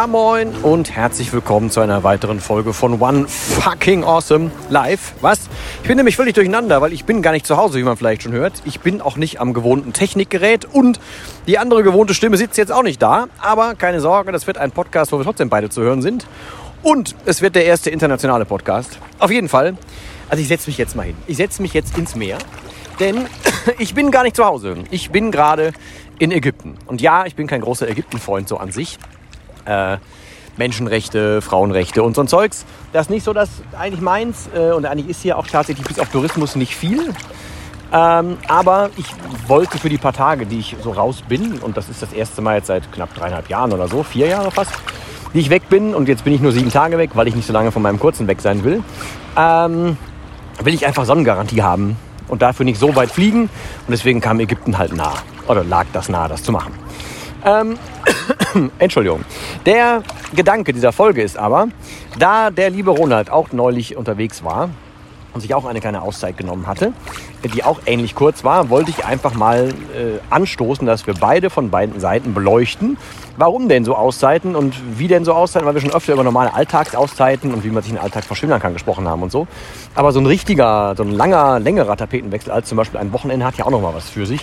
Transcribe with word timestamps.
Ja 0.00 0.06
moin 0.06 0.54
und 0.62 0.96
herzlich 0.96 1.30
willkommen 1.30 1.68
zu 1.68 1.80
einer 1.80 2.02
weiteren 2.02 2.40
Folge 2.40 2.72
von 2.72 3.02
One 3.02 3.28
Fucking 3.28 4.02
Awesome 4.02 4.50
Live. 4.70 5.12
Was? 5.20 5.50
Ich 5.82 5.88
bin 5.88 5.98
nämlich 5.98 6.16
völlig 6.16 6.32
durcheinander, 6.32 6.80
weil 6.80 6.94
ich 6.94 7.04
bin 7.04 7.20
gar 7.20 7.32
nicht 7.32 7.44
zu 7.44 7.58
Hause, 7.58 7.78
wie 7.78 7.82
man 7.82 7.98
vielleicht 7.98 8.22
schon 8.22 8.32
hört. 8.32 8.62
Ich 8.64 8.80
bin 8.80 9.02
auch 9.02 9.18
nicht 9.18 9.42
am 9.42 9.52
gewohnten 9.52 9.92
Technikgerät 9.92 10.64
und 10.64 11.00
die 11.46 11.58
andere 11.58 11.82
gewohnte 11.82 12.14
Stimme 12.14 12.38
sitzt 12.38 12.56
jetzt 12.56 12.72
auch 12.72 12.82
nicht 12.82 13.02
da. 13.02 13.26
Aber 13.42 13.74
keine 13.74 14.00
Sorge, 14.00 14.32
das 14.32 14.46
wird 14.46 14.56
ein 14.56 14.70
Podcast, 14.70 15.12
wo 15.12 15.18
wir 15.18 15.24
trotzdem 15.24 15.50
beide 15.50 15.68
zu 15.68 15.82
hören 15.82 16.00
sind. 16.00 16.26
Und 16.82 17.14
es 17.26 17.42
wird 17.42 17.54
der 17.54 17.66
erste 17.66 17.90
internationale 17.90 18.46
Podcast. 18.46 18.98
Auf 19.18 19.30
jeden 19.30 19.50
Fall. 19.50 19.76
Also 20.30 20.40
ich 20.40 20.48
setze 20.48 20.70
mich 20.70 20.78
jetzt 20.78 20.96
mal 20.96 21.04
hin. 21.04 21.16
Ich 21.26 21.36
setze 21.36 21.60
mich 21.60 21.74
jetzt 21.74 21.98
ins 21.98 22.16
Meer. 22.16 22.38
Denn 23.00 23.26
ich 23.78 23.94
bin 23.94 24.10
gar 24.10 24.22
nicht 24.22 24.36
zu 24.36 24.46
Hause. 24.46 24.76
Ich 24.90 25.10
bin 25.10 25.30
gerade 25.30 25.74
in 26.18 26.32
Ägypten. 26.32 26.78
Und 26.86 27.02
ja, 27.02 27.26
ich 27.26 27.34
bin 27.34 27.46
kein 27.46 27.60
großer 27.60 27.86
Ägyptenfreund 27.86 28.48
so 28.48 28.56
an 28.56 28.72
sich. 28.72 28.98
Äh, 29.70 29.98
Menschenrechte, 30.56 31.40
Frauenrechte 31.40 32.02
und 32.02 32.14
so 32.14 32.22
ein 32.22 32.28
Zeugs. 32.28 32.66
Das 32.92 33.06
ist 33.06 33.10
nicht 33.10 33.24
so 33.24 33.32
das 33.32 33.48
eigentlich 33.78 34.00
meins. 34.00 34.50
Äh, 34.54 34.72
und 34.72 34.84
eigentlich 34.84 35.08
ist 35.08 35.22
hier 35.22 35.38
auch 35.38 35.46
tatsächlich 35.46 35.86
bis 35.86 35.98
auf 35.98 36.08
Tourismus 36.10 36.56
nicht 36.56 36.76
viel. 36.76 37.14
Ähm, 37.92 38.36
aber 38.46 38.90
ich 38.96 39.06
wollte 39.46 39.78
für 39.78 39.88
die 39.88 39.98
paar 39.98 40.12
Tage, 40.12 40.46
die 40.46 40.58
ich 40.58 40.76
so 40.82 40.90
raus 40.90 41.22
bin, 41.28 41.58
und 41.58 41.76
das 41.76 41.88
ist 41.88 42.02
das 42.02 42.12
erste 42.12 42.42
Mal 42.42 42.56
jetzt 42.56 42.66
seit 42.66 42.92
knapp 42.92 43.14
dreieinhalb 43.14 43.48
Jahren 43.48 43.72
oder 43.72 43.88
so, 43.88 44.02
vier 44.02 44.28
Jahre 44.28 44.50
fast, 44.50 44.72
die 45.34 45.40
ich 45.40 45.50
weg 45.50 45.68
bin, 45.68 45.94
und 45.94 46.08
jetzt 46.08 46.22
bin 46.24 46.32
ich 46.32 46.40
nur 46.40 46.52
sieben 46.52 46.70
Tage 46.70 46.98
weg, 46.98 47.10
weil 47.14 47.26
ich 47.26 47.34
nicht 47.34 47.46
so 47.46 47.52
lange 47.52 47.72
von 47.72 47.82
meinem 47.82 47.98
kurzen 47.98 48.28
weg 48.28 48.40
sein 48.40 48.62
will, 48.62 48.84
ähm, 49.36 49.96
will 50.62 50.74
ich 50.74 50.86
einfach 50.86 51.04
Sonnengarantie 51.04 51.62
haben 51.62 51.96
und 52.28 52.42
dafür 52.42 52.64
nicht 52.64 52.78
so 52.78 52.94
weit 52.94 53.10
fliegen. 53.10 53.42
Und 53.42 53.90
deswegen 53.90 54.20
kam 54.20 54.38
Ägypten 54.40 54.78
halt 54.78 54.94
nah. 54.94 55.14
Oder 55.48 55.64
lag 55.64 55.86
das 55.92 56.08
nahe, 56.08 56.28
das 56.28 56.42
zu 56.42 56.52
machen. 56.52 56.72
Ähm, 57.44 57.78
Entschuldigung. 58.78 59.24
Der 59.66 60.02
Gedanke 60.34 60.72
dieser 60.72 60.92
Folge 60.92 61.22
ist 61.22 61.36
aber, 61.36 61.68
da 62.18 62.50
der 62.50 62.70
liebe 62.70 62.90
Ronald 62.90 63.30
auch 63.30 63.52
neulich 63.52 63.96
unterwegs 63.96 64.44
war 64.44 64.70
und 65.32 65.40
sich 65.40 65.54
auch 65.54 65.64
eine 65.64 65.80
kleine 65.80 66.02
Auszeit 66.02 66.36
genommen 66.36 66.66
hatte, 66.66 66.92
die 67.54 67.64
auch 67.64 67.80
ähnlich 67.86 68.14
kurz 68.14 68.44
war, 68.44 68.70
wollte 68.70 68.90
ich 68.90 69.04
einfach 69.04 69.34
mal 69.34 69.68
äh, 69.68 70.18
anstoßen, 70.30 70.86
dass 70.86 71.06
wir 71.06 71.14
beide 71.14 71.50
von 71.50 71.70
beiden 71.70 72.00
Seiten 72.00 72.34
beleuchten. 72.34 72.96
Warum 73.36 73.68
denn 73.68 73.84
so 73.84 73.94
Auszeiten 73.94 74.54
und 74.54 74.74
wie 74.98 75.08
denn 75.08 75.24
so 75.24 75.32
Auszeiten? 75.32 75.66
Weil 75.66 75.74
wir 75.74 75.80
schon 75.80 75.92
öfter 75.92 76.12
über 76.12 76.24
normale 76.24 76.52
Alltagsauszeiten 76.52 77.54
und 77.54 77.64
wie 77.64 77.70
man 77.70 77.82
sich 77.82 77.92
den 77.92 78.00
Alltag 78.00 78.24
verschwindern 78.24 78.60
kann 78.60 78.74
gesprochen 78.74 79.08
haben 79.08 79.22
und 79.22 79.32
so. 79.32 79.46
Aber 79.94 80.12
so 80.12 80.20
ein 80.20 80.26
richtiger, 80.26 80.94
so 80.96 81.02
ein 81.02 81.12
langer, 81.12 81.58
längerer 81.58 81.96
Tapetenwechsel 81.96 82.52
als 82.52 82.68
zum 82.68 82.76
Beispiel 82.76 83.00
ein 83.00 83.12
Wochenende 83.12 83.46
hat 83.46 83.56
ja 83.56 83.64
auch 83.64 83.70
noch 83.70 83.80
mal 83.80 83.94
was 83.94 84.10
für 84.10 84.26
sich. 84.26 84.40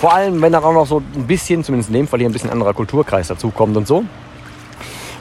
Vor 0.00 0.12
allem, 0.12 0.42
wenn 0.42 0.52
dann 0.52 0.64
auch 0.64 0.72
noch 0.72 0.86
so 0.86 1.02
ein 1.14 1.26
bisschen, 1.26 1.62
zumindest 1.62 1.90
in 1.90 1.94
dem 1.94 2.08
Fall 2.08 2.18
hier 2.18 2.28
ein 2.28 2.32
bisschen 2.32 2.50
anderer 2.50 2.74
Kulturkreis 2.74 3.28
dazukommt 3.28 3.76
und 3.76 3.86
so. 3.86 4.04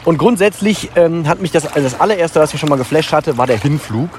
Und 0.04 0.18
grundsätzlich 0.18 0.90
ähm, 0.96 1.28
hat 1.28 1.42
mich 1.42 1.52
das, 1.52 1.68
also 1.68 1.82
das 1.82 2.00
allererste, 2.00 2.40
was 2.40 2.54
mich 2.54 2.60
schon 2.60 2.70
mal 2.70 2.78
geflasht 2.78 3.14
hatte, 3.14 3.38
war 3.38 3.46
der 3.46 3.60
Hinflug. 3.60 4.10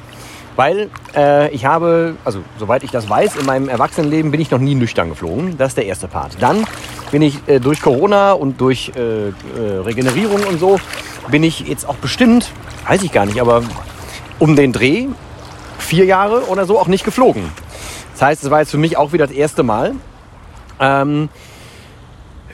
Weil 0.56 0.91
äh, 1.17 1.50
ich 1.50 1.64
habe, 1.64 2.17
also 2.25 2.41
soweit 2.58 2.83
ich 2.83 2.91
das 2.91 3.08
weiß, 3.08 3.36
in 3.36 3.47
meinem 3.47 3.69
Erwachsenenleben 3.69 4.31
bin 4.31 4.41
ich 4.41 4.50
noch 4.50 4.58
nie 4.58 4.75
nüchtern 4.75 5.08
geflogen. 5.08 5.56
Das 5.56 5.69
ist 5.69 5.77
der 5.77 5.86
erste 5.86 6.08
Part. 6.08 6.36
Dann 6.41 6.67
bin 7.11 7.22
ich 7.22 7.39
äh, 7.47 7.58
durch 7.58 7.81
Corona 7.81 8.33
und 8.33 8.61
durch 8.61 8.92
äh, 8.95 9.28
äh, 9.28 9.33
Regenerierung 9.84 10.42
und 10.45 10.58
so, 10.58 10.78
bin 11.30 11.42
ich 11.42 11.61
jetzt 11.61 11.89
auch 11.89 11.97
bestimmt, 11.97 12.50
weiß 12.86 13.02
ich 13.02 13.13
gar 13.13 13.27
nicht, 13.27 13.40
aber 13.40 13.63
um 14.39 14.57
den 14.57 14.73
Dreh, 14.73 15.07
vier 15.79 16.05
Jahre 16.05 16.48
oder 16.48 16.67
so, 16.67 16.79
auch 16.79 16.89
nicht 16.89 17.05
geflogen. 17.05 17.45
Das 18.13 18.23
heißt, 18.23 18.45
es 18.45 18.51
war 18.51 18.61
jetzt 18.61 18.70
für 18.70 18.79
mich 18.79 18.96
auch 18.96 19.13
wieder 19.13 19.27
das 19.27 19.34
erste 19.34 19.63
Mal. 19.63 19.95
Ähm, 20.80 21.29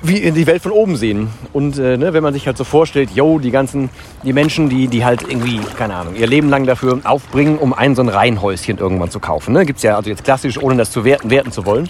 wie 0.03 0.19
in 0.19 0.35
die 0.35 0.47
Welt 0.47 0.63
von 0.63 0.73
oben 0.73 0.97
sehen. 0.97 1.31
Und 1.53 1.79
äh, 1.79 1.97
ne, 1.97 2.13
wenn 2.13 2.23
man 2.23 2.33
sich 2.33 2.47
halt 2.47 2.57
so 2.57 2.65
vorstellt, 2.65 3.11
yo, 3.11 3.39
die 3.39 3.51
ganzen, 3.51 3.91
die 4.23 4.33
Menschen, 4.33 4.69
die, 4.69 4.89
die 4.89 5.05
halt 5.05 5.23
irgendwie, 5.23 5.61
keine 5.77 5.95
Ahnung, 5.95 6.15
ihr 6.15 6.27
Leben 6.27 6.49
lang 6.49 6.67
dafür 6.67 7.01
aufbringen, 7.05 7.59
um 7.59 7.73
ein 7.73 7.95
so 7.95 8.03
ein 8.03 8.09
Reihenhäuschen 8.09 8.79
irgendwann 8.79 9.11
zu 9.11 9.21
kaufen. 9.21 9.53
Ne? 9.53 9.67
Gibt 9.67 9.83
ja 9.83 9.97
also 9.97 10.11
jetzt 10.11 10.25
klassisch, 10.25 10.59
ohne 10.59 10.77
das 10.77 10.91
zu 10.91 11.05
werten, 11.05 11.31
werten 11.31 11.53
zu 11.53 11.67
wollen. 11.67 11.89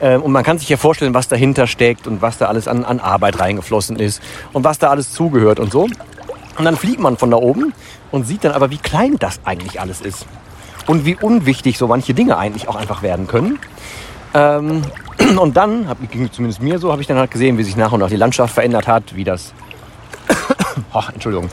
Ähm, 0.00 0.22
und 0.22 0.32
man 0.32 0.42
kann 0.44 0.58
sich 0.58 0.68
ja 0.68 0.76
vorstellen, 0.76 1.14
was 1.14 1.28
dahinter 1.28 1.66
steckt 1.66 2.06
und 2.06 2.22
was 2.22 2.38
da 2.38 2.46
alles 2.46 2.68
an, 2.68 2.84
an 2.84 3.00
Arbeit 3.00 3.38
reingeflossen 3.38 3.96
ist 3.96 4.22
und 4.52 4.64
was 4.64 4.78
da 4.78 4.90
alles 4.90 5.12
zugehört 5.12 5.60
und 5.60 5.72
so. 5.72 5.88
Und 6.56 6.64
dann 6.64 6.76
fliegt 6.76 7.00
man 7.00 7.16
von 7.16 7.30
da 7.30 7.36
oben 7.36 7.72
und 8.10 8.26
sieht 8.26 8.44
dann 8.44 8.52
aber, 8.52 8.70
wie 8.70 8.78
klein 8.78 9.16
das 9.18 9.40
eigentlich 9.44 9.80
alles 9.80 10.00
ist. 10.00 10.26
Und 10.86 11.06
wie 11.06 11.16
unwichtig 11.16 11.78
so 11.78 11.88
manche 11.88 12.14
Dinge 12.14 12.36
eigentlich 12.36 12.68
auch 12.68 12.76
einfach 12.76 13.02
werden 13.02 13.26
können. 13.26 13.58
Ähm, 14.34 14.82
und 15.38 15.56
dann, 15.56 15.88
hab, 15.88 15.98
ging 16.10 16.30
zumindest 16.30 16.60
mir 16.60 16.78
so, 16.78 16.90
habe 16.90 17.00
ich 17.00 17.08
dann 17.08 17.16
halt 17.16 17.30
gesehen, 17.30 17.56
wie 17.56 17.62
sich 17.62 17.76
nach 17.76 17.92
und 17.92 18.00
nach 18.00 18.08
die 18.08 18.16
Landschaft 18.16 18.52
verändert 18.52 18.88
hat, 18.88 19.14
wie 19.14 19.24
das, 19.24 19.54
oh, 20.92 21.02
Entschuldigung, 21.12 21.48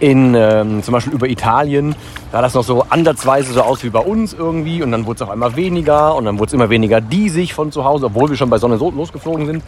in 0.00 0.34
ähm, 0.34 0.82
zum 0.82 0.92
Beispiel 0.92 1.12
über 1.12 1.28
Italien 1.28 1.94
sah 2.32 2.40
das 2.40 2.54
noch 2.54 2.64
so 2.64 2.86
ansatzweise 2.88 3.52
so 3.52 3.60
aus 3.60 3.84
wie 3.84 3.90
bei 3.90 4.00
uns 4.00 4.32
irgendwie 4.32 4.82
und 4.82 4.92
dann 4.92 5.04
wurde 5.04 5.16
es 5.16 5.22
auf 5.22 5.30
einmal 5.30 5.54
weniger 5.56 6.14
und 6.14 6.24
dann 6.24 6.38
wurde 6.38 6.48
es 6.48 6.54
immer 6.54 6.70
weniger 6.70 7.00
diesig 7.00 7.52
von 7.52 7.70
zu 7.70 7.84
Hause, 7.84 8.06
obwohl 8.06 8.30
wir 8.30 8.36
schon 8.36 8.50
bei 8.50 8.58
Sonne 8.58 8.78
so 8.78 8.90
losgeflogen 8.90 9.46
sind. 9.46 9.62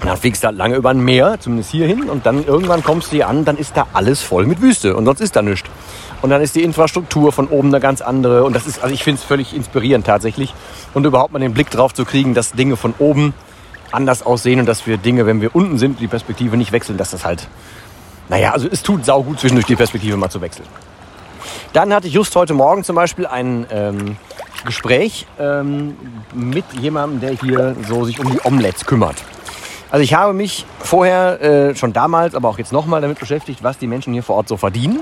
Und 0.00 0.06
dann 0.06 0.16
fliegst 0.16 0.42
du 0.42 0.48
halt 0.48 0.56
lange 0.56 0.76
über 0.76 0.90
ein 0.90 1.00
Meer, 1.00 1.38
zumindest 1.40 1.70
hierhin, 1.70 2.08
und 2.08 2.24
dann 2.24 2.44
irgendwann 2.44 2.84
kommst 2.84 3.08
du 3.08 3.16
hier 3.16 3.28
an, 3.28 3.44
dann 3.44 3.56
ist 3.56 3.76
da 3.76 3.86
alles 3.92 4.22
voll 4.22 4.46
mit 4.46 4.60
Wüste 4.60 4.96
und 4.96 5.04
sonst 5.04 5.20
ist 5.20 5.34
da 5.34 5.42
nichts. 5.42 5.68
Und 6.22 6.30
dann 6.30 6.40
ist 6.40 6.54
die 6.56 6.62
Infrastruktur 6.62 7.32
von 7.32 7.48
oben 7.48 7.68
eine 7.68 7.80
ganz 7.80 8.00
andere. 8.00 8.44
Und 8.44 8.54
das 8.54 8.66
ist, 8.66 8.82
also 8.82 8.92
ich 8.92 9.04
finde 9.04 9.20
es 9.20 9.24
völlig 9.24 9.54
inspirierend 9.54 10.06
tatsächlich. 10.06 10.52
Und 10.94 11.04
überhaupt 11.04 11.32
mal 11.32 11.38
den 11.38 11.54
Blick 11.54 11.70
drauf 11.70 11.94
zu 11.94 12.04
kriegen, 12.04 12.34
dass 12.34 12.52
Dinge 12.52 12.76
von 12.76 12.94
oben 12.98 13.34
anders 13.92 14.24
aussehen 14.24 14.60
und 14.60 14.66
dass 14.66 14.86
wir 14.86 14.98
Dinge, 14.98 15.26
wenn 15.26 15.40
wir 15.40 15.54
unten 15.54 15.78
sind, 15.78 16.00
die 16.00 16.08
Perspektive 16.08 16.56
nicht 16.56 16.72
wechseln, 16.72 16.98
dass 16.98 17.10
das 17.10 17.24
halt, 17.24 17.46
naja, 18.28 18.52
also 18.52 18.68
es 18.70 18.82
tut 18.82 19.04
saugut 19.04 19.40
zwischendurch 19.40 19.66
die 19.66 19.76
Perspektive 19.76 20.16
mal 20.16 20.28
zu 20.28 20.40
wechseln. 20.40 20.66
Dann 21.72 21.92
hatte 21.92 22.08
ich 22.08 22.14
just 22.14 22.34
heute 22.34 22.54
Morgen 22.54 22.84
zum 22.84 22.96
Beispiel 22.96 23.26
ein 23.26 23.66
ähm, 23.70 24.16
Gespräch 24.64 25.26
ähm, 25.38 25.96
mit 26.34 26.64
jemandem, 26.80 27.20
der 27.20 27.30
hier 27.32 27.76
so 27.86 28.04
sich 28.04 28.18
um 28.18 28.30
die 28.30 28.40
Omelettes 28.44 28.84
kümmert. 28.84 29.16
Also 29.90 30.02
ich 30.02 30.12
habe 30.12 30.34
mich 30.34 30.66
vorher 30.80 31.40
äh, 31.40 31.74
schon 31.74 31.94
damals, 31.94 32.34
aber 32.34 32.48
auch 32.48 32.58
jetzt 32.58 32.72
nochmal 32.72 33.00
damit 33.00 33.18
beschäftigt, 33.18 33.62
was 33.62 33.78
die 33.78 33.86
Menschen 33.86 34.12
hier 34.12 34.22
vor 34.22 34.36
Ort 34.36 34.48
so 34.48 34.58
verdienen. 34.58 35.00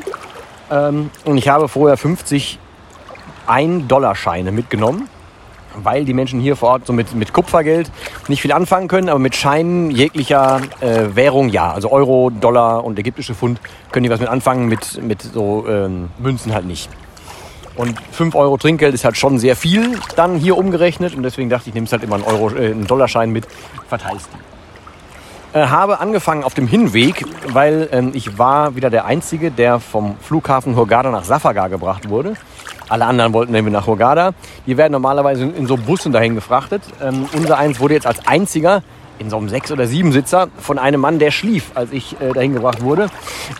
Ähm, 0.70 1.10
und 1.24 1.38
ich 1.38 1.48
habe 1.48 1.68
vorher 1.68 1.96
50 1.96 2.58
1-Dollar-Scheine 3.48 4.52
mitgenommen, 4.52 5.08
weil 5.74 6.04
die 6.04 6.14
Menschen 6.14 6.38
hier 6.38 6.54
vor 6.54 6.70
Ort 6.70 6.86
so 6.86 6.92
mit, 6.92 7.14
mit 7.16 7.32
Kupfergeld 7.32 7.90
nicht 8.28 8.42
viel 8.42 8.52
anfangen 8.52 8.86
können, 8.86 9.08
aber 9.08 9.18
mit 9.18 9.34
Scheinen 9.34 9.90
jeglicher 9.90 10.60
äh, 10.80 11.14
Währung 11.14 11.48
ja. 11.48 11.72
Also 11.72 11.90
Euro, 11.90 12.30
Dollar 12.30 12.84
und 12.84 12.96
ägyptische 12.96 13.34
Pfund 13.34 13.60
können 13.90 14.04
die 14.04 14.10
was 14.10 14.20
mit 14.20 14.28
anfangen, 14.28 14.68
mit, 14.68 15.02
mit 15.02 15.20
so 15.20 15.66
ähm, 15.68 16.10
Münzen 16.18 16.54
halt 16.54 16.64
nicht. 16.64 16.88
Und 17.74 18.00
5 18.12 18.36
Euro 18.36 18.56
Trinkgeld 18.56 18.94
ist 18.94 19.04
halt 19.04 19.16
schon 19.16 19.38
sehr 19.40 19.56
viel 19.56 19.98
dann 20.14 20.36
hier 20.36 20.56
umgerechnet 20.56 21.14
und 21.14 21.24
deswegen 21.24 21.50
dachte 21.50 21.68
ich, 21.68 21.74
nehme 21.74 21.88
halt 21.88 22.04
immer 22.04 22.14
einen, 22.14 22.24
Euro, 22.24 22.50
äh, 22.50 22.70
einen 22.70 22.86
Dollarschein 22.86 23.30
mit, 23.30 23.48
verteilst 23.88 24.28
die 24.32 24.55
äh, 25.56 25.68
habe 25.68 26.00
angefangen 26.00 26.44
auf 26.44 26.52
dem 26.52 26.66
Hinweg, 26.66 27.24
weil 27.48 27.88
ähm, 27.90 28.10
ich 28.12 28.36
war 28.36 28.76
wieder 28.76 28.90
der 28.90 29.06
Einzige, 29.06 29.50
der 29.50 29.80
vom 29.80 30.18
Flughafen 30.20 30.76
Hurghada 30.76 31.10
nach 31.10 31.24
Safaga 31.24 31.68
gebracht 31.68 32.10
wurde. 32.10 32.34
Alle 32.90 33.06
anderen 33.06 33.32
wollten 33.32 33.52
nämlich 33.52 33.72
nach 33.72 33.86
Hurghada. 33.86 34.32
Die 34.66 34.76
werden 34.76 34.92
normalerweise 34.92 35.44
in, 35.44 35.54
in 35.54 35.66
so 35.66 35.78
Bussen 35.78 36.12
dahin 36.12 36.34
gefrachtet. 36.34 36.82
Ähm, 37.02 37.26
unser 37.34 37.56
eins 37.56 37.80
wurde 37.80 37.94
jetzt 37.94 38.06
als 38.06 38.26
einziger 38.26 38.82
in 39.18 39.30
so 39.30 39.38
einem 39.38 39.48
Sechs- 39.48 39.72
oder 39.72 39.86
Sieben-Sitzer 39.86 40.48
von 40.58 40.78
einem 40.78 41.00
Mann, 41.00 41.18
der 41.18 41.30
schlief, 41.30 41.70
als 41.74 41.90
ich 41.90 42.20
äh, 42.20 42.34
dahin 42.34 42.52
gebracht 42.52 42.82
wurde, 42.82 43.08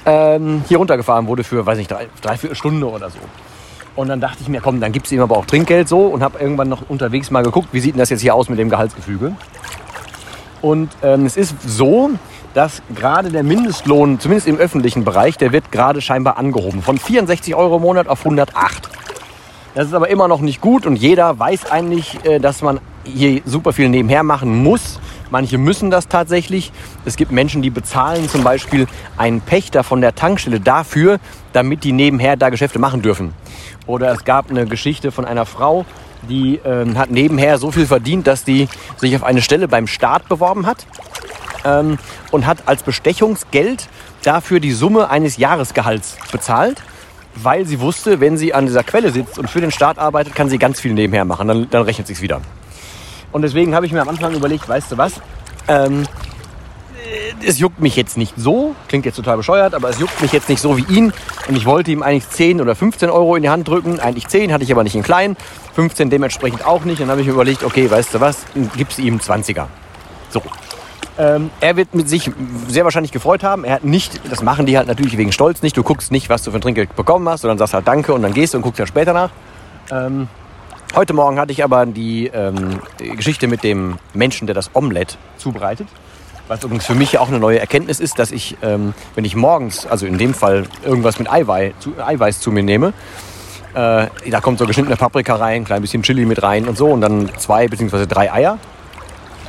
ähm, 0.04 0.64
hier 0.68 0.76
runtergefahren 0.76 1.26
wurde 1.26 1.44
für, 1.44 1.64
weiß 1.64 1.78
nicht, 1.78 1.90
drei, 1.90 2.08
dreiviertel 2.20 2.56
Stunde 2.56 2.90
oder 2.90 3.08
so. 3.08 3.18
Und 3.94 4.08
dann 4.08 4.20
dachte 4.20 4.42
ich 4.42 4.48
mir, 4.48 4.60
komm, 4.60 4.80
dann 4.80 4.92
gibt 4.92 5.06
es 5.06 5.12
ihm 5.12 5.22
aber 5.22 5.38
auch 5.38 5.46
Trinkgeld 5.46 5.88
so 5.88 6.00
und 6.00 6.22
habe 6.22 6.38
irgendwann 6.38 6.68
noch 6.68 6.90
unterwegs 6.90 7.30
mal 7.30 7.42
geguckt, 7.42 7.68
wie 7.72 7.80
sieht 7.80 7.94
denn 7.94 8.00
das 8.00 8.10
jetzt 8.10 8.20
hier 8.20 8.34
aus 8.34 8.50
mit 8.50 8.58
dem 8.58 8.68
Gehaltsgefüge. 8.68 9.34
Und 10.62 10.90
ähm, 11.02 11.26
es 11.26 11.36
ist 11.36 11.54
so, 11.66 12.10
dass 12.54 12.82
gerade 12.94 13.30
der 13.30 13.42
Mindestlohn, 13.42 14.18
zumindest 14.18 14.48
im 14.48 14.56
öffentlichen 14.56 15.04
Bereich, 15.04 15.36
der 15.36 15.52
wird 15.52 15.70
gerade 15.70 16.00
scheinbar 16.00 16.38
angehoben. 16.38 16.82
Von 16.82 16.98
64 16.98 17.54
Euro 17.54 17.76
im 17.76 17.82
Monat 17.82 18.08
auf 18.08 18.20
108. 18.20 18.88
Das 19.74 19.88
ist 19.88 19.92
aber 19.92 20.08
immer 20.08 20.26
noch 20.26 20.40
nicht 20.40 20.62
gut 20.62 20.86
und 20.86 20.96
jeder 20.96 21.38
weiß 21.38 21.70
eigentlich, 21.70 22.24
äh, 22.24 22.38
dass 22.38 22.62
man 22.62 22.80
hier 23.04 23.42
super 23.44 23.74
viel 23.74 23.90
nebenher 23.90 24.22
machen 24.22 24.62
muss. 24.62 25.00
Manche 25.30 25.58
müssen 25.58 25.90
das 25.90 26.08
tatsächlich. 26.08 26.72
Es 27.04 27.16
gibt 27.16 27.30
Menschen, 27.30 27.60
die 27.60 27.70
bezahlen 27.70 28.28
zum 28.28 28.42
Beispiel 28.42 28.86
einen 29.16 29.42
Pächter 29.42 29.84
von 29.84 30.00
der 30.00 30.14
Tankstelle 30.14 30.60
dafür, 30.60 31.18
damit 31.52 31.84
die 31.84 31.92
nebenher 31.92 32.36
da 32.36 32.48
Geschäfte 32.48 32.78
machen 32.78 33.02
dürfen. 33.02 33.34
Oder 33.86 34.12
es 34.12 34.24
gab 34.24 34.50
eine 34.50 34.66
Geschichte 34.66 35.12
von 35.12 35.24
einer 35.24 35.44
Frau, 35.44 35.84
die 36.28 36.60
ähm, 36.64 36.98
hat 36.98 37.10
nebenher 37.10 37.58
so 37.58 37.70
viel 37.70 37.86
verdient, 37.86 38.26
dass 38.26 38.44
die 38.44 38.68
sich 38.96 39.14
auf 39.16 39.24
eine 39.24 39.42
Stelle 39.42 39.68
beim 39.68 39.86
Staat 39.86 40.28
beworben 40.28 40.66
hat 40.66 40.86
ähm, 41.64 41.98
und 42.30 42.46
hat 42.46 42.58
als 42.66 42.82
Bestechungsgeld 42.82 43.88
dafür 44.22 44.60
die 44.60 44.72
Summe 44.72 45.10
eines 45.10 45.36
Jahresgehalts 45.36 46.16
bezahlt, 46.32 46.82
weil 47.34 47.66
sie 47.66 47.80
wusste, 47.80 48.20
wenn 48.20 48.36
sie 48.36 48.54
an 48.54 48.66
dieser 48.66 48.82
Quelle 48.82 49.12
sitzt 49.12 49.38
und 49.38 49.50
für 49.50 49.60
den 49.60 49.70
Staat 49.70 49.98
arbeitet, 49.98 50.34
kann 50.34 50.48
sie 50.48 50.58
ganz 50.58 50.80
viel 50.80 50.94
nebenher 50.94 51.24
machen. 51.24 51.48
Dann, 51.48 51.70
dann 51.70 51.82
rechnet 51.82 52.06
sich's 52.06 52.22
wieder. 52.22 52.40
Und 53.32 53.42
deswegen 53.42 53.74
habe 53.74 53.86
ich 53.86 53.92
mir 53.92 54.00
am 54.00 54.08
Anfang 54.08 54.34
überlegt, 54.34 54.68
weißt 54.68 54.92
du 54.92 54.96
was? 54.96 55.20
Ähm, 55.68 56.04
es 57.46 57.58
juckt 57.58 57.80
mich 57.80 57.96
jetzt 57.96 58.16
nicht 58.16 58.34
so, 58.36 58.74
klingt 58.88 59.04
jetzt 59.04 59.16
total 59.16 59.36
bescheuert, 59.36 59.74
aber 59.74 59.88
es 59.88 59.98
juckt 59.98 60.20
mich 60.20 60.32
jetzt 60.32 60.48
nicht 60.48 60.60
so 60.60 60.76
wie 60.76 60.84
ihn. 60.92 61.12
Und 61.48 61.56
ich 61.56 61.66
wollte 61.66 61.90
ihm 61.90 62.02
eigentlich 62.02 62.28
10 62.28 62.60
oder 62.60 62.74
15 62.74 63.10
Euro 63.10 63.36
in 63.36 63.42
die 63.42 63.50
Hand 63.50 63.68
drücken. 63.68 64.00
Eigentlich 64.00 64.28
10, 64.28 64.52
hatte 64.52 64.64
ich 64.64 64.72
aber 64.72 64.82
nicht 64.82 64.96
in 64.96 65.02
klein. 65.02 65.36
15 65.74 66.10
dementsprechend 66.10 66.64
auch 66.66 66.84
nicht. 66.84 67.00
Dann 67.00 67.10
habe 67.10 67.20
ich 67.20 67.26
mir 67.26 67.34
überlegt, 67.34 67.62
okay, 67.62 67.90
weißt 67.90 68.14
du 68.14 68.20
was, 68.20 68.38
gibst 68.76 68.98
ihm 68.98 69.18
20er. 69.18 69.66
So. 70.30 70.42
Ähm, 71.18 71.50
er 71.60 71.76
wird 71.76 71.94
mit 71.94 72.08
sich 72.08 72.30
sehr 72.68 72.84
wahrscheinlich 72.84 73.12
gefreut 73.12 73.42
haben. 73.42 73.64
Er 73.64 73.76
hat 73.76 73.84
nicht, 73.84 74.20
das 74.30 74.42
machen 74.42 74.66
die 74.66 74.76
halt 74.76 74.86
natürlich 74.86 75.16
wegen 75.16 75.32
Stolz 75.32 75.62
nicht. 75.62 75.76
Du 75.76 75.82
guckst 75.82 76.12
nicht, 76.12 76.28
was 76.28 76.42
du 76.42 76.50
für 76.50 76.58
ein 76.58 76.60
Trinkgeld 76.60 76.94
bekommen 76.94 77.28
hast, 77.28 77.42
sondern 77.42 77.58
sagst 77.58 77.74
halt 77.74 77.88
Danke 77.88 78.12
und 78.12 78.22
dann 78.22 78.34
gehst 78.34 78.52
du 78.52 78.58
und 78.58 78.62
guckst 78.62 78.78
ja 78.78 78.86
später 78.86 79.12
nach. 79.14 79.30
Ähm, 79.90 80.28
heute 80.94 81.14
Morgen 81.14 81.38
hatte 81.38 81.52
ich 81.52 81.64
aber 81.64 81.86
die, 81.86 82.26
ähm, 82.26 82.80
Geschichte 82.98 83.46
mit 83.46 83.64
dem 83.64 83.98
Menschen, 84.12 84.46
der 84.46 84.54
das 84.54 84.70
Omelett 84.74 85.16
zubereitet. 85.38 85.88
Was 86.48 86.62
übrigens 86.62 86.86
für 86.86 86.94
mich 86.94 87.18
auch 87.18 87.28
eine 87.28 87.40
neue 87.40 87.58
Erkenntnis 87.58 87.98
ist, 87.98 88.18
dass 88.18 88.30
ich, 88.30 88.56
ähm, 88.62 88.94
wenn 89.14 89.24
ich 89.24 89.34
morgens, 89.34 89.86
also 89.86 90.06
in 90.06 90.16
dem 90.16 90.32
Fall 90.32 90.64
irgendwas 90.84 91.18
mit 91.18 91.30
Eiweiß 91.30 91.72
zu, 91.80 91.94
Eiweiß 91.98 92.40
zu 92.40 92.52
mir 92.52 92.62
nehme, 92.62 92.92
äh, 93.74 94.06
da 94.30 94.40
kommt 94.40 94.58
so 94.58 94.66
geschnittene 94.66 94.96
Paprika 94.96 95.34
rein, 95.34 95.62
ein 95.62 95.64
klein 95.64 95.82
bisschen 95.82 96.02
Chili 96.02 96.24
mit 96.24 96.42
rein 96.42 96.66
und 96.66 96.78
so 96.78 96.86
und 96.86 97.00
dann 97.00 97.30
zwei 97.36 97.66
bzw. 97.66 98.06
drei 98.06 98.32
Eier. 98.32 98.58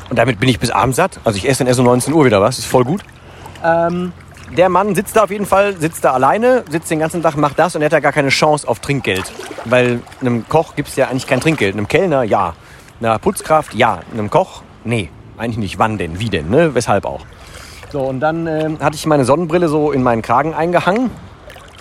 Und 0.09 0.17
damit 0.17 0.39
bin 0.39 0.49
ich 0.49 0.59
bis 0.59 0.71
abends 0.71 0.97
satt. 0.97 1.19
Also 1.23 1.37
ich 1.37 1.47
esse 1.47 1.59
dann 1.59 1.67
erst 1.67 1.79
um 1.79 1.85
19 1.85 2.13
Uhr 2.13 2.25
wieder 2.25 2.41
was, 2.41 2.57
ist 2.57 2.65
voll 2.65 2.83
gut. 2.83 3.03
Ähm, 3.63 4.11
der 4.55 4.69
Mann 4.69 4.95
sitzt 4.95 5.15
da 5.15 5.23
auf 5.23 5.31
jeden 5.31 5.45
Fall, 5.45 5.77
sitzt 5.77 6.03
da 6.03 6.13
alleine, 6.13 6.63
sitzt 6.69 6.89
den 6.89 6.99
ganzen 6.99 7.21
Tag, 7.21 7.35
macht 7.35 7.59
das 7.59 7.75
und 7.75 7.81
er 7.81 7.85
hat 7.85 7.93
ja 7.93 7.99
gar 7.99 8.13
keine 8.13 8.29
Chance 8.29 8.67
auf 8.67 8.79
Trinkgeld. 8.79 9.31
Weil 9.65 10.01
einem 10.21 10.47
Koch 10.47 10.75
gibt 10.75 10.89
es 10.89 10.95
ja 10.95 11.09
eigentlich 11.09 11.27
kein 11.27 11.41
Trinkgeld. 11.41 11.75
Einem 11.75 11.87
Kellner 11.87 12.23
ja. 12.23 12.53
Einer 12.99 13.19
Putzkraft 13.19 13.75
ja. 13.75 13.99
Einem 14.13 14.29
Koch 14.29 14.63
nee. 14.83 15.09
Eigentlich 15.37 15.57
nicht. 15.57 15.79
Wann 15.79 15.97
denn? 15.97 16.19
Wie 16.19 16.29
denn? 16.29 16.49
Ne? 16.49 16.73
Weshalb 16.73 17.05
auch? 17.05 17.21
So, 17.91 18.01
und 18.01 18.19
dann 18.19 18.47
äh, 18.47 18.69
hatte 18.81 18.95
ich 18.95 19.05
meine 19.05 19.23
Sonnenbrille 19.23 19.69
so 19.69 19.91
in 19.91 20.03
meinen 20.03 20.21
Kragen 20.21 20.53
eingehangen. 20.53 21.09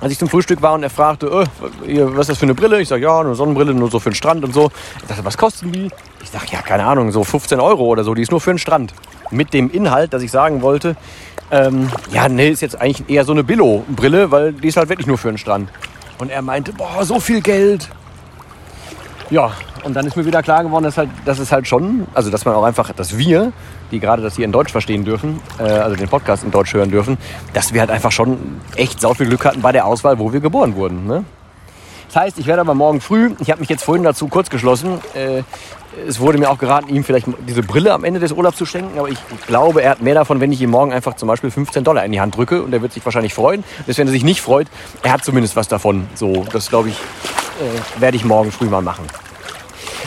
Als 0.01 0.13
ich 0.13 0.19
zum 0.19 0.29
Frühstück 0.29 0.61
war 0.61 0.75
und 0.75 0.83
er 0.83 0.91
fragte, 0.91 1.27
äh, 1.27 1.47
was 1.61 2.21
ist 2.21 2.29
das 2.29 2.39
für 2.39 2.45
eine 2.45 2.55
Brille? 2.55 2.81
Ich 2.81 2.89
sage, 2.89 3.03
ja, 3.03 3.19
eine 3.19 3.35
Sonnenbrille, 3.35 3.73
nur 3.73 3.91
so 3.91 3.99
für 3.99 4.11
den 4.11 4.15
Strand 4.15 4.45
und 4.45 4.53
so. 4.53 4.71
Ich 5.01 5.09
dachte, 5.09 5.25
was 5.25 5.39
kosten 5.39 5.73
die? 5.73 5.89
Ich 6.23 6.31
sage, 6.31 6.47
ja, 6.51 6.61
keine 6.61 6.85
Ahnung, 6.85 7.11
so 7.13 7.25
15 7.25 7.59
Euro 7.61 7.85
oder 7.87 8.05
so, 8.05 8.15
die 8.15 8.23
ist 8.23 8.31
nur 8.31 8.41
für 8.41 8.53
den 8.53 8.59
Strand. 8.59 8.93
Mit 9.31 9.55
dem 9.55 9.71
Inhalt, 9.71 10.13
dass 10.13 10.23
ich 10.23 10.31
sagen 10.31 10.61
wollte, 10.61 10.97
ähm, 11.51 11.89
ja, 12.13 12.29
nee, 12.29 12.51
ist 12.51 12.61
jetzt 12.61 12.81
eigentlich 12.81 13.09
eher 13.09 13.25
so 13.25 13.33
eine 13.33 13.43
Billo-Brille, 13.43 14.31
weil 14.31 14.53
die 14.53 14.69
ist 14.69 14.77
halt 14.77 14.89
wirklich 14.89 15.07
nur 15.07 15.17
für 15.17 15.29
den 15.29 15.39
Strand. 15.39 15.71
Und 16.19 16.31
er 16.31 16.43
meinte, 16.43 16.73
boah, 16.73 17.05
so 17.05 17.19
viel 17.19 17.41
Geld. 17.41 17.89
Ja, 19.31 19.51
und 19.83 19.95
dann 19.95 20.07
ist 20.07 20.17
mir 20.17 20.25
wieder 20.25 20.43
klar 20.43 20.63
geworden, 20.63 20.85
dass, 20.85 20.99
halt, 20.99 21.11
dass 21.25 21.41
es 21.41 21.51
halt 21.51 21.67
schon, 21.67 22.07
also 22.15 22.31
dass 22.31 22.45
man 22.45 22.55
auch 22.55 22.63
einfach, 22.63 22.93
dass 22.93 23.19
wir, 23.19 23.53
die 23.91 23.99
gerade 23.99 24.23
das 24.23 24.37
hier 24.37 24.45
in 24.45 24.53
Deutsch 24.53 24.71
verstehen 24.71 25.05
dürfen, 25.05 25.41
äh, 25.59 25.63
also 25.63 25.97
den 25.97 26.09
Podcast 26.09 26.45
in 26.45 26.53
Deutsch 26.53 26.75
hören 26.75 26.91
dürfen, 26.91 27.19
dass 27.53 27.75
wir 27.75 27.81
halt 27.81 27.91
einfach 27.91 28.13
schon 28.13 28.61
echt 28.77 29.01
sau 29.01 29.15
viel 29.15 29.27
Glück 29.27 29.45
hatten 29.45 29.63
bei 29.63 29.73
der 29.73 29.87
Auswahl, 29.87 30.19
wo 30.21 30.33
wir 30.33 30.41
geboren 30.41 30.77
wurden. 30.77 31.07
Ne? 31.07 31.25
Das 32.17 32.23
heißt, 32.23 32.39
ich 32.39 32.47
werde 32.47 32.63
aber 32.63 32.75
morgen 32.75 33.03
früh, 33.03 33.35
ich 33.41 33.51
habe 33.51 33.61
mich 33.61 33.69
jetzt 33.69 33.85
vorhin 33.85 34.03
dazu 34.03 34.27
kurz 34.29 34.49
geschlossen, 34.49 35.03
äh, 35.13 35.43
es 36.09 36.19
wurde 36.19 36.39
mir 36.39 36.49
auch 36.49 36.57
geraten, 36.57 36.89
ihm 36.89 37.05
vielleicht 37.05 37.27
diese 37.47 37.63
Brille 37.63 37.93
am 37.93 38.05
Ende 38.05 38.21
des 38.21 38.33
Urlaubs 38.33 38.57
zu 38.57 38.65
schenken, 38.65 38.99
aber 38.99 39.11
ich 39.11 39.19
glaube, 39.47 39.83
er 39.83 39.91
hat 39.91 40.01
mehr 40.01 40.15
davon, 40.15 40.41
wenn 40.41 40.51
ich 40.51 40.63
ihm 40.63 40.71
morgen 40.71 40.95
einfach 40.95 41.17
zum 41.17 41.29
Beispiel 41.29 41.51
15 41.51 41.85
Dollar 41.85 42.07
in 42.07 42.13
die 42.13 42.21
Hand 42.23 42.35
drücke 42.35 42.63
und 42.63 42.73
er 42.73 42.81
wird 42.81 42.95
sich 42.95 43.05
wahrscheinlich 43.05 43.35
freuen. 43.35 43.65
Selbst 43.85 43.99
wenn 43.99 44.07
er 44.07 44.13
sich 44.13 44.25
nicht 44.25 44.41
freut, 44.41 44.67
er 45.03 45.13
hat 45.13 45.27
zumindest 45.27 45.57
was 45.57 45.69
davon. 45.69 46.09
So, 46.15 46.47
das 46.51 46.71
glaube 46.71 46.89
ich, 46.89 46.95
äh, 46.97 48.01
werde 48.01 48.17
ich 48.17 48.25
morgen 48.25 48.51
früh 48.51 48.65
mal 48.65 48.81
machen. 48.81 49.05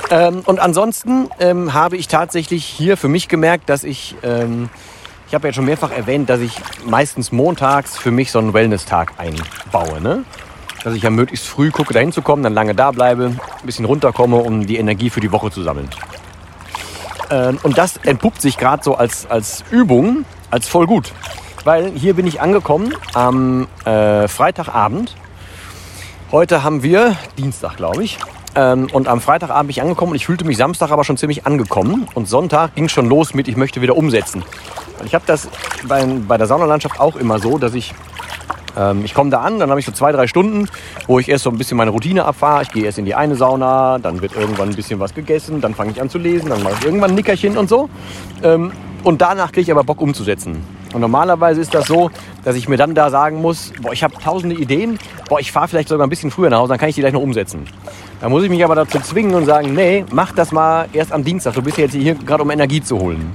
Ähm, 0.09 0.41
und 0.47 0.57
ansonsten 0.57 1.29
ähm, 1.39 1.75
habe 1.75 1.95
ich 1.95 2.07
tatsächlich 2.07 2.65
hier 2.65 2.97
für 2.97 3.07
mich 3.07 3.27
gemerkt, 3.27 3.69
dass 3.69 3.83
ich, 3.83 4.15
ähm, 4.23 4.71
ich 5.27 5.35
habe 5.35 5.47
ja 5.47 5.53
schon 5.53 5.65
mehrfach 5.65 5.91
erwähnt, 5.91 6.27
dass 6.27 6.39
ich 6.39 6.56
meistens 6.88 7.31
montags 7.31 8.00
für 8.00 8.09
mich 8.09 8.31
so 8.31 8.39
einen 8.39 8.56
Wellness-Tag 8.56 9.13
einbaue. 9.19 10.01
Ne? 10.01 10.25
Dass 10.84 10.94
ich 10.94 11.04
ja 11.04 11.10
möglichst 11.10 11.48
früh 11.48 11.72
gucke, 11.72 11.94
dahin 11.94 12.12
zu 12.12 12.22
kommen, 12.22 12.44
dann 12.44 12.54
lange 12.54 12.74
da 12.74 12.92
bleibe, 12.92 13.26
ein 13.26 13.66
bisschen 13.66 13.86
runterkomme, 13.86 14.38
um 14.38 14.66
die 14.66 14.78
Energie 14.78 15.10
für 15.10 15.20
die 15.20 15.31
Woche 15.31 15.52
zu 15.52 15.62
sammeln. 15.64 15.90
Ähm, 17.30 17.60
und 17.64 17.78
das 17.78 17.98
entpuppt 17.98 18.42
sich 18.42 18.58
gerade 18.58 18.84
so 18.84 18.96
als, 18.96 19.30
als 19.30 19.64
Übung, 19.72 20.26
als 20.50 20.68
voll 20.68 20.88
gut. 20.88 21.14
Weil 21.66 21.92
hier 21.92 22.14
bin 22.14 22.26
ich 22.26 22.42
angekommen 22.42 22.94
am 23.14 23.68
äh, 23.86 24.28
Freitagabend. 24.28 25.16
Heute 26.31 26.64
haben 26.64 26.84
wir 26.84 27.16
Dienstag, 27.38 27.78
glaube 27.78 28.04
ich. 28.04 28.18
Ähm, 28.56 28.88
und 28.92 29.08
am 29.08 29.22
Freitagabend 29.22 29.68
bin 29.68 29.72
ich 29.72 29.81
angekommen 29.81 30.12
und 30.12 30.16
ich 30.16 30.26
fühlte 30.26 30.46
mich 30.46 30.58
Samstag 30.58 30.92
aber 30.92 31.04
schon 31.04 31.18
ziemlich 31.18 31.46
angekommen. 31.46 32.08
Und 32.14 32.28
Sonntag 32.28 32.76
ging 32.76 32.88
schon 32.90 33.08
los 33.08 33.34
mit, 33.34 33.48
ich 33.48 33.58
möchte 33.58 33.81
wieder 33.81 33.96
umsetzen. 33.96 34.44
Und 35.00 35.06
ich 35.06 35.14
habe 35.14 35.26
das 35.28 35.48
bei, 35.88 36.06
bei 36.06 36.38
der 36.38 36.48
Saunalandschaft 36.48 37.00
auch 37.00 37.16
immer 37.16 37.40
so, 37.40 37.58
dass 37.58 37.74
ich, 37.74 37.94
ähm, 38.80 39.04
ich 39.04 39.14
komme 39.14 39.30
da 39.30 39.42
an, 39.42 39.60
dann 39.60 39.70
habe 39.70 39.80
ich 39.80 39.86
so 39.86 39.92
zwei, 39.92 40.12
drei 40.12 40.28
Stunden, 40.28 40.68
wo 41.08 41.20
ich 41.20 41.28
erst 41.28 41.44
so 41.44 41.50
ein 41.50 41.58
bisschen 41.58 41.78
meine 41.78 41.92
Routine 41.92 42.26
abfahre. 42.26 42.64
Ich 42.64 42.72
gehe 42.72 42.86
erst 42.86 42.98
in 42.98 43.06
die 43.06 43.16
eine 43.16 43.36
Sauna, 43.36 44.00
dann 44.00 44.22
wird 44.22 44.36
irgendwann 44.36 44.70
ein 44.70 44.76
bisschen 44.76 45.00
was 45.00 45.14
gegessen, 45.14 45.62
dann 45.62 45.76
fange 45.76 45.92
ich 45.92 46.02
an 46.02 46.10
zu 46.10 46.18
lesen, 46.18 46.50
dann 46.50 46.64
mache 46.64 46.76
ich 46.80 46.86
irgendwann 46.86 47.12
ein 47.12 47.16
Nickerchen 47.16 47.58
und 47.58 47.68
so. 47.68 47.90
Ähm, 48.42 48.72
und 49.04 49.22
danach 49.22 49.52
kriege 49.52 49.62
ich 49.62 49.72
aber 49.72 49.84
Bock 49.84 50.02
umzusetzen. 50.02 50.62
Und 50.94 51.02
normalerweise 51.02 51.62
ist 51.62 51.74
das 51.74 51.86
so, 51.86 52.10
dass 52.44 52.56
ich 52.56 52.68
mir 52.68 52.78
dann 52.78 52.96
da 52.96 53.10
sagen 53.10 53.42
muss, 53.42 53.72
boah, 53.81 53.94
ich 53.94 54.04
habe 54.04 54.16
tausende 54.16 54.56
Ideen, 54.56 54.98
boah, 55.30 55.40
ich 55.40 55.52
fahre 55.52 55.68
vielleicht 55.68 55.88
sogar 55.88 56.08
ein 56.08 56.10
bisschen 56.10 56.31
früher 56.31 56.50
nach 56.50 56.60
Hause, 56.60 56.70
dann 56.70 56.80
kann 56.80 56.90
ich 56.90 56.96
die 56.96 57.02
gleich 57.02 57.14
noch 57.14 57.22
umsetzen. 57.22 57.66
Da 58.22 58.28
muss 58.28 58.44
ich 58.44 58.50
mich 58.50 58.64
aber 58.64 58.76
dazu 58.76 59.00
zwingen 59.00 59.36
und 59.36 59.46
sagen, 59.46 59.74
nee, 59.74 60.04
mach 60.12 60.34
das 60.34 60.52
mal 60.52 60.88
erst 60.92 61.14
am 61.14 61.24
Dienstag. 61.24 61.54
Du 61.54 61.62
bist 61.62 61.78
ja 61.78 61.86
jetzt 61.86 61.94
hier 61.94 62.16
gerade, 62.16 62.44
um 62.44 62.50
Energie 62.50 62.81
zu 62.81 63.00
holen. 63.00 63.34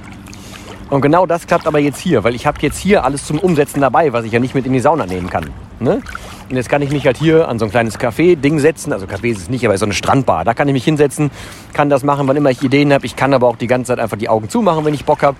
Und 0.89 1.01
genau 1.01 1.25
das 1.25 1.47
klappt 1.47 1.65
aber 1.65 1.79
jetzt 1.79 1.99
hier, 1.99 2.23
weil 2.23 2.35
ich 2.35 2.45
habe 2.45 2.59
jetzt 2.61 2.77
hier 2.77 3.03
alles 3.03 3.25
zum 3.25 3.39
Umsetzen 3.39 3.81
dabei, 3.81 4.13
was 4.13 4.23
ich 4.25 4.31
ja 4.31 4.39
nicht 4.39 4.53
mit 4.53 4.65
in 4.65 4.73
die 4.73 4.79
Sauna 4.79 5.05
nehmen 5.05 5.29
kann. 5.29 5.49
Ne? 5.79 6.01
Und 6.49 6.55
jetzt 6.55 6.69
kann 6.69 6.81
ich 6.83 6.91
mich 6.91 7.05
halt 7.07 7.17
hier 7.17 7.47
an 7.47 7.57
so 7.57 7.65
ein 7.65 7.71
kleines 7.71 7.99
Café-Ding 7.99 8.59
setzen. 8.59 8.93
Also 8.93 9.07
Café 9.07 9.31
ist 9.31 9.39
es 9.39 9.49
nicht, 9.49 9.65
aber 9.65 9.75
so 9.77 9.85
eine 9.85 9.95
Strandbar. 9.95 10.45
Da 10.45 10.53
kann 10.53 10.67
ich 10.67 10.73
mich 10.73 10.83
hinsetzen, 10.83 11.31
kann 11.73 11.89
das 11.89 12.03
machen, 12.03 12.27
wann 12.27 12.37
immer 12.37 12.51
ich 12.51 12.61
Ideen 12.61 12.93
habe. 12.93 13.05
Ich 13.05 13.15
kann 13.15 13.33
aber 13.33 13.47
auch 13.47 13.55
die 13.55 13.67
ganze 13.67 13.89
Zeit 13.89 13.99
einfach 13.99 14.17
die 14.17 14.29
Augen 14.29 14.47
zumachen, 14.47 14.85
wenn 14.85 14.93
ich 14.93 15.05
Bock 15.05 15.23
habe. 15.23 15.37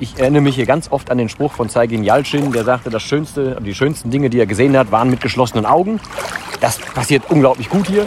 ich 0.00 0.18
erinnere 0.18 0.40
mich 0.40 0.54
hier 0.54 0.66
ganz 0.66 0.90
oft 0.90 1.10
an 1.10 1.18
den 1.18 1.28
Spruch 1.28 1.52
von 1.52 1.68
Zeigin 1.68 2.02
Yalcin, 2.02 2.50
der 2.50 2.64
sagte, 2.64 2.88
das 2.88 3.02
Schönste, 3.02 3.58
die 3.60 3.74
schönsten 3.74 4.10
Dinge, 4.10 4.30
die 4.30 4.38
er 4.38 4.46
gesehen 4.46 4.76
hat, 4.76 4.90
waren 4.90 5.10
mit 5.10 5.20
geschlossenen 5.20 5.66
Augen. 5.66 6.00
Das 6.62 6.78
passiert 6.78 7.24
unglaublich 7.28 7.68
gut 7.68 7.88
hier. 7.88 8.06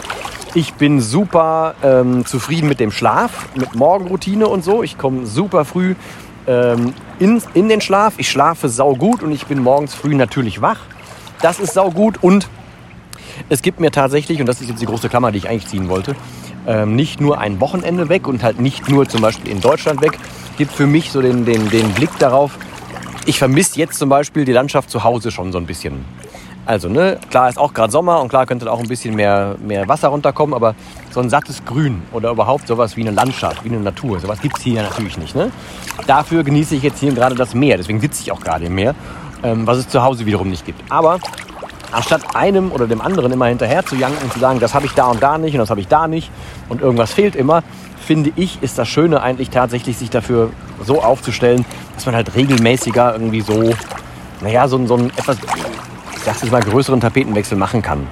Ich 0.54 0.74
bin 0.74 1.00
super 1.00 1.74
ähm, 1.84 2.24
zufrieden 2.24 2.68
mit 2.68 2.80
dem 2.80 2.90
Schlaf, 2.90 3.48
mit 3.54 3.74
Morgenroutine 3.74 4.48
und 4.48 4.64
so. 4.64 4.82
Ich 4.82 4.98
komme 4.98 5.26
super 5.26 5.64
früh 5.64 5.94
ähm, 6.46 6.94
in, 7.18 7.42
in 7.54 7.68
den 7.68 7.80
Schlaf. 7.80 8.14
Ich 8.18 8.30
schlafe 8.30 8.68
saugut 8.68 9.22
und 9.22 9.32
ich 9.32 9.46
bin 9.46 9.62
morgens 9.62 9.94
früh 9.94 10.14
natürlich 10.14 10.60
wach. 10.60 10.80
Das 11.42 11.60
ist 11.60 11.74
saugut 11.74 12.22
und 12.22 12.48
es 13.48 13.62
gibt 13.62 13.80
mir 13.80 13.90
tatsächlich, 13.90 14.40
und 14.40 14.46
das 14.46 14.60
ist 14.60 14.68
jetzt 14.68 14.80
die 14.80 14.86
große 14.86 15.08
Klammer, 15.08 15.30
die 15.30 15.38
ich 15.38 15.48
eigentlich 15.48 15.68
ziehen 15.68 15.88
wollte, 15.88 16.16
ähm, 16.66 16.96
nicht 16.96 17.20
nur 17.20 17.38
ein 17.38 17.60
Wochenende 17.60 18.08
weg 18.08 18.26
und 18.26 18.42
halt 18.42 18.60
nicht 18.60 18.88
nur 18.88 19.08
zum 19.08 19.20
Beispiel 19.20 19.50
in 19.50 19.60
Deutschland 19.60 20.00
weg, 20.00 20.18
gibt 20.56 20.72
für 20.72 20.86
mich 20.86 21.12
so 21.12 21.20
den, 21.20 21.44
den, 21.44 21.68
den 21.70 21.92
Blick 21.92 22.10
darauf, 22.18 22.58
ich 23.26 23.38
vermisse 23.38 23.78
jetzt 23.78 23.98
zum 23.98 24.08
Beispiel 24.08 24.44
die 24.44 24.52
Landschaft 24.52 24.90
zu 24.90 25.04
Hause 25.04 25.30
schon 25.30 25.52
so 25.52 25.58
ein 25.58 25.66
bisschen. 25.66 26.04
Also, 26.66 26.88
ne, 26.88 27.18
klar 27.30 27.48
ist 27.48 27.58
auch 27.58 27.72
gerade 27.72 27.92
Sommer 27.92 28.20
und 28.20 28.28
klar 28.28 28.44
könnte 28.44 28.64
da 28.64 28.72
auch 28.72 28.80
ein 28.80 28.88
bisschen 28.88 29.14
mehr, 29.14 29.54
mehr 29.64 29.86
Wasser 29.88 30.08
runterkommen, 30.08 30.52
aber 30.52 30.74
so 31.12 31.20
ein 31.20 31.30
sattes 31.30 31.64
Grün 31.64 32.02
oder 32.12 32.30
überhaupt 32.30 32.66
sowas 32.66 32.96
wie 32.96 33.02
eine 33.02 33.12
Landschaft, 33.12 33.64
wie 33.64 33.68
eine 33.68 33.78
Natur, 33.78 34.18
sowas 34.18 34.40
gibt 34.40 34.58
es 34.58 34.64
hier 34.64 34.82
natürlich 34.82 35.16
nicht. 35.16 35.36
Ne? 35.36 35.52
Dafür 36.08 36.42
genieße 36.42 36.74
ich 36.74 36.82
jetzt 36.82 36.98
hier 36.98 37.12
gerade 37.12 37.36
das 37.36 37.54
Meer, 37.54 37.76
deswegen 37.76 38.00
sitze 38.00 38.20
ich 38.22 38.32
auch 38.32 38.40
gerade 38.40 38.64
im 38.64 38.74
Meer, 38.74 38.96
ähm, 39.44 39.64
was 39.64 39.78
es 39.78 39.88
zu 39.88 40.02
Hause 40.02 40.26
wiederum 40.26 40.50
nicht 40.50 40.66
gibt. 40.66 40.82
Aber 40.90 41.20
anstatt 41.92 42.34
einem 42.34 42.72
oder 42.72 42.88
dem 42.88 43.00
anderen 43.00 43.30
immer 43.30 43.46
hinterher 43.46 43.86
zu 43.86 43.94
janken 43.94 44.24
und 44.24 44.32
zu 44.32 44.40
sagen, 44.40 44.58
das 44.58 44.74
habe 44.74 44.86
ich 44.86 44.92
da 44.92 45.06
und 45.06 45.22
da 45.22 45.38
nicht 45.38 45.54
und 45.54 45.60
das 45.60 45.70
habe 45.70 45.80
ich 45.80 45.86
da 45.86 46.08
nicht 46.08 46.32
und 46.68 46.80
irgendwas 46.80 47.12
fehlt 47.12 47.36
immer, 47.36 47.62
finde 48.04 48.32
ich, 48.34 48.60
ist 48.60 48.76
das 48.76 48.88
Schöne 48.88 49.22
eigentlich 49.22 49.50
tatsächlich, 49.50 49.96
sich 49.96 50.10
dafür 50.10 50.50
so 50.84 51.00
aufzustellen, 51.00 51.64
dass 51.94 52.06
man 52.06 52.16
halt 52.16 52.34
regelmäßiger 52.34 53.12
irgendwie 53.12 53.40
so, 53.40 53.72
naja, 54.40 54.66
so, 54.66 54.84
so 54.86 54.96
ein 54.96 55.10
etwas 55.10 55.38
sag 56.34 56.44
ich 56.44 56.50
mal, 56.50 56.60
größeren 56.60 57.00
Tapetenwechsel 57.00 57.56
machen 57.56 57.82
kann. 57.82 58.06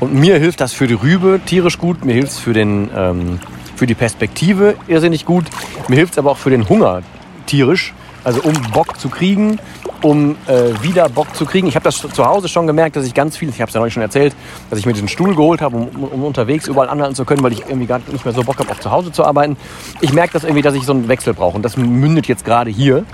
Und 0.00 0.14
mir 0.14 0.38
hilft 0.38 0.60
das 0.60 0.72
für 0.72 0.86
die 0.86 0.94
Rübe 0.94 1.40
tierisch 1.44 1.78
gut, 1.78 2.04
mir 2.04 2.14
hilft 2.14 2.32
es 2.32 2.38
für, 2.38 2.54
ähm, 2.54 3.38
für 3.76 3.86
die 3.86 3.94
Perspektive 3.94 4.74
irrsinnig 4.88 5.24
gut, 5.24 5.44
mir 5.88 5.96
hilft 5.96 6.14
es 6.14 6.18
aber 6.18 6.30
auch 6.30 6.38
für 6.38 6.50
den 6.50 6.68
Hunger 6.68 7.02
tierisch. 7.46 7.94
Also 8.24 8.40
um 8.42 8.54
Bock 8.72 8.98
zu 8.98 9.08
kriegen, 9.08 9.60
um 10.02 10.36
äh, 10.48 10.82
wieder 10.82 11.08
Bock 11.08 11.32
zu 11.36 11.46
kriegen. 11.46 11.68
Ich 11.68 11.76
habe 11.76 11.84
das 11.84 11.98
zu 11.98 12.26
Hause 12.26 12.48
schon 12.48 12.66
gemerkt, 12.66 12.96
dass 12.96 13.06
ich 13.06 13.14
ganz 13.14 13.36
viel, 13.36 13.48
ich 13.48 13.60
habe 13.60 13.68
es 13.68 13.74
ja 13.74 13.78
neulich 13.78 13.94
schon 13.94 14.02
erzählt, 14.02 14.34
dass 14.68 14.80
ich 14.80 14.84
mir 14.84 14.92
diesen 14.92 15.06
Stuhl 15.06 15.36
geholt 15.36 15.60
habe, 15.60 15.76
um, 15.76 15.88
um, 16.02 16.24
unterwegs 16.24 16.66
überall 16.66 16.88
anhalten 16.88 17.14
zu 17.14 17.24
können, 17.24 17.44
weil 17.44 17.52
ich 17.52 17.60
irgendwie 17.60 17.86
gar 17.86 18.00
nicht 18.10 18.24
mehr 18.24 18.34
so 18.34 18.42
Bock 18.42 18.58
habe, 18.58 18.68
auch 18.72 18.80
zu 18.80 18.90
Hause 18.90 19.12
zu 19.12 19.24
arbeiten. 19.24 19.56
Ich 20.00 20.12
merke 20.12 20.32
das 20.32 20.42
irgendwie, 20.42 20.62
dass 20.62 20.74
ich 20.74 20.82
so 20.82 20.92
einen 20.92 21.06
Wechsel 21.06 21.34
brauche 21.34 21.54
und 21.54 21.62
das 21.62 21.76
mündet 21.76 22.26
jetzt 22.26 22.44
gerade 22.44 22.68
hier. 22.68 23.04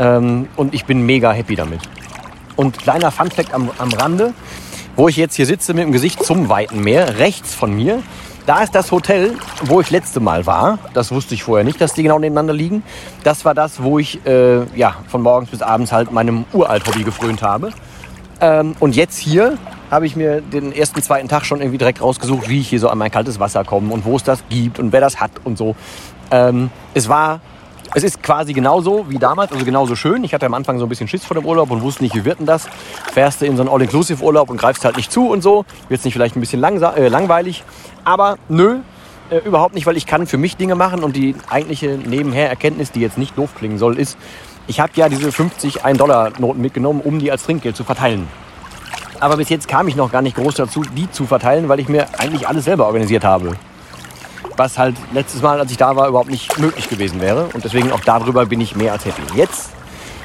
Ähm, 0.00 0.48
und 0.56 0.74
ich 0.74 0.84
bin 0.84 1.06
mega 1.06 1.30
happy 1.30 1.54
damit. 1.54 1.80
Und 2.56 2.78
kleiner 2.78 3.10
Funfact 3.10 3.54
am, 3.54 3.70
am 3.78 3.92
Rande, 3.92 4.34
wo 4.96 5.08
ich 5.08 5.16
jetzt 5.16 5.34
hier 5.36 5.46
sitze 5.46 5.74
mit 5.74 5.84
dem 5.84 5.92
Gesicht 5.92 6.24
zum 6.24 6.48
weiten 6.48 6.80
Meer, 6.80 7.18
rechts 7.18 7.54
von 7.54 7.74
mir 7.74 8.02
Da 8.46 8.62
ist 8.62 8.74
das 8.74 8.90
Hotel, 8.90 9.36
wo 9.64 9.80
ich 9.80 9.90
letzte 9.90 10.18
Mal 10.18 10.46
war. 10.46 10.78
Das 10.94 11.12
wusste 11.12 11.34
ich 11.34 11.44
vorher 11.44 11.64
nicht, 11.64 11.80
dass 11.80 11.94
die 11.94 12.02
genau 12.02 12.18
nebeneinander 12.18 12.54
liegen. 12.54 12.82
Das 13.22 13.44
war 13.44 13.54
das, 13.54 13.82
wo 13.82 13.98
ich 13.98 14.24
äh, 14.26 14.64
ja, 14.76 14.96
von 15.08 15.22
morgens 15.22 15.50
bis 15.50 15.62
abends 15.62 15.92
halt 15.92 16.10
meinem 16.10 16.44
Uralt-Hobby 16.52 17.04
gefrönt 17.04 17.42
habe. 17.42 17.70
Ähm, 18.40 18.74
und 18.80 18.96
jetzt 18.96 19.18
hier 19.18 19.58
habe 19.90 20.06
ich 20.06 20.16
mir 20.16 20.40
den 20.40 20.72
ersten, 20.72 21.02
zweiten 21.02 21.28
Tag 21.28 21.44
schon 21.44 21.60
irgendwie 21.60 21.78
direkt 21.78 22.00
rausgesucht, 22.00 22.48
wie 22.48 22.60
ich 22.60 22.68
hier 22.68 22.80
so 22.80 22.88
an 22.88 22.98
mein 22.98 23.10
kaltes 23.10 23.38
Wasser 23.38 23.64
komme 23.64 23.92
und 23.92 24.04
wo 24.04 24.16
es 24.16 24.24
das 24.24 24.42
gibt 24.48 24.78
und 24.78 24.92
wer 24.92 25.00
das 25.00 25.20
hat 25.20 25.32
und 25.44 25.58
so. 25.58 25.76
Ähm, 26.30 26.70
es 26.94 27.08
war 27.08 27.40
es 27.94 28.04
ist 28.04 28.22
quasi 28.22 28.52
genauso 28.52 29.06
wie 29.08 29.18
damals, 29.18 29.52
also 29.52 29.64
genauso 29.64 29.96
schön. 29.96 30.22
Ich 30.22 30.32
hatte 30.32 30.46
am 30.46 30.54
Anfang 30.54 30.78
so 30.78 30.86
ein 30.86 30.88
bisschen 30.88 31.08
Schiss 31.08 31.24
vor 31.24 31.34
dem 31.34 31.44
Urlaub 31.44 31.70
und 31.70 31.82
wusste 31.82 32.04
nicht, 32.04 32.14
wie 32.14 32.24
wird 32.24 32.38
denn 32.38 32.46
das. 32.46 32.68
Fährst 33.12 33.40
du 33.40 33.46
in 33.46 33.56
so 33.56 33.62
einen 33.62 33.70
All-Inclusive-Urlaub 33.70 34.48
und 34.50 34.58
greifst 34.58 34.84
halt 34.84 34.96
nicht 34.96 35.10
zu 35.10 35.28
und 35.28 35.42
so. 35.42 35.64
Wird 35.88 35.98
es 35.98 36.04
nicht 36.04 36.14
vielleicht 36.14 36.36
ein 36.36 36.40
bisschen 36.40 36.62
äh, 36.62 37.08
langweilig. 37.08 37.64
Aber 38.04 38.38
nö, 38.48 38.78
äh, 39.30 39.38
überhaupt 39.38 39.74
nicht, 39.74 39.86
weil 39.86 39.96
ich 39.96 40.06
kann 40.06 40.26
für 40.26 40.38
mich 40.38 40.56
Dinge 40.56 40.76
machen 40.76 41.02
und 41.02 41.16
die 41.16 41.34
eigentliche 41.48 41.98
Nebenher-Erkenntnis, 41.98 42.92
die 42.92 43.00
jetzt 43.00 43.18
nicht 43.18 43.36
doof 43.36 43.50
klingen 43.56 43.78
soll, 43.78 43.98
ist, 43.98 44.16
ich 44.68 44.78
habe 44.78 44.92
ja 44.94 45.08
diese 45.08 45.32
50 45.32 45.84
1-Dollar-Noten 45.84 46.60
mitgenommen, 46.60 47.00
um 47.00 47.18
die 47.18 47.32
als 47.32 47.42
Trinkgeld 47.42 47.76
zu 47.76 47.82
verteilen. 47.82 48.28
Aber 49.18 49.36
bis 49.36 49.48
jetzt 49.48 49.66
kam 49.66 49.88
ich 49.88 49.96
noch 49.96 50.12
gar 50.12 50.22
nicht 50.22 50.36
groß 50.36 50.54
dazu, 50.54 50.82
die 50.96 51.10
zu 51.10 51.26
verteilen, 51.26 51.68
weil 51.68 51.80
ich 51.80 51.88
mir 51.88 52.06
eigentlich 52.18 52.46
alles 52.46 52.64
selber 52.64 52.86
organisiert 52.86 53.24
habe 53.24 53.56
was 54.56 54.78
halt 54.78 54.96
letztes 55.12 55.42
Mal, 55.42 55.58
als 55.58 55.70
ich 55.70 55.76
da 55.76 55.96
war, 55.96 56.08
überhaupt 56.08 56.30
nicht 56.30 56.58
möglich 56.58 56.88
gewesen 56.88 57.20
wäre. 57.20 57.48
Und 57.52 57.64
deswegen 57.64 57.92
auch 57.92 58.00
darüber 58.00 58.46
bin 58.46 58.60
ich 58.60 58.76
mehr 58.76 58.92
als 58.92 59.04
happy. 59.04 59.22
Jetzt 59.34 59.70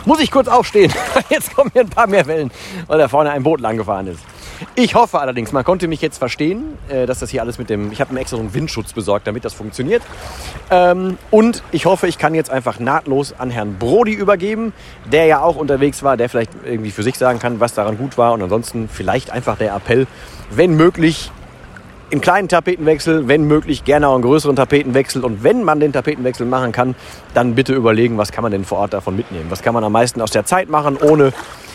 muss 0.06 0.20
ich 0.20 0.32
kurz 0.32 0.48
aufstehen. 0.48 0.94
Jetzt 1.30 1.56
kommen 1.56 1.72
hier 1.74 1.82
ein 1.82 1.90
paar 1.90 2.08
mehr 2.08 2.26
Wellen, 2.28 2.52
weil 2.88 3.00
da 3.00 3.08
vorne 3.08 3.32
ein 3.32 3.44
Boot 3.44 3.60
lang 3.60 3.78
gefahren 3.78 4.08
ist. 4.08 4.20
Ich 4.76 4.96
hoffe 4.96 5.20
allerdings, 5.20 5.52
man 5.52 5.66
konnte 5.66 5.88
mich 5.88 6.02
jetzt 6.02 6.18
verstehen, 6.18 6.78
äh, 6.88 7.06
dass 7.06 7.20
das 7.20 7.30
hier 7.30 7.42
alles 7.42 7.58
mit 7.58 7.70
dem. 7.70 7.92
Ich 7.92 8.00
habe 8.00 8.14
mir 8.14 8.22
extra 8.22 8.38
so 8.38 8.42
einen 8.42 8.54
Windschutz 8.54 8.94
besorgt, 8.94 9.28
damit 9.28 9.44
das 9.44 9.54
funktioniert. 9.54 10.02
Ähm, 10.72 11.18
und 11.30 11.62
ich 11.72 11.86
hoffe, 11.86 12.08
ich 12.08 12.18
kann 12.18 12.34
jetzt 12.36 12.50
einfach 12.50 12.80
nahtlos 12.80 13.34
an 13.38 13.50
Herrn 13.50 13.78
Brody 13.78 14.14
übergeben, 14.14 14.74
der 15.12 15.26
ja 15.26 15.42
auch 15.42 15.58
unterwegs 15.58 16.04
war, 16.04 16.16
der 16.16 16.30
vielleicht 16.30 16.52
irgendwie 16.64 16.92
für 16.92 17.04
sich 17.04 17.18
sagen 17.18 17.40
kann, 17.40 17.60
was 17.60 17.74
daran 17.74 17.98
gut 17.98 18.18
war. 18.18 18.34
Und 18.34 18.44
ansonsten 18.44 18.88
vielleicht 18.88 19.30
einfach 19.30 19.58
der 19.58 19.76
Appell, 19.76 20.08
wenn 20.52 20.76
möglich, 20.76 21.32
einen 22.16 22.22
kleinen 22.22 22.48
Tapetenwechsel, 22.48 23.28
wenn 23.28 23.44
möglich 23.44 23.84
gerne 23.84 24.08
auch 24.08 24.14
einen 24.14 24.24
größeren 24.24 24.56
Tapetenwechsel. 24.56 25.24
Und 25.24 25.44
wenn 25.44 25.64
man 25.64 25.82
den 25.82 25.92
Tapetenwechsel 25.92 26.46
machen 26.46 26.72
kann, 26.72 26.96
dann 27.34 27.56
bitte 27.56 27.74
überlegen, 27.74 28.18
was 28.18 28.32
kann 28.32 28.42
man 28.42 28.54
denn 28.54 28.64
vor 28.64 28.78
Ort 28.78 28.94
davon 28.94 29.18
mitnehmen. 29.18 29.48
Was 29.50 29.62
kann 29.62 29.74
man 29.74 29.84
am 29.84 29.92
meisten 29.92 30.22
aus 30.22 30.32
der 30.32 30.46
Zeit 30.46 30.70
machen, 30.70 30.96
ohne 30.96 31.34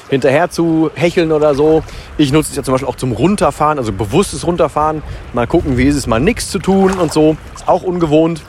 hinterher 0.08 0.50
zu 0.50 0.90
hecheln 0.94 1.30
oder 1.30 1.54
so. 1.54 1.84
Ich 2.16 2.32
nutze 2.32 2.50
es 2.50 2.56
ja 2.56 2.62
zum 2.62 2.72
Beispiel 2.72 2.88
auch 2.88 2.96
zum 2.96 3.12
Runterfahren, 3.12 3.78
also 3.78 3.92
bewusstes 3.92 4.46
Runterfahren. 4.46 5.02
Mal 5.34 5.46
gucken, 5.46 5.76
wie 5.76 5.84
ist 5.84 5.94
es, 5.94 6.06
mal 6.06 6.20
nichts 6.20 6.50
zu 6.50 6.58
tun 6.58 6.92
und 6.94 7.12
so. 7.12 7.36
Ist 7.54 7.68
auch 7.68 7.82
ungewohnt. 7.82 8.42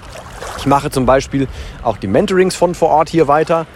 Ich 0.58 0.66
mache 0.66 0.90
zum 0.92 1.06
Beispiel 1.06 1.48
auch 1.84 1.98
die 1.98 2.08
Mentorings 2.08 2.56
von 2.56 2.74
vor 2.74 2.90
Ort 2.90 3.10
hier 3.10 3.28
weiter. 3.28 3.68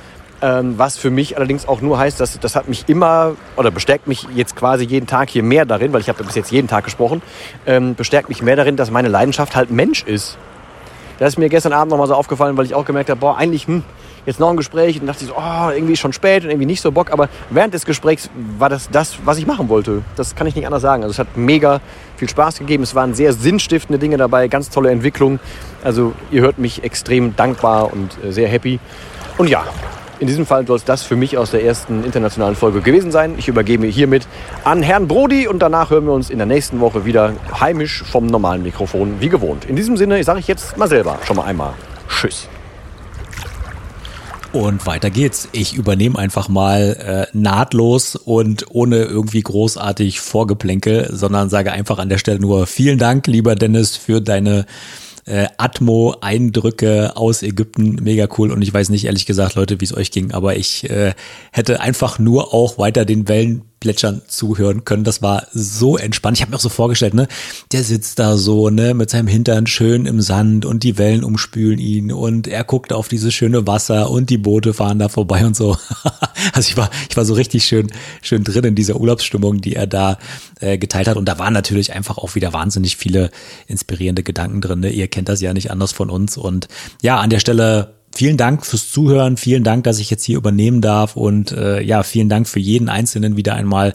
Ähm, 0.45 0.77
was 0.77 0.95
für 0.95 1.09
mich 1.09 1.37
allerdings 1.37 1.67
auch 1.67 1.81
nur 1.81 1.97
heißt, 1.97 2.19
dass 2.19 2.39
das 2.39 2.55
hat 2.55 2.67
mich 2.69 2.83
immer 2.87 3.35
oder 3.55 3.71
bestärkt 3.71 4.05
mich 4.05 4.27
jetzt 4.35 4.55
quasi 4.55 4.85
jeden 4.85 5.07
Tag 5.07 5.31
hier 5.31 5.41
mehr 5.41 5.65
darin, 5.65 5.91
weil 5.91 6.01
ich 6.01 6.07
habe 6.09 6.23
bis 6.23 6.35
jetzt 6.35 6.51
jeden 6.51 6.67
Tag 6.67 6.83
gesprochen, 6.83 7.23
ähm, 7.65 7.95
bestärkt 7.95 8.29
mich 8.29 8.43
mehr 8.43 8.55
darin, 8.55 8.75
dass 8.75 8.91
meine 8.91 9.07
Leidenschaft 9.07 9.55
halt 9.55 9.71
Mensch 9.71 10.03
ist. 10.03 10.37
Das 11.17 11.29
ist 11.29 11.39
mir 11.39 11.49
gestern 11.49 11.73
Abend 11.73 11.89
nochmal 11.89 12.05
so 12.05 12.13
aufgefallen, 12.13 12.55
weil 12.57 12.65
ich 12.65 12.75
auch 12.75 12.85
gemerkt 12.85 13.09
habe, 13.09 13.19
boah, 13.19 13.37
eigentlich, 13.37 13.65
hm, 13.65 13.81
jetzt 14.27 14.39
noch 14.39 14.51
ein 14.51 14.57
Gespräch 14.57 15.01
und 15.01 15.07
dachte 15.07 15.23
ich 15.23 15.31
so, 15.31 15.35
oh, 15.35 15.69
irgendwie 15.73 15.95
schon 15.95 16.13
spät 16.13 16.43
und 16.43 16.51
irgendwie 16.51 16.67
nicht 16.67 16.81
so 16.81 16.91
Bock. 16.91 17.11
Aber 17.11 17.27
während 17.49 17.73
des 17.73 17.83
Gesprächs 17.83 18.29
war 18.59 18.69
das 18.69 18.91
das, 18.91 19.17
was 19.25 19.39
ich 19.39 19.47
machen 19.47 19.67
wollte. 19.67 20.03
Das 20.15 20.35
kann 20.35 20.45
ich 20.45 20.55
nicht 20.55 20.67
anders 20.67 20.83
sagen. 20.83 21.01
Also 21.01 21.13
es 21.13 21.19
hat 21.19 21.35
mega 21.37 21.81
viel 22.17 22.29
Spaß 22.29 22.59
gegeben. 22.59 22.83
Es 22.83 22.93
waren 22.93 23.15
sehr 23.15 23.33
sinnstiftende 23.33 23.97
Dinge 23.97 24.17
dabei, 24.17 24.47
ganz 24.47 24.69
tolle 24.69 24.91
Entwicklungen. 24.91 25.39
Also 25.83 26.13
ihr 26.29 26.43
hört 26.43 26.59
mich 26.59 26.83
extrem 26.83 27.35
dankbar 27.35 27.91
und 27.91 28.11
äh, 28.23 28.31
sehr 28.31 28.47
happy. 28.47 28.79
Und 29.37 29.49
ja, 29.49 29.63
in 30.25 30.27
diesem 30.27 30.47
Fall 30.47 30.65
soll 30.65 30.77
es 30.77 30.83
das 30.83 31.03
für 31.03 31.15
mich 31.15 31.37
aus 31.37 31.51
der 31.51 31.63
ersten 31.63 32.03
internationalen 32.03 32.55
Folge 32.55 32.81
gewesen 32.81 33.11
sein. 33.11 33.35
Ich 33.37 33.47
übergebe 33.47 33.85
hiermit 33.85 34.27
an 34.63 34.81
Herrn 34.81 35.07
Brody 35.07 35.47
und 35.47 35.59
danach 35.59 35.91
hören 35.91 36.07
wir 36.07 36.13
uns 36.13 36.31
in 36.31 36.39
der 36.39 36.47
nächsten 36.47 36.79
Woche 36.79 37.05
wieder 37.05 37.33
heimisch 37.59 38.03
vom 38.03 38.25
normalen 38.25 38.63
Mikrofon 38.63 39.21
wie 39.21 39.29
gewohnt. 39.29 39.65
In 39.65 39.75
diesem 39.75 39.97
Sinne 39.97 40.23
sage 40.23 40.39
ich 40.39 40.47
jetzt 40.47 40.77
mal 40.77 40.87
selber 40.87 41.19
schon 41.27 41.35
mal 41.35 41.43
einmal 41.43 41.75
Tschüss. 42.09 42.47
Und 44.51 44.87
weiter 44.87 45.11
geht's. 45.11 45.47
Ich 45.51 45.75
übernehme 45.75 46.17
einfach 46.17 46.49
mal 46.49 47.27
äh, 47.31 47.37
nahtlos 47.37 48.15
und 48.15 48.65
ohne 48.69 49.03
irgendwie 49.03 49.41
großartig 49.41 50.21
Vorgeplänkel, 50.21 51.09
sondern 51.11 51.49
sage 51.49 51.71
einfach 51.71 51.99
an 51.99 52.09
der 52.09 52.17
Stelle 52.17 52.39
nur 52.39 52.65
vielen 52.65 52.97
Dank, 52.97 53.27
lieber 53.27 53.53
Dennis, 53.53 53.95
für 53.95 54.21
deine 54.21 54.65
äh, 55.25 55.47
Atmo-Eindrücke 55.57 57.17
aus 57.17 57.43
Ägypten, 57.43 57.95
mega 58.01 58.27
cool. 58.37 58.51
Und 58.51 58.61
ich 58.61 58.73
weiß 58.73 58.89
nicht, 58.89 59.05
ehrlich 59.05 59.25
gesagt, 59.25 59.55
Leute, 59.55 59.81
wie 59.81 59.85
es 59.85 59.95
euch 59.95 60.11
ging, 60.11 60.31
aber 60.31 60.55
ich 60.55 60.89
äh, 60.89 61.13
hätte 61.51 61.81
einfach 61.81 62.19
nur 62.19 62.53
auch 62.53 62.77
weiter 62.77 63.05
den 63.05 63.27
Wellen 63.27 63.63
Plätschern 63.85 64.23
zuhören 64.27 64.83
können. 64.83 65.03
Das 65.03 65.21
war 65.21 65.45
so 65.53 65.95
entspannt. 65.95 66.37
Ich 66.37 66.41
habe 66.41 66.49
mir 66.49 66.57
auch 66.57 66.61
so 66.61 66.69
vorgestellt, 66.69 67.13
ne, 67.13 67.27
der 67.71 67.83
sitzt 67.83 68.17
da 68.17 68.35
so, 68.35 68.71
ne, 68.71 68.95
mit 68.95 69.11
seinem 69.11 69.27
Hintern 69.27 69.67
schön 69.67 70.07
im 70.07 70.21
Sand 70.21 70.65
und 70.65 70.81
die 70.81 70.97
Wellen 70.97 71.23
umspülen 71.23 71.77
ihn 71.77 72.11
und 72.11 72.47
er 72.47 72.63
guckt 72.63 72.93
auf 72.93 73.09
dieses 73.09 73.35
schöne 73.35 73.67
Wasser 73.67 74.09
und 74.09 74.31
die 74.31 74.39
Boote 74.39 74.73
fahren 74.73 74.97
da 74.97 75.07
vorbei 75.07 75.45
und 75.45 75.55
so. 75.55 75.77
also 76.53 76.67
ich 76.67 76.75
war, 76.77 76.89
ich 77.07 77.15
war 77.15 77.25
so 77.25 77.35
richtig 77.35 77.65
schön, 77.65 77.91
schön 78.23 78.43
drin 78.43 78.63
in 78.63 78.73
dieser 78.73 78.99
Urlaubsstimmung, 78.99 79.61
die 79.61 79.75
er 79.75 79.85
da 79.85 80.17
äh, 80.61 80.79
geteilt 80.79 81.07
hat. 81.07 81.17
Und 81.17 81.25
da 81.25 81.37
waren 81.37 81.53
natürlich 81.53 81.93
einfach 81.93 82.17
auch 82.17 82.33
wieder 82.33 82.53
wahnsinnig 82.53 82.97
viele 82.97 83.29
inspirierende 83.67 84.23
Gedanken 84.23 84.61
drin. 84.61 84.79
Ne? 84.79 84.89
Ihr 84.89 85.07
kennt 85.09 85.29
das 85.29 85.41
ja 85.41 85.53
nicht 85.53 85.69
anders 85.69 85.91
von 85.91 86.09
uns. 86.09 86.37
Und 86.37 86.67
ja, 87.03 87.19
an 87.19 87.29
der 87.29 87.39
Stelle 87.39 87.94
vielen 88.15 88.37
Dank 88.37 88.65
fürs 88.65 88.89
Zuhören, 88.91 89.37
vielen 89.37 89.63
Dank, 89.63 89.83
dass 89.83 89.99
ich 89.99 90.09
jetzt 90.09 90.23
hier 90.23 90.37
übernehmen 90.37 90.81
darf. 90.81 91.15
Und 91.15 91.51
äh, 91.51 91.81
ja, 91.81 92.03
vielen 92.03 92.29
Dank 92.29 92.47
für 92.47 92.59
jeden 92.59 92.89
Einzelnen 92.89 93.37
wieder 93.37 93.53
einmal, 93.55 93.93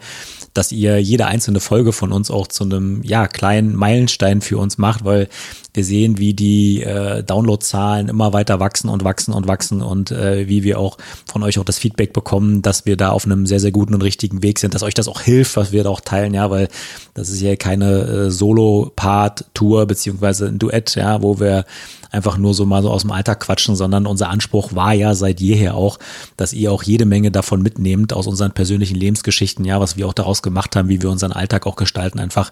dass 0.54 0.72
ihr 0.72 1.00
jede 1.00 1.26
einzelne 1.26 1.60
Folge 1.60 1.92
von 1.92 2.12
uns 2.12 2.30
auch 2.30 2.46
zu 2.46 2.64
einem 2.64 3.02
ja 3.02 3.26
kleinen 3.28 3.74
Meilenstein 3.74 4.40
für 4.40 4.58
uns 4.58 4.78
macht, 4.78 5.04
weil 5.04 5.28
wir 5.72 5.84
sehen, 5.84 6.18
wie 6.18 6.34
die 6.34 6.82
äh, 6.82 7.22
Downloadzahlen 7.22 8.08
immer 8.08 8.32
weiter 8.32 8.60
wachsen 8.60 8.88
und 8.88 9.04
wachsen 9.04 9.32
und 9.32 9.46
wachsen 9.46 9.82
und 9.82 10.10
äh, 10.10 10.48
wie 10.48 10.64
wir 10.64 10.78
auch 10.78 10.98
von 11.26 11.42
euch 11.42 11.58
auch 11.58 11.64
das 11.64 11.78
Feedback 11.78 12.12
bekommen, 12.12 12.62
dass 12.62 12.86
wir 12.86 12.96
da 12.96 13.10
auf 13.10 13.24
einem 13.24 13.46
sehr, 13.46 13.60
sehr 13.60 13.70
guten 13.70 13.94
und 13.94 14.02
richtigen 14.02 14.42
Weg 14.42 14.58
sind, 14.58 14.74
dass 14.74 14.82
euch 14.82 14.94
das 14.94 15.08
auch 15.08 15.20
hilft, 15.20 15.56
was 15.56 15.72
wir 15.72 15.84
da 15.84 15.90
auch 15.90 16.00
teilen, 16.00 16.34
ja, 16.34 16.50
weil 16.50 16.68
das 17.14 17.28
ist 17.28 17.40
ja 17.40 17.54
keine 17.56 18.02
äh, 18.02 18.30
Solo-Part-Tour 18.30 19.86
beziehungsweise 19.86 20.46
ein 20.46 20.58
Duett, 20.58 20.94
ja, 20.96 21.22
wo 21.22 21.38
wir 21.38 21.64
einfach 22.10 22.36
nur 22.36 22.54
so 22.54 22.66
mal 22.66 22.82
so 22.82 22.90
aus 22.90 23.02
dem 23.02 23.12
Alltag 23.12 23.40
quatschen, 23.40 23.76
sondern 23.76 24.06
unser 24.06 24.28
Anspruch 24.28 24.74
war 24.74 24.92
ja 24.92 25.14
seit 25.14 25.40
jeher 25.40 25.76
auch, 25.76 25.98
dass 26.36 26.52
ihr 26.52 26.72
auch 26.72 26.82
jede 26.82 27.04
Menge 27.04 27.30
davon 27.30 27.62
mitnehmt 27.62 28.12
aus 28.12 28.26
unseren 28.26 28.52
persönlichen 28.52 28.96
Lebensgeschichten, 28.96 29.64
ja, 29.64 29.80
was 29.80 29.96
wir 29.96 30.06
auch 30.08 30.12
daraus 30.12 30.42
gemacht 30.42 30.74
haben, 30.76 30.88
wie 30.88 31.00
wir 31.00 31.10
unseren 31.10 31.32
Alltag 31.32 31.66
auch 31.66 31.76
gestalten, 31.76 32.18
einfach 32.18 32.50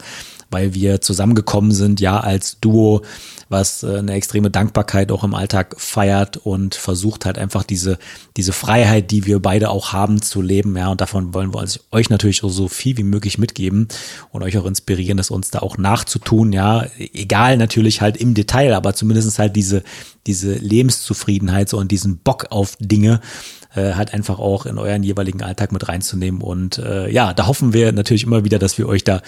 weil 0.51 0.75
wir 0.75 1.01
zusammengekommen 1.01 1.73
sind, 1.73 2.01
ja, 2.01 2.21
als 2.21 2.61
Duo, 2.61 3.03
was 3.49 3.83
äh, 3.83 3.99
eine 3.99 4.13
extreme 4.13 4.51
Dankbarkeit 4.51 5.11
auch 5.13 5.25
im 5.25 5.35
Alltag 5.35 5.75
feiert 5.79 6.37
und 6.37 6.75
versucht 6.75 7.25
halt 7.25 7.39
einfach 7.39 7.65
diese, 7.65 7.99
diese 8.37 8.53
Freiheit, 8.53 9.11
die 9.11 9.27
wir 9.27 9.41
beide 9.41 9.71
auch 9.71 9.93
haben, 9.93 10.23
zu 10.23 10.43
leben. 10.43 10.77
Ja, 10.77 10.89
und 10.89 11.01
davon 11.01 11.35
wollen 11.35 11.55
wir 11.55 11.65
euch 11.91 12.11
natürlich 12.11 12.45
auch 12.45 12.51
so 12.51 12.69
viel 12.69 12.97
wie 12.97 13.03
möglich 13.03 13.39
mitgeben 13.39 13.89
und 14.31 14.43
euch 14.43 14.57
auch 14.59 14.67
inspirieren, 14.67 15.17
das 15.17 15.31
uns 15.31 15.51
da 15.51 15.61
auch 15.61 15.79
nachzutun. 15.79 16.53
Ja, 16.53 16.87
egal 16.99 17.57
natürlich 17.57 18.01
halt 18.01 18.17
im 18.17 18.35
Detail, 18.35 18.75
aber 18.75 18.95
zumindest 18.95 19.39
halt 19.39 19.57
diese, 19.57 19.83
diese 20.27 20.55
Lebenszufriedenheit 20.55 21.69
so 21.69 21.79
und 21.79 21.91
diesen 21.91 22.19
Bock 22.19 22.47
auf 22.51 22.77
Dinge 22.81 23.21
äh, 23.79 23.95
halt 23.95 24.13
einfach 24.13 24.39
auch 24.39 24.67
in 24.67 24.79
euren 24.79 25.03
jeweiligen 25.03 25.43
Alltag 25.43 25.73
mit 25.73 25.89
reinzunehmen. 25.89 26.41
Und 26.41 26.79
äh, 26.79 27.11
ja, 27.11 27.33
da 27.35 27.47
hoffen 27.47 27.73
wir 27.73 27.93
natürlich 27.93 28.25
immer 28.25 28.45
wieder, 28.45 28.59
dass 28.59 28.79
wir 28.79 28.89
euch 28.89 29.05
da 29.05 29.23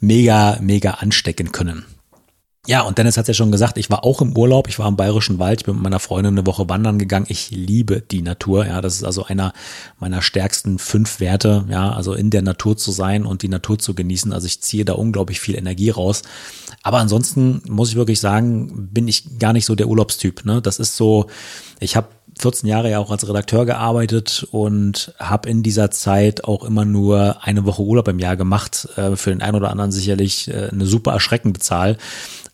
mega, 0.00 0.58
mega 0.60 0.92
anstecken 0.92 1.52
können. 1.52 1.84
Ja, 2.66 2.82
und 2.82 2.98
Dennis 2.98 3.16
hat 3.16 3.26
ja 3.26 3.32
schon 3.32 3.50
gesagt, 3.50 3.78
ich 3.78 3.88
war 3.88 4.04
auch 4.04 4.20
im 4.20 4.36
Urlaub, 4.36 4.68
ich 4.68 4.78
war 4.78 4.86
im 4.86 4.94
Bayerischen 4.96 5.38
Wald, 5.38 5.60
ich 5.60 5.66
bin 5.66 5.76
mit 5.76 5.82
meiner 5.82 5.98
Freundin 5.98 6.34
eine 6.34 6.46
Woche 6.46 6.68
wandern 6.68 6.98
gegangen. 6.98 7.24
Ich 7.28 7.50
liebe 7.50 8.02
die 8.02 8.20
Natur, 8.20 8.66
ja, 8.66 8.82
das 8.82 8.96
ist 8.96 9.04
also 9.04 9.24
einer 9.24 9.54
meiner 9.98 10.20
stärksten 10.20 10.78
fünf 10.78 11.20
Werte, 11.20 11.64
ja, 11.70 11.90
also 11.90 12.12
in 12.12 12.28
der 12.28 12.42
Natur 12.42 12.76
zu 12.76 12.92
sein 12.92 13.24
und 13.24 13.42
die 13.42 13.48
Natur 13.48 13.78
zu 13.78 13.94
genießen. 13.94 14.32
Also 14.34 14.46
ich 14.46 14.60
ziehe 14.60 14.84
da 14.84 14.92
unglaublich 14.92 15.40
viel 15.40 15.56
Energie 15.56 15.88
raus. 15.88 16.22
Aber 16.82 16.98
ansonsten 16.98 17.62
muss 17.66 17.90
ich 17.90 17.96
wirklich 17.96 18.20
sagen, 18.20 18.90
bin 18.92 19.08
ich 19.08 19.38
gar 19.38 19.54
nicht 19.54 19.64
so 19.64 19.74
der 19.74 19.88
Urlaubstyp, 19.88 20.44
ne? 20.44 20.60
Das 20.60 20.78
ist 20.78 20.96
so, 20.96 21.26
ich 21.80 21.96
habe 21.96 22.08
14 22.40 22.68
Jahre 22.68 22.90
ja 22.90 22.98
auch 22.98 23.10
als 23.10 23.28
Redakteur 23.28 23.66
gearbeitet 23.66 24.46
und 24.50 25.14
habe 25.18 25.48
in 25.48 25.62
dieser 25.62 25.90
Zeit 25.90 26.44
auch 26.44 26.64
immer 26.64 26.84
nur 26.84 27.44
eine 27.44 27.64
Woche 27.64 27.82
Urlaub 27.82 28.08
im 28.08 28.18
Jahr 28.18 28.36
gemacht. 28.36 28.88
Äh, 28.96 29.16
für 29.16 29.30
den 29.30 29.42
einen 29.42 29.56
oder 29.56 29.70
anderen 29.70 29.92
sicherlich 29.92 30.48
äh, 30.48 30.68
eine 30.70 30.86
super 30.86 31.12
erschreckende 31.12 31.60
Zahl. 31.60 31.96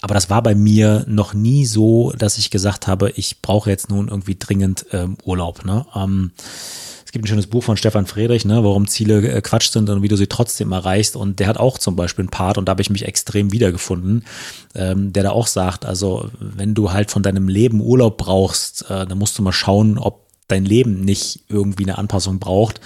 Aber 0.03 0.15
das 0.15 0.31
war 0.31 0.43
bei 0.43 0.55
mir 0.55 1.05
noch 1.09 1.35
nie 1.35 1.65
so, 1.65 2.13
dass 2.19 2.39
ich 2.39 2.51
gesagt 2.51 2.87
habe, 2.87 3.11
ich 3.17 3.41
brauche 3.41 3.71
jetzt 3.71 3.89
nun 3.91 4.09
irgendwie 4.09 4.37
dringend 4.39 4.87
ähm, 4.93 5.17
Urlaub. 5.25 5.65
Ne? 5.65 5.87
Ähm, 5.95 6.33
es 7.07 7.13
gibt 7.13 7.25
ein 7.25 7.29
schönes 7.29 7.47
Buch 7.47 7.63
von 7.63 7.77
Stefan 7.77 8.05
Friedrich, 8.05 8.45
ne, 8.45 8.65
warum 8.65 8.89
Ziele 8.89 9.23
äh, 9.29 9.41
Quatsch 9.41 9.71
sind 9.71 9.89
und 9.89 10.03
wie 10.03 10.09
du 10.09 10.17
sie 10.17 10.27
trotzdem 10.27 10.73
erreichst. 10.73 11.15
Und 11.15 11.39
der 11.39 11.47
hat 11.47 11.57
auch 11.57 11.79
zum 11.79 11.95
Beispiel 11.95 12.25
einen 12.25 12.31
Part, 12.31 12.59
und 12.59 12.67
da 12.67 12.71
habe 12.71 12.83
ich 12.83 12.91
mich 12.91 13.05
extrem 13.05 13.53
wiedergefunden, 13.53 14.25
ähm, 14.75 15.13
der 15.13 15.23
da 15.23 15.31
auch 15.31 15.47
sagt, 15.47 15.87
also 15.87 16.29
wenn 16.41 16.75
du 16.75 16.93
halt 16.93 17.13
von 17.13 17.23
deinem 17.23 17.47
Leben 17.47 17.81
Urlaub 17.81 18.19
brauchst, 18.19 18.91
äh, 18.91 19.07
dann 19.07 19.19
musst 19.19 19.39
du 19.39 19.43
mal 19.43 19.53
schauen, 19.53 19.99
ob 19.99 20.27
dein 20.49 20.65
Leben 20.65 21.01
nicht 21.01 21.45
irgendwie 21.49 21.85
eine 21.85 21.97
Anpassung 21.97 22.41
braucht, 22.41 22.81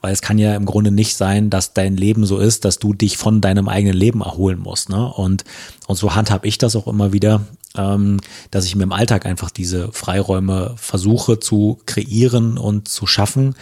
weil 0.00 0.12
es 0.12 0.22
kann 0.22 0.38
ja 0.38 0.54
im 0.54 0.66
Grunde 0.66 0.92
nicht 0.92 1.16
sein, 1.16 1.50
dass 1.50 1.74
dein 1.74 1.96
Leben 1.96 2.26
so 2.26 2.38
ist, 2.38 2.64
dass 2.64 2.78
du 2.78 2.94
dich 2.94 3.16
von 3.16 3.40
deinem 3.40 3.68
eigenen 3.68 3.96
Leben 3.96 4.20
erholen 4.20 4.60
musst. 4.60 4.88
Ne? 4.88 5.12
Und, 5.12 5.44
und 5.88 5.96
so 5.96 6.14
handhab 6.14 6.44
ich 6.44 6.58
das 6.58 6.76
auch 6.76 6.86
immer 6.86 7.12
wieder, 7.12 7.40
ähm, 7.76 8.18
dass 8.50 8.64
ich 8.64 8.76
mir 8.76 8.84
im 8.84 8.92
Alltag 8.92 9.26
einfach 9.26 9.50
diese 9.50 9.92
Freiräume 9.92 10.74
versuche 10.76 11.40
zu 11.40 11.80
kreieren 11.86 12.58
und 12.58 12.88
zu 12.88 13.06
schaffen, 13.06 13.54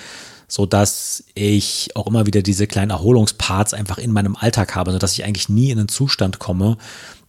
so 0.48 0.66
dass 0.66 1.24
ich 1.34 1.90
auch 1.94 2.06
immer 2.06 2.26
wieder 2.26 2.42
diese 2.42 2.66
kleinen 2.66 2.90
Erholungsparts 2.90 3.72
einfach 3.74 3.98
in 3.98 4.12
meinem 4.12 4.36
Alltag 4.36 4.74
habe, 4.74 4.92
so 4.92 4.98
dass 4.98 5.14
ich 5.14 5.24
eigentlich 5.24 5.48
nie 5.48 5.70
in 5.70 5.78
einen 5.78 5.88
Zustand 5.88 6.38
komme, 6.38 6.76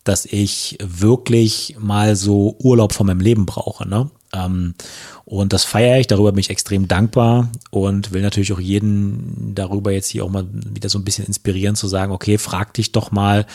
dass 0.04 0.26
ich 0.26 0.78
wirklich 0.84 1.78
mal 1.80 2.16
so 2.16 2.58
Urlaub 2.60 2.94
von 2.94 3.08
meinem 3.08 3.22
Leben 3.22 3.46
brauche. 3.46 3.88
Ne? 3.88 4.12
Ähm, 4.34 4.76
und 5.24 5.54
das 5.54 5.64
feiere 5.64 6.00
ich, 6.00 6.08
darüber 6.08 6.34
bin 6.34 6.42
ich 6.42 6.50
extrem 6.50 6.90
dankbar 6.90 7.50
und 7.72 8.12
will 8.12 8.22
natürlich 8.22 8.52
auch 8.52 8.60
jeden 8.60 9.56
darüber 9.56 9.92
jetzt 9.94 10.10
hier 10.10 10.26
auch 10.26 10.30
mal 10.30 10.46
wieder 10.52 10.90
so 10.90 11.00
ein 11.00 11.06
bisschen 11.06 11.26
inspirieren, 11.26 11.76
zu 11.76 11.88
sagen, 11.88 12.12
okay, 12.12 12.38
frag 12.38 12.74
dich 12.74 12.92
doch 12.92 13.12
mal, 13.12 13.46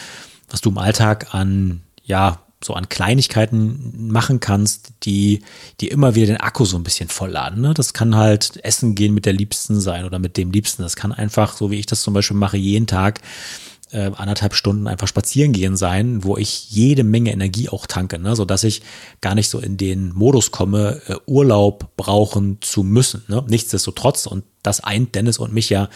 was 0.49 0.63
du 0.63 0.71
im 0.71 0.79
Alltag 0.79 1.35
an, 1.35 1.83
ja, 2.05 2.41
so 2.63 2.75
an 2.75 2.89
Kleinigkeiten 2.89 4.09
machen 4.11 4.41
kannst, 4.41 4.93
die, 5.05 5.43
die 5.81 5.89
immer 5.89 6.15
wieder 6.15 6.27
den 6.27 6.41
Akku 6.41 6.65
so 6.65 6.77
ein 6.77 6.83
bisschen 6.83 7.09
vollladen. 7.09 7.61
Ne? 7.61 7.75
Das 7.75 7.93
kann 7.93 8.17
halt 8.17 8.63
Essen 8.65 8.95
gehen 8.95 9.15
mit 9.15 9.27
der 9.27 9.33
Liebsten 9.33 9.81
sein 9.81 10.05
oder 10.05 10.19
mit 10.19 10.37
dem 10.37 10.51
Liebsten. 10.51 10.83
Das 10.83 10.97
kann 10.97 11.13
einfach, 11.13 11.57
so 11.57 11.71
wie 11.71 11.79
ich 11.79 11.87
das 11.87 12.03
zum 12.03 12.15
Beispiel 12.15 12.37
mache, 12.37 12.57
jeden 12.57 12.87
Tag 12.87 13.21
äh, 13.93 14.11
anderthalb 14.17 14.55
Stunden 14.55 14.87
einfach 14.87 15.09
spazieren 15.09 15.53
gehen 15.53 15.77
sein, 15.77 16.25
wo 16.25 16.37
ich 16.37 16.71
jede 16.71 17.05
Menge 17.05 17.33
Energie 17.33 17.69
auch 17.69 17.87
tanke, 17.87 18.19
ne? 18.19 18.37
so 18.37 18.45
dass 18.45 18.65
ich 18.65 18.83
gar 19.21 19.35
nicht 19.35 19.49
so 19.49 19.61
in 19.61 19.77
den 19.77 20.13
Modus 20.15 20.51
komme, 20.51 21.01
äh, 21.07 21.15
Urlaub 21.27 21.97
brauchen 21.97 22.59
zu 22.61 22.83
müssen. 22.83 23.23
Ne? 23.29 23.45
Nichtsdestotrotz, 23.49 24.27
und 24.27 24.45
das 24.63 24.83
eint 24.83 25.15
Dennis 25.15 25.39
und 25.39 25.53
mich 25.53 25.71
ja, 25.71 25.89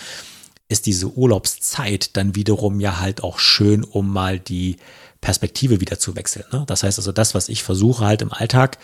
ist 0.68 0.86
diese 0.86 1.12
Urlaubszeit 1.12 2.16
dann 2.16 2.34
wiederum 2.34 2.80
ja 2.80 2.98
halt 2.98 3.22
auch 3.22 3.38
schön, 3.38 3.84
um 3.84 4.10
mal 4.10 4.38
die 4.38 4.76
Perspektive 5.22 5.80
wieder 5.80 5.98
zu 5.98 6.14
wechseln. 6.16 6.44
Ne? 6.52 6.64
Das 6.66 6.82
heißt 6.82 6.98
also, 6.98 7.12
das, 7.12 7.34
was 7.34 7.48
ich 7.48 7.62
versuche 7.62 8.04
halt 8.04 8.20
im 8.20 8.32
Alltag 8.32 8.76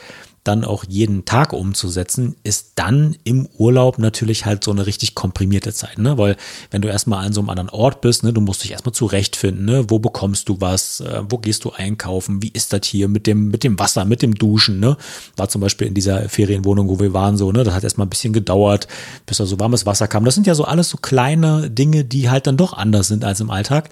dann 0.44 0.64
auch 0.64 0.84
jeden 0.88 1.24
Tag 1.24 1.52
umzusetzen, 1.52 2.36
ist 2.42 2.72
dann 2.76 3.16
im 3.24 3.48
Urlaub 3.58 3.98
natürlich 3.98 4.46
halt 4.46 4.64
so 4.64 4.70
eine 4.70 4.86
richtig 4.86 5.14
komprimierte 5.14 5.72
Zeit, 5.72 5.98
ne? 5.98 6.16
Weil 6.16 6.36
wenn 6.70 6.82
du 6.82 6.88
erstmal 6.88 7.24
an 7.26 7.32
so 7.32 7.40
einem 7.40 7.50
anderen 7.50 7.70
Ort 7.70 8.00
bist, 8.00 8.22
ne, 8.22 8.32
du 8.32 8.40
musst 8.40 8.64
dich 8.64 8.72
erstmal 8.72 8.94
zurechtfinden, 8.94 9.64
ne? 9.64 9.84
Wo 9.88 9.98
bekommst 9.98 10.48
du 10.48 10.60
was? 10.60 11.00
Äh, 11.00 11.22
wo 11.28 11.38
gehst 11.38 11.64
du 11.64 11.72
einkaufen? 11.72 12.42
Wie 12.42 12.48
ist 12.48 12.72
das 12.72 12.86
hier 12.86 13.08
mit 13.08 13.26
dem, 13.26 13.48
mit 13.48 13.64
dem 13.64 13.78
Wasser, 13.78 14.04
mit 14.04 14.22
dem 14.22 14.34
Duschen, 14.34 14.80
ne? 14.80 14.96
War 15.36 15.48
zum 15.48 15.60
Beispiel 15.60 15.86
in 15.86 15.94
dieser 15.94 16.28
Ferienwohnung, 16.28 16.88
wo 16.88 16.98
wir 16.98 17.12
waren, 17.12 17.36
so, 17.36 17.52
ne? 17.52 17.64
Das 17.64 17.74
hat 17.74 17.84
erstmal 17.84 18.06
ein 18.06 18.10
bisschen 18.10 18.32
gedauert, 18.32 18.88
bis 19.26 19.38
da 19.38 19.46
so 19.46 19.58
warmes 19.60 19.86
Wasser 19.86 20.08
kam. 20.08 20.24
Das 20.24 20.34
sind 20.34 20.46
ja 20.46 20.54
so 20.54 20.64
alles 20.64 20.88
so 20.88 20.98
kleine 20.98 21.70
Dinge, 21.70 22.04
die 22.04 22.30
halt 22.30 22.46
dann 22.46 22.56
doch 22.56 22.72
anders 22.72 23.08
sind 23.08 23.24
als 23.24 23.40
im 23.40 23.50
Alltag. 23.50 23.90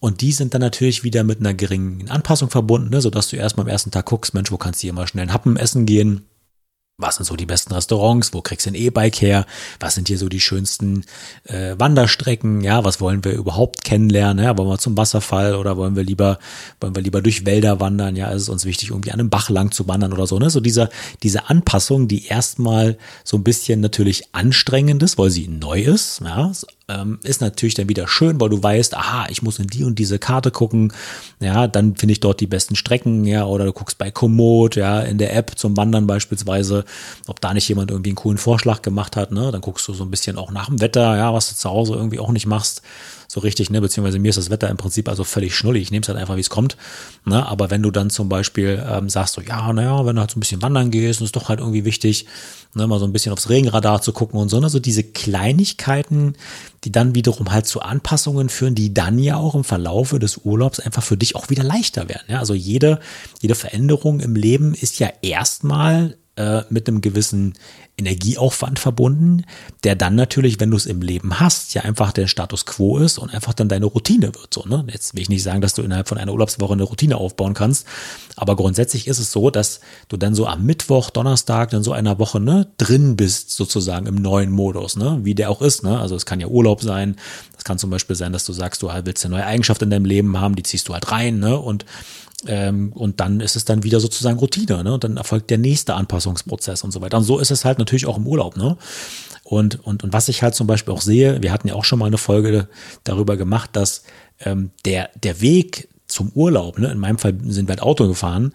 Und 0.00 0.20
die 0.20 0.32
sind 0.32 0.54
dann 0.54 0.60
natürlich 0.60 1.04
wieder 1.04 1.24
mit 1.24 1.40
einer 1.40 1.54
geringen 1.54 2.10
Anpassung 2.10 2.50
verbunden, 2.50 2.90
ne? 2.90 3.00
sodass 3.00 3.28
du 3.28 3.36
erstmal 3.36 3.64
am 3.64 3.70
ersten 3.70 3.90
Tag 3.90 4.06
guckst, 4.06 4.34
Mensch, 4.34 4.52
wo 4.52 4.58
kannst 4.58 4.82
du 4.82 4.86
hier 4.86 4.92
mal 4.92 5.06
schnell 5.06 5.24
ein 5.24 5.32
Happen 5.32 5.56
essen 5.56 5.83
gehen? 5.84 6.26
Was 6.96 7.16
sind 7.16 7.24
so 7.24 7.34
die 7.34 7.46
besten 7.46 7.74
Restaurants, 7.74 8.32
wo 8.32 8.40
kriegst 8.40 8.66
du 8.66 8.70
ein 8.70 8.76
E-Bike 8.76 9.20
her, 9.20 9.46
was 9.80 9.96
sind 9.96 10.06
hier 10.06 10.16
so 10.16 10.28
die 10.28 10.40
schönsten 10.40 11.04
äh, 11.42 11.74
Wanderstrecken, 11.76 12.60
ja, 12.60 12.84
was 12.84 13.00
wollen 13.00 13.24
wir 13.24 13.32
überhaupt 13.32 13.82
kennenlernen, 13.82 14.44
ja, 14.44 14.56
wollen 14.56 14.68
wir 14.68 14.78
zum 14.78 14.96
Wasserfall 14.96 15.56
oder 15.56 15.76
wollen 15.76 15.96
wir 15.96 16.04
lieber, 16.04 16.38
wollen 16.80 16.94
wir 16.94 17.02
lieber 17.02 17.20
durch 17.20 17.44
Wälder 17.44 17.80
wandern, 17.80 18.14
ja, 18.14 18.30
ist 18.30 18.42
es 18.42 18.48
uns 18.48 18.64
wichtig, 18.64 18.90
irgendwie 18.90 19.10
an 19.10 19.18
einem 19.18 19.28
Bach 19.28 19.50
lang 19.50 19.72
zu 19.72 19.88
wandern 19.88 20.12
oder 20.12 20.28
so, 20.28 20.38
ne, 20.38 20.50
so 20.50 20.60
dieser, 20.60 20.88
diese 21.24 21.50
Anpassung, 21.50 22.06
die 22.06 22.26
erstmal 22.26 22.96
so 23.24 23.36
ein 23.36 23.44
bisschen 23.44 23.80
natürlich 23.80 24.32
anstrengend 24.32 25.02
ist, 25.02 25.18
weil 25.18 25.30
sie 25.30 25.48
neu 25.48 25.82
ist, 25.82 26.20
ja, 26.20 26.52
ähm, 26.88 27.18
ist 27.22 27.40
natürlich 27.40 27.74
dann 27.74 27.88
wieder 27.88 28.06
schön, 28.06 28.40
weil 28.40 28.50
du 28.50 28.62
weißt, 28.62 28.94
aha, 28.94 29.26
ich 29.30 29.42
muss 29.42 29.58
in 29.58 29.68
die 29.68 29.84
und 29.84 29.98
diese 29.98 30.18
Karte 30.18 30.50
gucken, 30.50 30.92
ja, 31.40 31.66
dann 31.66 31.96
finde 31.96 32.12
ich 32.12 32.20
dort 32.20 32.40
die 32.40 32.46
besten 32.46 32.76
Strecken, 32.76 33.24
ja, 33.24 33.46
oder 33.46 33.64
du 33.64 33.72
guckst 33.72 33.96
bei 33.96 34.10
Komoot, 34.10 34.76
ja, 34.76 35.00
in 35.00 35.18
der 35.18 35.34
App 35.34 35.52
zum 35.56 35.76
Wandern 35.76 36.06
beispielsweise, 36.06 36.83
ob 37.26 37.40
da 37.40 37.54
nicht 37.54 37.68
jemand 37.68 37.90
irgendwie 37.90 38.10
einen 38.10 38.16
coolen 38.16 38.38
Vorschlag 38.38 38.82
gemacht 38.82 39.16
hat, 39.16 39.32
ne, 39.32 39.50
dann 39.50 39.60
guckst 39.60 39.86
du 39.88 39.94
so 39.94 40.04
ein 40.04 40.10
bisschen 40.10 40.38
auch 40.38 40.50
nach 40.50 40.66
dem 40.66 40.80
Wetter, 40.80 41.16
ja, 41.16 41.32
was 41.32 41.48
du 41.48 41.54
zu 41.54 41.70
Hause 41.70 41.94
irgendwie 41.94 42.18
auch 42.18 42.32
nicht 42.32 42.46
machst, 42.46 42.82
so 43.28 43.40
richtig, 43.40 43.70
ne, 43.70 43.80
beziehungsweise 43.80 44.18
mir 44.18 44.28
ist 44.28 44.36
das 44.36 44.50
Wetter 44.50 44.68
im 44.68 44.76
Prinzip 44.76 45.08
also 45.08 45.24
völlig 45.24 45.54
schnullig, 45.54 45.82
ich 45.82 45.90
nehme 45.90 46.02
es 46.02 46.08
halt 46.08 46.18
einfach, 46.18 46.36
wie 46.36 46.40
es 46.40 46.50
kommt, 46.50 46.76
ne, 47.24 47.46
aber 47.46 47.70
wenn 47.70 47.82
du 47.82 47.90
dann 47.90 48.10
zum 48.10 48.28
Beispiel 48.28 48.84
ähm, 48.88 49.08
sagst 49.08 49.34
so, 49.34 49.40
ja, 49.40 49.72
naja, 49.72 50.04
wenn 50.06 50.16
du 50.16 50.20
halt 50.20 50.30
so 50.30 50.38
ein 50.38 50.40
bisschen 50.40 50.62
wandern 50.62 50.90
gehst, 50.90 51.20
ist 51.20 51.36
doch 51.36 51.48
halt 51.48 51.60
irgendwie 51.60 51.84
wichtig, 51.84 52.26
ne, 52.74 52.86
mal 52.86 52.98
so 52.98 53.06
ein 53.06 53.12
bisschen 53.12 53.32
aufs 53.32 53.48
Regenradar 53.48 54.02
zu 54.02 54.12
gucken 54.12 54.38
und 54.38 54.48
so, 54.48 54.60
ne, 54.60 54.68
so 54.68 54.78
diese 54.78 55.02
Kleinigkeiten, 55.02 56.34
die 56.84 56.92
dann 56.92 57.14
wiederum 57.14 57.50
halt 57.50 57.66
zu 57.66 57.80
Anpassungen 57.80 58.48
führen, 58.48 58.74
die 58.74 58.92
dann 58.92 59.18
ja 59.18 59.36
auch 59.36 59.54
im 59.54 59.64
Verlaufe 59.64 60.18
des 60.18 60.38
Urlaubs 60.38 60.80
einfach 60.80 61.02
für 61.02 61.16
dich 61.16 61.34
auch 61.34 61.50
wieder 61.50 61.62
leichter 61.62 62.08
werden. 62.08 62.26
Ja? 62.28 62.40
Also 62.40 62.54
jede, 62.54 63.00
jede 63.40 63.54
Veränderung 63.54 64.20
im 64.20 64.36
Leben 64.36 64.74
ist 64.74 64.98
ja 64.98 65.08
erstmal 65.22 66.18
äh, 66.36 66.62
mit 66.68 66.88
einem 66.88 67.00
gewissen 67.00 67.54
Energieaufwand 67.96 68.80
verbunden, 68.80 69.44
der 69.84 69.94
dann 69.94 70.16
natürlich, 70.16 70.58
wenn 70.58 70.70
du 70.70 70.76
es 70.76 70.86
im 70.86 71.00
Leben 71.00 71.38
hast, 71.38 71.74
ja 71.74 71.82
einfach 71.82 72.10
der 72.12 72.26
Status 72.26 72.66
quo 72.66 72.98
ist 72.98 73.18
und 73.18 73.32
einfach 73.32 73.54
dann 73.54 73.68
deine 73.68 73.86
Routine 73.86 74.34
wird. 74.34 74.52
So, 74.52 74.64
ne? 74.66 74.84
Jetzt 74.90 75.14
will 75.14 75.22
ich 75.22 75.28
nicht 75.28 75.44
sagen, 75.44 75.60
dass 75.60 75.74
du 75.74 75.82
innerhalb 75.82 76.08
von 76.08 76.18
einer 76.18 76.32
Urlaubswoche 76.32 76.72
eine 76.72 76.82
Routine 76.82 77.18
aufbauen 77.18 77.54
kannst, 77.54 77.86
aber 78.34 78.56
grundsätzlich 78.56 79.06
ist 79.06 79.20
es 79.20 79.30
so, 79.30 79.50
dass 79.50 79.78
du 80.08 80.16
dann 80.16 80.34
so 80.34 80.48
am 80.48 80.66
Mittwoch, 80.66 81.10
Donnerstag, 81.10 81.70
dann 81.70 81.84
so 81.84 81.92
einer 81.92 82.18
Woche 82.18 82.40
ne, 82.40 82.66
drin 82.78 83.14
bist, 83.14 83.52
sozusagen 83.52 84.06
im 84.06 84.16
neuen 84.16 84.50
Modus, 84.50 84.96
ne? 84.96 85.20
wie 85.22 85.36
der 85.36 85.50
auch 85.50 85.62
ist. 85.62 85.84
Ne? 85.84 86.00
Also 86.00 86.16
es 86.16 86.26
kann 86.26 86.40
ja 86.40 86.48
Urlaub 86.48 86.82
sein, 86.82 87.14
es 87.56 87.62
kann 87.62 87.78
zum 87.78 87.90
Beispiel 87.90 88.16
sein, 88.16 88.32
dass 88.32 88.44
du 88.44 88.52
sagst, 88.52 88.82
du 88.82 88.90
willst 89.04 89.24
eine 89.24 89.36
neue 89.36 89.46
Eigenschaft 89.46 89.82
in 89.82 89.90
deinem 89.90 90.04
Leben 90.04 90.40
haben, 90.40 90.56
die 90.56 90.64
ziehst 90.64 90.88
du 90.88 90.94
halt 90.94 91.12
rein 91.12 91.38
ne? 91.38 91.56
und 91.56 91.84
ähm, 92.46 92.92
und 92.92 93.20
dann 93.20 93.40
ist 93.40 93.56
es 93.56 93.64
dann 93.64 93.82
wieder 93.82 94.00
sozusagen 94.00 94.38
Routine, 94.38 94.82
ne? 94.84 94.94
Und 94.94 95.04
dann 95.04 95.16
erfolgt 95.16 95.50
der 95.50 95.58
nächste 95.58 95.94
Anpassungsprozess 95.94 96.84
und 96.84 96.90
so 96.90 97.00
weiter. 97.00 97.18
Und 97.18 97.24
so 97.24 97.38
ist 97.38 97.50
es 97.50 97.64
halt 97.64 97.78
natürlich 97.78 98.06
auch 98.06 98.16
im 98.16 98.26
Urlaub, 98.26 98.56
ne? 98.56 98.76
Und, 99.44 99.84
und, 99.84 100.02
und 100.02 100.12
was 100.12 100.28
ich 100.28 100.42
halt 100.42 100.54
zum 100.54 100.66
Beispiel 100.66 100.94
auch 100.94 101.02
sehe, 101.02 101.42
wir 101.42 101.52
hatten 101.52 101.68
ja 101.68 101.74
auch 101.74 101.84
schon 101.84 101.98
mal 101.98 102.06
eine 102.06 102.18
Folge 102.18 102.68
darüber 103.04 103.36
gemacht, 103.36 103.70
dass 103.74 104.02
ähm, 104.40 104.70
der, 104.84 105.10
der 105.22 105.40
Weg 105.40 105.88
zum 106.06 106.30
Urlaub, 106.34 106.78
ne, 106.78 106.90
in 106.90 106.98
meinem 106.98 107.18
Fall 107.18 107.34
sind 107.46 107.68
wir 107.68 107.72
halt 107.72 107.82
Auto 107.82 108.08
gefahren, 108.08 108.52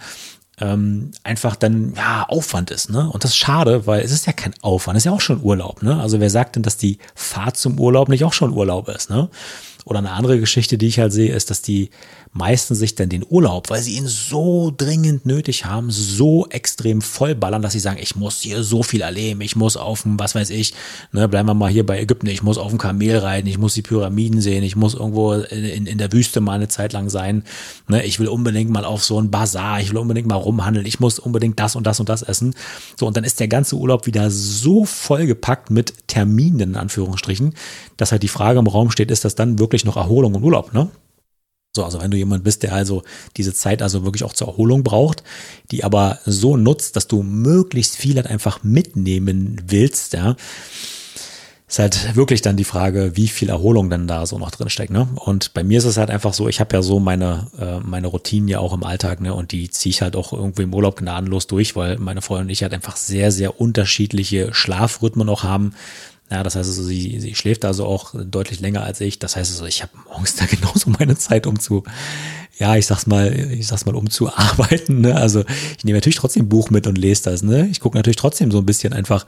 ähm, 0.59 1.11
einfach 1.23 1.55
dann 1.55 1.93
ja 1.95 2.25
Aufwand 2.27 2.71
ist, 2.71 2.89
ne? 2.89 3.09
Und 3.09 3.23
das 3.23 3.31
ist 3.31 3.37
schade, 3.37 3.87
weil 3.87 4.01
es 4.01 4.11
ist 4.11 4.27
ja 4.27 4.33
kein 4.33 4.53
Aufwand, 4.61 4.97
es 4.97 5.01
ist 5.01 5.05
ja 5.05 5.11
auch 5.11 5.21
schon 5.21 5.41
Urlaub, 5.41 5.83
ne? 5.83 5.99
Also 6.01 6.19
wer 6.19 6.29
sagt 6.29 6.55
denn, 6.55 6.63
dass 6.63 6.77
die 6.77 6.97
Fahrt 7.15 7.55
zum 7.55 7.79
Urlaub 7.79 8.09
nicht 8.09 8.25
auch 8.25 8.33
schon 8.33 8.51
Urlaub 8.51 8.89
ist, 8.89 9.09
ne? 9.09 9.29
Oder 9.85 9.99
eine 9.99 10.11
andere 10.11 10.39
Geschichte, 10.39 10.77
die 10.77 10.87
ich 10.87 10.99
halt 10.99 11.13
sehe, 11.13 11.33
ist, 11.33 11.49
dass 11.49 11.61
die 11.61 11.89
meisten 12.31 12.75
sich 12.75 12.93
dann 12.93 13.09
den 13.09 13.25
Urlaub, 13.27 13.69
weil 13.69 13.81
sie 13.81 13.97
ihn 13.97 14.07
so 14.07 14.71
dringend 14.75 15.25
nötig 15.25 15.65
haben, 15.65 15.89
so 15.89 16.47
extrem 16.47 17.01
vollballern, 17.01 17.61
dass 17.61 17.73
sie 17.73 17.79
sagen, 17.79 17.99
ich 17.99 18.15
muss 18.15 18.41
hier 18.41 18.63
so 18.63 18.83
viel 18.83 19.01
erleben, 19.01 19.41
ich 19.41 19.55
muss 19.55 19.75
auf 19.75 20.03
dem, 20.03 20.19
was 20.19 20.35
weiß 20.35 20.51
ich, 20.51 20.73
ne, 21.11 21.27
bleiben 21.27 21.49
wir 21.49 21.55
mal 21.55 21.71
hier 21.71 21.85
bei 21.85 21.99
Ägypten, 21.99 22.27
ich 22.27 22.43
muss 22.43 22.59
auf 22.59 22.69
dem 22.69 22.77
Kamel 22.77 23.17
reiten, 23.17 23.47
ich 23.47 23.57
muss 23.57 23.73
die 23.73 23.81
Pyramiden 23.81 24.41
sehen, 24.41 24.63
ich 24.63 24.75
muss 24.75 24.93
irgendwo 24.93 25.33
in, 25.33 25.65
in, 25.65 25.85
in 25.87 25.97
der 25.97 26.11
Wüste 26.13 26.39
mal 26.39 26.53
eine 26.53 26.67
Zeit 26.67 26.93
lang 26.93 27.09
sein, 27.09 27.43
ne, 27.87 28.05
ich 28.05 28.19
will 28.19 28.27
unbedingt 28.27 28.69
mal 28.69 28.85
auf 28.85 29.03
so 29.03 29.19
ein 29.19 29.31
Bazar, 29.31 29.81
ich 29.81 29.89
will 29.89 29.97
unbedingt 29.97 30.27
mal 30.27 30.35
rumhandeln, 30.35 30.85
ich 30.85 30.99
muss 30.99 31.17
unbedingt 31.17 31.59
das 31.59 31.75
und 31.75 31.87
das 31.87 31.99
und 31.99 32.09
das 32.09 32.21
essen. 32.21 32.53
So, 32.97 33.07
und 33.07 33.17
dann 33.17 33.23
ist 33.23 33.39
der 33.39 33.47
ganze 33.47 33.75
Urlaub 33.75 34.05
wieder 34.05 34.29
so 34.29 34.85
vollgepackt 34.85 35.71
mit 35.71 36.07
Terminen, 36.07 36.59
in 36.59 36.75
Anführungsstrichen, 36.75 37.55
dass 37.97 38.11
halt 38.11 38.21
die 38.21 38.27
Frage 38.27 38.59
im 38.59 38.67
Raum 38.67 38.91
steht, 38.91 39.09
ist 39.09 39.25
das 39.25 39.33
dann 39.33 39.57
wirklich 39.57 39.83
noch 39.83 39.97
Erholung 39.97 40.35
und 40.35 40.43
Urlaub, 40.43 40.73
ne? 40.73 40.89
So, 41.75 41.85
also 41.85 42.01
wenn 42.01 42.09
du 42.09 42.17
jemand 42.17 42.43
bist, 42.43 42.63
der 42.63 42.73
also 42.73 43.03
diese 43.37 43.53
Zeit 43.53 43.83
also 43.83 44.03
wirklich 44.03 44.23
auch 44.23 44.33
zur 44.33 44.47
Erholung 44.47 44.83
braucht, 44.83 45.23
die 45.69 45.83
aber 45.83 46.17
so 46.25 46.57
nutzt, 46.57 46.95
dass 46.95 47.07
du 47.07 47.21
möglichst 47.21 47.95
viel 47.95 48.15
halt 48.15 48.25
einfach 48.27 48.63
mitnehmen 48.63 49.61
willst, 49.67 50.13
ja, 50.13 50.35
ist 51.69 51.77
halt 51.77 52.15
wirklich 52.15 52.41
dann 52.41 52.57
die 52.57 52.63
Frage, 52.63 53.15
wie 53.15 53.27
viel 53.27 53.49
Erholung 53.49 53.91
denn 53.91 54.07
da 54.07 54.25
so 54.25 54.39
noch 54.39 54.49
drin 54.49 54.71
steckt. 54.71 54.91
Ne? 54.91 55.07
Und 55.13 55.53
bei 55.53 55.63
mir 55.63 55.77
ist 55.77 55.85
es 55.85 55.97
halt 55.97 56.09
einfach 56.09 56.33
so, 56.33 56.49
ich 56.49 56.59
habe 56.59 56.75
ja 56.75 56.81
so 56.81 56.99
meine, 56.99 57.45
äh, 57.59 57.79
meine 57.81 58.07
Routinen 58.07 58.47
ja 58.47 58.57
auch 58.57 58.73
im 58.73 58.83
Alltag, 58.83 59.21
ne? 59.21 59.35
Und 59.35 59.51
die 59.51 59.69
ziehe 59.69 59.91
ich 59.91 60.01
halt 60.01 60.15
auch 60.15 60.33
irgendwie 60.33 60.63
im 60.63 60.73
Urlaub 60.73 60.95
gnadenlos 60.97 61.45
durch, 61.45 61.75
weil 61.75 61.99
meine 61.99 62.23
Freundin 62.23 62.47
und 62.47 62.49
ich 62.49 62.63
halt 62.63 62.73
einfach 62.73 62.95
sehr, 62.95 63.31
sehr 63.31 63.61
unterschiedliche 63.61 64.51
Schlafrhythmen 64.51 65.29
auch 65.29 65.43
haben. 65.43 65.75
Ja, 66.31 66.43
das 66.43 66.55
heißt 66.55 66.69
also, 66.69 66.83
sie, 66.83 67.19
sie 67.19 67.33
schläft 67.33 67.65
also 67.65 67.85
auch 67.85 68.13
deutlich 68.13 68.59
länger 68.59 68.83
als 68.83 69.01
ich. 69.01 69.17
Das 69.17 69.35
heißt 69.35 69.51
also, 69.51 69.65
ich 69.65 69.81
habe 69.81 69.93
morgens 70.07 70.35
da 70.35 70.45
genauso 70.49 70.91
meine 70.91 71.17
Zeit, 71.17 71.47
um 71.47 71.59
zu, 71.59 71.83
ja, 72.59 72.75
ich 72.75 72.85
sag's 72.85 73.07
mal, 73.07 73.33
ich 73.33 73.65
sag's 73.65 73.85
mal, 73.85 73.95
um 73.95 74.09
zu 74.09 74.29
arbeiten. 74.35 75.01
Ne? 75.01 75.15
Also 75.15 75.43
ich 75.77 75.83
nehme 75.83 75.97
natürlich 75.97 76.17
trotzdem 76.17 76.45
ein 76.45 76.49
Buch 76.49 76.69
mit 76.69 76.85
und 76.85 76.97
lese 76.97 77.23
das. 77.23 77.41
Ne? 77.41 77.67
Ich 77.71 77.79
gucke 77.79 77.97
natürlich 77.97 78.17
trotzdem 78.17 78.51
so 78.51 78.59
ein 78.59 78.65
bisschen 78.65 78.93
einfach 78.93 79.25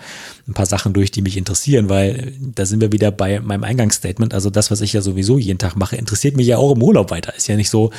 ein 0.48 0.54
paar 0.54 0.68
Sachen 0.68 0.94
durch, 0.94 1.10
die 1.10 1.24
mich 1.24 1.38
interessieren, 1.38 1.90
weil 1.90 2.34
da 2.40 2.66
sind 2.66 2.82
wir 2.82 2.92
wieder 2.92 3.12
bei 3.12 3.40
meinem 3.40 3.64
Eingangsstatement. 3.64 4.34
Also 4.34 4.50
das, 4.52 4.70
was 4.70 4.82
ich 4.82 4.94
ja 4.94 5.02
sowieso 5.02 5.40
jeden 5.40 5.60
Tag 5.60 5.76
mache, 5.76 5.96
interessiert 5.96 6.38
mich 6.38 6.48
ja 6.48 6.58
auch 6.58 6.76
im 6.76 6.84
Urlaub 6.84 7.10
weiter. 7.10 7.36
Ist 7.36 7.48
ja 7.48 7.56
nicht 7.56 7.72
so, 7.72 7.90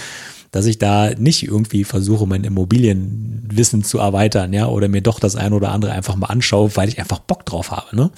dass 0.53 0.67
ich 0.67 0.79
da 0.79 1.11
nicht 1.17 1.43
irgendwie 1.45 1.83
versuche, 1.83 2.27
mein 2.27 2.45
Immobilienwissen 2.45 3.83
zu 3.83 3.99
erweitern, 3.99 4.53
ja, 4.53 4.69
oder 4.69 4.87
mir 4.87 5.01
doch 5.01 5.19
das 5.19 5.35
eine 5.35 5.57
oder 5.57 5.73
andere 5.73 5.93
einfach 5.93 6.15
mal 6.15 6.27
anschaue, 6.27 6.77
weil 6.77 6.91
ich 6.91 7.01
einfach 7.01 7.21
Bock 7.21 7.47
drauf 7.47 7.71
habe. 7.71 7.97
Ne? 7.97 8.11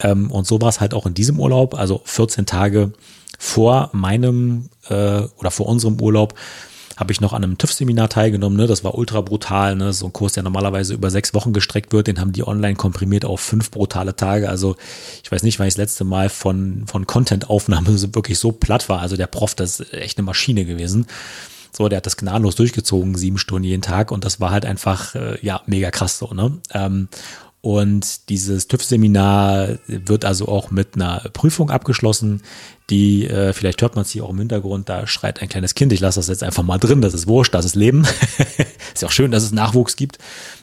Ähm, 0.00 0.30
und 0.30 0.46
so 0.46 0.60
war 0.60 0.68
es 0.68 0.80
halt 0.80 0.94
auch 0.94 1.06
in 1.06 1.14
diesem 1.14 1.38
Urlaub, 1.38 1.74
also 1.74 2.00
14 2.04 2.46
Tage 2.46 2.92
vor 3.38 3.90
meinem 3.92 4.68
äh, 4.88 5.22
oder 5.38 5.50
vor 5.50 5.66
unserem 5.66 6.00
Urlaub 6.00 6.34
habe 7.00 7.12
ich 7.12 7.22
noch 7.22 7.32
an 7.32 7.42
einem 7.42 7.56
TÜV-Seminar 7.56 8.10
teilgenommen. 8.10 8.58
Ne? 8.58 8.66
Das 8.66 8.84
war 8.84 8.94
ultra 8.94 9.22
brutal. 9.22 9.74
Ne? 9.74 9.94
So 9.94 10.04
ein 10.04 10.12
Kurs, 10.12 10.34
der 10.34 10.42
normalerweise 10.42 10.92
über 10.92 11.10
sechs 11.10 11.32
Wochen 11.32 11.54
gestreckt 11.54 11.94
wird, 11.94 12.08
den 12.08 12.20
haben 12.20 12.32
die 12.32 12.46
online 12.46 12.74
komprimiert 12.74 13.24
auf 13.24 13.40
fünf 13.40 13.70
brutale 13.70 14.14
Tage. 14.14 14.50
Also 14.50 14.76
ich 15.24 15.32
weiß 15.32 15.42
nicht, 15.42 15.58
weil 15.58 15.68
ich 15.68 15.74
das 15.74 15.78
letzte 15.78 16.04
Mal 16.04 16.28
von, 16.28 16.84
von 16.86 17.06
Content-Aufnahme 17.06 17.86
wirklich 18.14 18.38
so 18.38 18.52
platt 18.52 18.90
war. 18.90 19.00
Also 19.00 19.16
der 19.16 19.28
Prof, 19.28 19.54
das 19.54 19.80
ist 19.80 19.94
echt 19.94 20.18
eine 20.18 20.26
Maschine 20.26 20.66
gewesen. 20.66 21.06
So, 21.72 21.88
der 21.88 21.98
hat 21.98 22.06
das 22.06 22.18
gnadenlos 22.18 22.56
durchgezogen, 22.56 23.14
sieben 23.14 23.38
Stunden 23.38 23.64
jeden 23.64 23.82
Tag 23.82 24.12
und 24.12 24.24
das 24.26 24.38
war 24.40 24.50
halt 24.50 24.66
einfach, 24.66 25.14
äh, 25.14 25.38
ja, 25.40 25.62
mega 25.66 25.90
krass 25.90 26.18
so, 26.18 26.34
ne? 26.34 26.58
Ähm, 26.74 27.08
und 27.62 28.30
dieses 28.30 28.68
TÜV-Seminar 28.68 29.78
wird 29.86 30.24
also 30.24 30.48
auch 30.48 30.70
mit 30.70 30.94
einer 30.94 31.20
Prüfung 31.32 31.70
abgeschlossen, 31.70 32.42
die, 32.88 33.26
äh, 33.26 33.52
vielleicht 33.52 33.82
hört 33.82 33.96
man 33.96 34.02
es 34.02 34.10
hier 34.10 34.24
auch 34.24 34.30
im 34.30 34.38
Hintergrund, 34.38 34.88
da 34.88 35.06
schreit 35.06 35.42
ein 35.42 35.48
kleines 35.48 35.74
Kind, 35.74 35.92
ich 35.92 36.00
lasse 36.00 36.18
das 36.18 36.28
jetzt 36.28 36.42
einfach 36.42 36.62
mal 36.62 36.78
drin, 36.78 37.02
das 37.02 37.12
ist 37.12 37.26
wurscht, 37.26 37.54
das 37.54 37.66
ist 37.66 37.74
Leben. 37.76 38.04
ist 38.94 39.02
ja 39.02 39.08
auch 39.08 39.12
schön, 39.12 39.30
dass 39.30 39.42
es 39.42 39.52
Nachwuchs 39.52 39.96
gibt. 39.96 40.18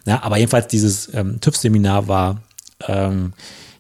Ja, 0.06 0.24
aber 0.24 0.38
jedenfalls 0.38 0.68
dieses 0.68 1.14
ähm, 1.14 1.40
TÜV-Seminar 1.40 2.08
war 2.08 2.42
ähm, 2.88 3.34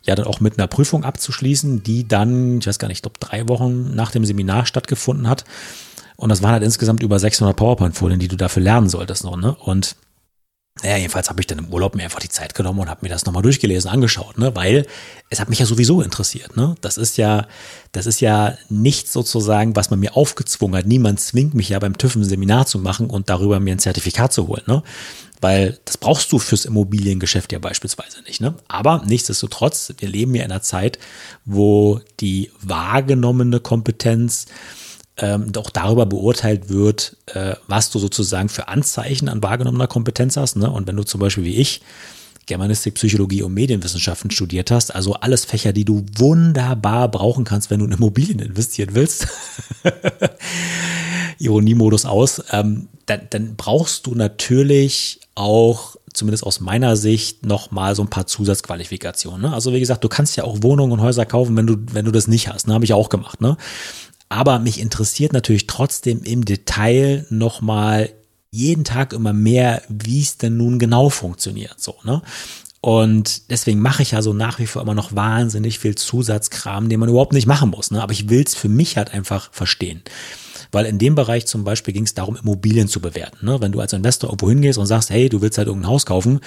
ja 0.03 0.13
dann 0.13 0.27
auch 0.27 0.39
mit 0.39 0.59
einer 0.59 0.67
Prüfung 0.67 1.03
abzuschließen, 1.03 1.81
die 1.81 2.07
dann, 2.07 2.59
ich 2.59 2.67
weiß 2.67 2.77
gar 2.77 2.87
nicht, 2.87 2.99
ich 2.99 3.01
glaube 3.01 3.19
drei 3.19 3.47
Wochen 3.49 3.95
nach 3.95 4.11
dem 4.11 4.25
Seminar 4.25 4.67
stattgefunden 4.67 5.27
hat. 5.27 5.43
Und 6.17 6.29
das 6.29 6.41
waren 6.41 6.51
halt 6.51 6.63
insgesamt 6.63 7.03
über 7.03 7.19
600 7.19 7.55
PowerPoint-Folien, 7.55 8.19
die 8.19 8.27
du 8.27 8.37
dafür 8.37 8.63
lernen 8.63 8.89
solltest 8.89 9.23
noch, 9.23 9.37
ne? 9.37 9.55
Und 9.55 9.95
naja, 10.83 10.97
jedenfalls 10.97 11.29
habe 11.29 11.39
ich 11.39 11.47
dann 11.47 11.57
im 11.57 11.67
Urlaub 11.67 11.95
mir 11.95 12.03
einfach 12.03 12.19
die 12.19 12.29
Zeit 12.29 12.53
genommen 12.53 12.79
und 12.79 12.89
habe 12.89 12.99
mir 13.03 13.09
das 13.09 13.25
nochmal 13.25 13.41
durchgelesen, 13.41 13.89
angeschaut, 13.89 14.37
ne? 14.37 14.55
weil 14.55 14.85
es 15.29 15.39
hat 15.39 15.49
mich 15.49 15.59
ja 15.59 15.65
sowieso 15.65 16.01
interessiert. 16.01 16.55
Ne? 16.55 16.75
Das 16.81 16.97
ist 16.97 17.17
ja, 17.17 17.47
das 17.91 18.05
ist 18.05 18.21
ja 18.21 18.57
nichts 18.69 19.13
sozusagen, 19.13 19.75
was 19.75 19.89
man 19.89 19.99
mir 19.99 20.15
aufgezwungen 20.15 20.77
hat. 20.77 20.85
Niemand 20.85 21.19
zwingt 21.19 21.53
mich 21.53 21.69
ja 21.69 21.79
beim 21.79 21.97
TÜV 21.97 22.15
ein 22.15 22.23
Seminar 22.23 22.65
zu 22.65 22.79
machen 22.79 23.09
und 23.09 23.29
darüber 23.29 23.59
mir 23.59 23.71
ein 23.71 23.79
Zertifikat 23.79 24.33
zu 24.33 24.47
holen. 24.47 24.63
Ne? 24.67 24.83
Weil 25.41 25.79
das 25.85 25.97
brauchst 25.97 26.31
du 26.31 26.39
fürs 26.39 26.65
Immobiliengeschäft 26.65 27.51
ja 27.51 27.59
beispielsweise 27.59 28.21
nicht. 28.23 28.41
Ne? 28.41 28.55
Aber 28.67 29.03
nichtsdestotrotz, 29.05 29.93
wir 29.97 30.09
leben 30.09 30.35
ja 30.35 30.43
in 30.43 30.51
einer 30.51 30.61
Zeit, 30.61 30.99
wo 31.45 32.01
die 32.19 32.51
wahrgenommene 32.61 33.59
Kompetenz 33.59 34.45
ähm, 35.17 35.51
auch 35.57 35.69
darüber 35.69 36.05
beurteilt 36.05 36.69
wird, 36.69 37.17
äh, 37.27 37.55
was 37.67 37.89
du 37.89 37.99
sozusagen 37.99 38.49
für 38.49 38.67
Anzeichen 38.67 39.29
an 39.29 39.41
wahrgenommener 39.41 39.87
Kompetenz 39.87 40.37
hast. 40.37 40.57
Ne? 40.57 40.69
Und 40.69 40.87
wenn 40.87 40.95
du 40.95 41.03
zum 41.03 41.19
Beispiel 41.19 41.43
wie 41.43 41.55
ich 41.55 41.81
Germanistik, 42.45 42.93
Psychologie 42.93 43.43
und 43.43 43.53
Medienwissenschaften 43.53 44.31
studiert 44.31 44.71
hast, 44.71 44.95
also 44.95 45.15
alles 45.15 45.43
Fächer, 45.43 45.73
die 45.73 45.85
du 45.85 46.05
wunderbar 46.17 47.09
brauchen 47.09 47.43
kannst, 47.43 47.69
wenn 47.69 47.79
du 47.79 47.85
in 47.85 47.91
Immobilien 47.91 48.39
investieren 48.39 48.91
willst. 48.93 49.27
Ironiemodus 51.39 52.05
aus, 52.05 52.41
ähm, 52.51 52.87
dann, 53.05 53.21
dann 53.29 53.55
brauchst 53.57 54.07
du 54.07 54.15
natürlich 54.15 55.19
auch 55.35 55.97
zumindest 56.13 56.43
aus 56.43 56.59
meiner 56.59 56.95
Sicht 56.95 57.45
noch 57.45 57.69
mal 57.69 57.95
so 57.95 58.01
ein 58.01 58.09
paar 58.09 58.25
Zusatzqualifikationen. 58.25 59.41
Ne? 59.41 59.53
Also 59.53 59.71
wie 59.73 59.79
gesagt, 59.79 60.03
du 60.03 60.09
kannst 60.09 60.35
ja 60.35 60.43
auch 60.45 60.63
Wohnungen 60.63 60.93
und 60.93 61.01
Häuser 61.01 61.25
kaufen, 61.25 61.55
wenn 61.55 61.67
du 61.67 61.75
wenn 61.91 62.05
du 62.05 62.11
das 62.11 62.27
nicht 62.27 62.49
hast. 62.49 62.67
Ne? 62.67 62.73
Habe 62.73 62.85
ich 62.85 62.93
auch 62.93 63.09
gemacht. 63.09 63.39
Ne? 63.39 63.55
Aber 64.29 64.59
mich 64.59 64.79
interessiert 64.79 65.33
natürlich 65.33 65.67
trotzdem 65.67 66.23
im 66.23 66.45
Detail 66.45 67.25
nochmal 67.29 68.09
jeden 68.51 68.83
Tag 68.83 69.13
immer 69.13 69.33
mehr, 69.33 69.81
wie 69.89 70.21
es 70.21 70.37
denn 70.37 70.57
nun 70.57 70.79
genau 70.79 71.09
funktioniert. 71.09 71.79
So, 71.79 71.95
ne? 72.03 72.21
Und 72.81 73.49
deswegen 73.49 73.79
mache 73.79 74.03
ich 74.03 74.11
ja 74.11 74.21
so 74.21 74.33
nach 74.33 74.59
wie 74.59 74.67
vor 74.67 74.81
immer 74.81 74.93
noch 74.93 75.15
wahnsinnig 75.15 75.79
viel 75.79 75.95
Zusatzkram, 75.95 76.89
den 76.89 76.99
man 76.99 77.09
überhaupt 77.09 77.33
nicht 77.33 77.47
machen 77.47 77.69
muss. 77.69 77.91
Ne? 77.91 78.01
Aber 78.01 78.13
ich 78.13 78.29
will 78.29 78.43
es 78.45 78.55
für 78.55 78.69
mich 78.69 78.97
halt 78.97 79.13
einfach 79.13 79.51
verstehen. 79.51 80.03
Weil 80.71 80.85
in 80.85 80.97
dem 80.97 81.15
Bereich 81.15 81.45
zum 81.45 81.63
Beispiel 81.63 81.93
ging 81.93 82.03
es 82.03 82.13
darum, 82.13 82.35
Immobilien 82.35 82.87
zu 82.87 82.99
bewerten. 82.99 83.45
Ne? 83.45 83.61
Wenn 83.61 83.71
du 83.71 83.79
als 83.79 83.93
Investor 83.93 84.29
irgendwo 84.29 84.49
hingehst 84.49 84.77
und 84.77 84.85
sagst, 84.85 85.09
hey, 85.09 85.29
du 85.29 85.41
willst 85.41 85.57
halt 85.57 85.67
irgendein 85.67 85.91
Haus 85.91 86.05
kaufen, 86.05 86.39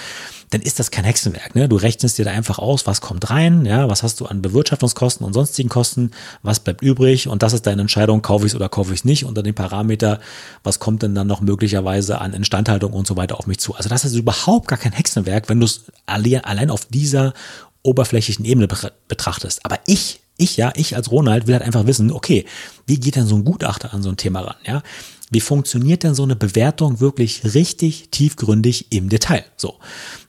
dann 0.50 0.60
ist 0.62 0.78
das 0.78 0.90
kein 0.90 1.04
Hexenwerk. 1.04 1.54
Ne? 1.54 1.68
Du 1.68 1.76
rechnest 1.76 2.18
dir 2.18 2.24
da 2.24 2.32
einfach 2.32 2.58
aus, 2.58 2.86
was 2.86 3.00
kommt 3.00 3.30
rein, 3.30 3.64
ja, 3.64 3.88
was 3.88 4.02
hast 4.02 4.20
du 4.20 4.26
an 4.26 4.42
Bewirtschaftungskosten 4.42 5.24
und 5.24 5.32
sonstigen 5.32 5.68
Kosten, 5.68 6.10
was 6.42 6.60
bleibt 6.60 6.82
übrig 6.82 7.28
und 7.28 7.42
das 7.42 7.52
ist 7.52 7.66
deine 7.66 7.82
Entscheidung, 7.82 8.22
kaufe 8.22 8.46
ich 8.46 8.52
es 8.52 8.56
oder 8.56 8.68
kaufe 8.68 8.92
ich 8.92 9.00
es 9.00 9.04
nicht 9.04 9.24
unter 9.24 9.42
dem 9.42 9.54
Parameter, 9.54 10.20
was 10.64 10.80
kommt 10.80 11.02
denn 11.02 11.14
dann 11.14 11.26
noch 11.26 11.40
möglicherweise 11.40 12.20
an 12.20 12.32
Instandhaltung 12.32 12.92
und 12.92 13.06
so 13.06 13.16
weiter 13.16 13.38
auf 13.38 13.46
mich 13.46 13.60
zu. 13.60 13.74
Also 13.74 13.88
das 13.88 14.04
ist 14.04 14.14
überhaupt 14.14 14.68
gar 14.68 14.78
kein 14.78 14.92
Hexenwerk, 14.92 15.48
wenn 15.48 15.60
du 15.60 15.66
es 15.66 15.84
allein 16.06 16.70
auf 16.70 16.86
dieser 16.86 17.32
oberflächlichen 17.82 18.44
Ebene 18.44 18.68
betrachtest. 19.08 19.64
Aber 19.64 19.78
ich 19.86 20.20
ich 20.40 20.56
ja, 20.56 20.72
ich 20.74 20.96
als 20.96 21.10
Ronald 21.10 21.46
will 21.46 21.54
halt 21.54 21.64
einfach 21.64 21.86
wissen, 21.86 22.10
okay, 22.10 22.44
wie 22.86 22.98
geht 22.98 23.16
denn 23.16 23.26
so 23.26 23.36
ein 23.36 23.44
Gutachter 23.44 23.94
an 23.94 24.02
so 24.02 24.08
ein 24.08 24.16
Thema 24.16 24.40
ran, 24.40 24.56
ja? 24.66 24.82
Wie 25.32 25.40
funktioniert 25.40 26.02
denn 26.02 26.16
so 26.16 26.24
eine 26.24 26.34
Bewertung 26.34 26.98
wirklich 26.98 27.54
richtig 27.54 28.08
tiefgründig 28.10 28.86
im 28.90 29.08
Detail? 29.08 29.44
So, 29.56 29.76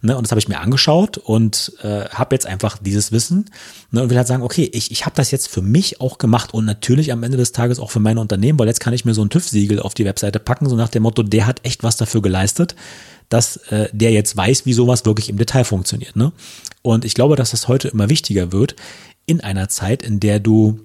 ne, 0.03 0.15
und 0.15 0.23
das 0.23 0.31
habe 0.31 0.39
ich 0.39 0.47
mir 0.47 0.59
angeschaut 0.59 1.17
und 1.17 1.73
äh, 1.81 2.05
habe 2.09 2.35
jetzt 2.35 2.45
einfach 2.45 2.77
dieses 2.77 3.11
Wissen 3.11 3.49
ne, 3.89 4.03
und 4.03 4.11
will 4.11 4.17
halt 4.17 4.27
sagen, 4.27 4.43
okay, 4.43 4.69
ich, 4.71 4.91
ich 4.91 5.07
habe 5.07 5.15
das 5.15 5.31
jetzt 5.31 5.47
für 5.47 5.63
mich 5.63 6.01
auch 6.01 6.19
gemacht 6.19 6.53
und 6.53 6.65
natürlich 6.65 7.11
am 7.11 7.23
Ende 7.23 7.37
des 7.37 7.51
Tages 7.51 7.79
auch 7.79 7.89
für 7.89 7.99
mein 7.99 8.19
Unternehmen, 8.19 8.59
weil 8.59 8.67
jetzt 8.67 8.79
kann 8.79 8.93
ich 8.93 9.03
mir 9.03 9.15
so 9.15 9.23
ein 9.25 9.31
TÜV-Siegel 9.31 9.79
auf 9.79 9.95
die 9.95 10.05
Webseite 10.05 10.39
packen, 10.39 10.69
so 10.69 10.75
nach 10.75 10.89
dem 10.89 11.01
Motto, 11.01 11.23
der 11.23 11.47
hat 11.47 11.61
echt 11.65 11.81
was 11.81 11.97
dafür 11.97 12.21
geleistet, 12.21 12.75
dass 13.29 13.57
äh, 13.71 13.89
der 13.93 14.11
jetzt 14.11 14.37
weiß, 14.37 14.67
wie 14.67 14.73
sowas 14.73 15.05
wirklich 15.05 15.29
im 15.29 15.37
Detail 15.37 15.63
funktioniert. 15.63 16.15
Ne? 16.15 16.31
Und 16.83 17.05
ich 17.05 17.15
glaube, 17.15 17.35
dass 17.35 17.51
das 17.51 17.67
heute 17.67 17.87
immer 17.87 18.09
wichtiger 18.09 18.51
wird, 18.51 18.75
in 19.31 19.41
einer 19.41 19.69
Zeit, 19.69 20.03
in 20.03 20.19
der 20.19 20.39
du 20.39 20.79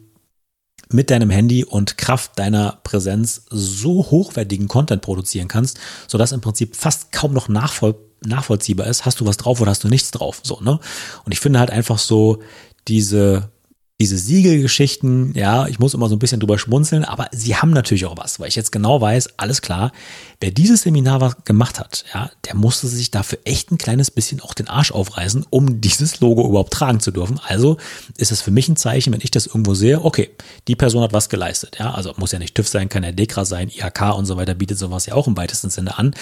mit 0.89 1.11
deinem 1.11 1.31
Handy 1.31 1.65
und 1.65 1.99
Kraft 1.99 2.39
deiner 2.39 2.79
Präsenz 2.85 3.43
so 3.51 4.07
hochwertigen 4.11 4.69
Content 4.69 5.03
produzieren 5.03 5.49
kannst, 5.49 5.79
sodass 6.07 6.33
im 6.33 6.41
Prinzip 6.41 6.77
fast 6.77 7.13
kaum 7.13 7.33
noch 7.33 7.49
nachvoll 7.49 7.97
nachvollziehbar 8.25 8.87
ist, 8.87 9.05
hast 9.05 9.21
du 9.21 9.27
was 9.27 9.37
drauf 9.37 9.61
oder 9.61 9.71
hast 9.71 9.85
du 9.85 9.89
nichts 9.89 10.11
drauf, 10.11 10.41
so, 10.43 10.59
ne? 10.61 10.81
Und 11.25 11.33
ich 11.33 11.39
finde 11.39 11.59
halt 11.59 11.71
einfach 11.71 11.99
so 11.99 12.43
diese 12.89 13.51
diese 13.99 14.19
Siegelgeschichten, 14.19 15.33
ja, 15.35 15.67
ich 15.69 15.79
muss 15.79 15.95
immer 15.95 16.09
so 16.11 16.17
ein 16.17 16.19
bisschen 16.19 16.39
drüber 16.39 16.59
schmunzeln, 16.59 17.03
aber 17.03 17.29
sie 17.33 17.57
haben 17.57 17.71
natürlich 17.71 18.05
auch 18.05 18.19
was, 18.19 18.39
weil 18.39 18.49
ich 18.49 18.55
jetzt 18.55 18.71
genau 18.71 19.01
weiß, 19.01 19.39
alles 19.39 19.63
klar, 19.63 19.91
wer 20.39 20.51
dieses 20.51 20.83
Seminar 20.83 21.23
was 21.23 21.45
gemacht 21.45 21.81
hat, 21.81 22.05
ja, 22.13 22.31
der 22.45 22.57
musste 22.57 22.89
sich 22.89 23.11
dafür 23.11 23.39
echt 23.45 23.73
ein 23.73 23.79
kleines 23.79 24.11
bisschen 24.11 24.43
auch 24.43 24.53
den 24.53 24.69
Arsch 24.69 24.93
aufreißen, 24.93 25.47
um 25.49 25.81
dieses 25.81 26.21
Logo 26.21 26.47
überhaupt 26.47 26.75
tragen 26.75 27.01
zu 27.01 27.11
dürfen. 27.11 27.41
Also 27.43 27.79
ist 28.19 28.33
es 28.33 28.43
für 28.43 28.51
mich 28.51 28.69
ein 28.69 28.77
Zeichen, 28.77 29.15
wenn 29.15 29.23
ich 29.23 29.31
das 29.31 29.47
irgendwo 29.47 29.73
sehe, 29.73 30.05
okay, 30.05 30.31
die 30.69 30.77
Person 30.77 31.03
hat 31.03 31.15
was 31.15 31.31
geleistet, 31.31 31.79
ja, 31.79 31.95
also 31.95 32.13
muss 32.19 32.33
ja 32.33 32.39
nicht 32.39 32.55
TÜV 32.55 32.69
sein, 32.69 32.91
kann 32.91 33.03
ja 33.03 33.13
DEKRA 33.13 33.47
sein, 33.47 33.71
IHK 33.71 34.15
und 34.15 34.27
so 34.27 34.37
weiter, 34.37 34.55
bietet 34.55 34.77
sowas 34.77 35.07
ja 35.07 35.15
auch 35.15 35.27
im 35.27 35.39
weitesten 35.39 35.71
Sinne 35.71 35.99
an. 35.99 36.15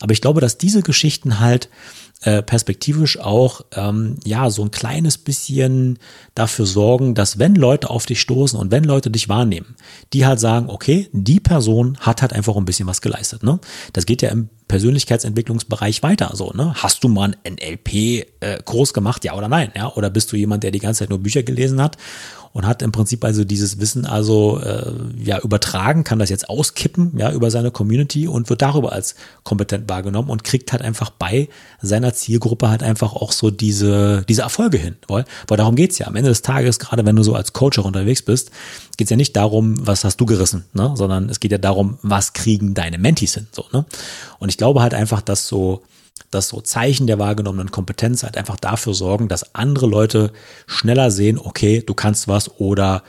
Aber 0.00 0.12
ich 0.12 0.20
glaube, 0.20 0.42
dass 0.42 0.58
diese 0.58 0.82
Geschichten 0.82 1.40
halt 1.40 1.70
äh, 2.22 2.42
perspektivisch 2.42 3.18
auch 3.18 3.62
ähm, 3.74 4.16
ja 4.24 4.50
so 4.50 4.62
ein 4.62 4.70
kleines 4.70 5.18
bisschen 5.18 5.98
dafür 6.34 6.66
sorgen, 6.66 7.14
dass 7.14 7.38
wenn 7.38 7.54
Leute 7.54 7.90
auf 7.90 8.06
dich 8.06 8.20
stoßen 8.20 8.58
und 8.58 8.70
wenn 8.70 8.84
Leute 8.84 9.10
dich 9.10 9.28
wahrnehmen, 9.28 9.74
die 10.12 10.24
halt 10.24 10.40
sagen, 10.40 10.68
okay, 10.68 11.08
die 11.12 11.40
Person 11.40 11.98
hat 12.00 12.22
halt 12.22 12.32
einfach 12.32 12.56
ein 12.56 12.64
bisschen 12.64 12.86
was 12.86 13.00
geleistet. 13.00 13.42
Ne? 13.42 13.58
Das 13.92 14.06
geht 14.06 14.22
ja 14.22 14.30
im 14.30 14.48
Persönlichkeitsentwicklungsbereich 14.68 16.02
weiter. 16.02 16.30
So, 16.34 16.52
ne? 16.52 16.72
Hast 16.76 17.04
du 17.04 17.08
mal 17.08 17.34
einen 17.44 17.56
NLP-Kurs 17.56 18.90
äh, 18.90 18.92
gemacht, 18.92 19.24
ja 19.24 19.34
oder 19.34 19.48
nein? 19.48 19.72
Ja? 19.76 19.92
Oder 19.92 20.08
bist 20.08 20.32
du 20.32 20.36
jemand, 20.36 20.62
der 20.62 20.70
die 20.70 20.78
ganze 20.78 21.00
Zeit 21.00 21.10
nur 21.10 21.18
Bücher 21.18 21.42
gelesen 21.42 21.82
hat 21.82 21.96
und 22.52 22.66
hat 22.66 22.82
im 22.82 22.92
Prinzip 22.92 23.24
also 23.24 23.44
dieses 23.44 23.80
Wissen 23.80 24.04
also 24.04 24.60
äh, 24.60 24.92
ja 25.16 25.40
übertragen, 25.40 26.04
kann 26.04 26.18
das 26.18 26.28
jetzt 26.28 26.50
auskippen, 26.50 27.12
ja, 27.16 27.32
über 27.32 27.50
seine 27.50 27.70
Community 27.70 28.28
und 28.28 28.50
wird 28.50 28.62
darüber 28.62 28.92
als 28.92 29.14
kompetent 29.42 29.88
wahrgenommen 29.88 30.28
und 30.28 30.44
kriegt 30.44 30.72
halt 30.72 30.82
einfach 30.82 31.10
bei 31.10 31.48
seiner 31.80 32.12
Zielgruppe 32.12 32.68
halt 32.68 32.82
einfach 32.82 33.14
auch 33.14 33.32
so 33.32 33.50
diese, 33.50 34.24
diese 34.28 34.42
Erfolge 34.42 34.76
hin. 34.76 34.96
Weil, 35.08 35.24
weil 35.48 35.56
darum 35.56 35.76
geht's 35.76 35.98
ja. 35.98 36.06
Am 36.06 36.16
Ende 36.16 36.28
des 36.28 36.42
Tages, 36.42 36.78
gerade 36.78 37.06
wenn 37.06 37.16
du 37.16 37.22
so 37.22 37.34
als 37.34 37.52
Coach 37.52 37.78
auch 37.78 37.86
unterwegs 37.86 38.22
bist, 38.22 38.50
geht's 38.98 39.10
ja 39.10 39.16
nicht 39.16 39.34
darum, 39.34 39.86
was 39.86 40.04
hast 40.04 40.18
du 40.18 40.26
gerissen, 40.26 40.64
ne? 40.74 40.92
sondern 40.94 41.30
es 41.30 41.40
geht 41.40 41.52
ja 41.52 41.58
darum, 41.58 41.98
was 42.02 42.34
kriegen 42.34 42.74
deine 42.74 42.98
Mentis 42.98 43.34
hin. 43.34 43.46
So, 43.52 43.64
ne? 43.72 43.86
Und 44.38 44.50
ich 44.50 44.58
glaube 44.58 44.82
halt 44.82 44.92
einfach, 44.92 45.22
dass 45.22 45.48
so 45.48 45.82
dass 46.34 46.48
so 46.48 46.60
Zeichen 46.60 47.06
der 47.06 47.18
wahrgenommenen 47.18 47.70
Kompetenz 47.70 48.22
halt 48.22 48.36
einfach 48.36 48.56
dafür 48.56 48.94
sorgen, 48.94 49.28
dass 49.28 49.54
andere 49.54 49.86
Leute 49.86 50.32
schneller 50.66 51.10
sehen, 51.10 51.38
okay, 51.38 51.82
du 51.86 51.94
kannst 51.94 52.26
was 52.26 52.50
oder 52.58 53.02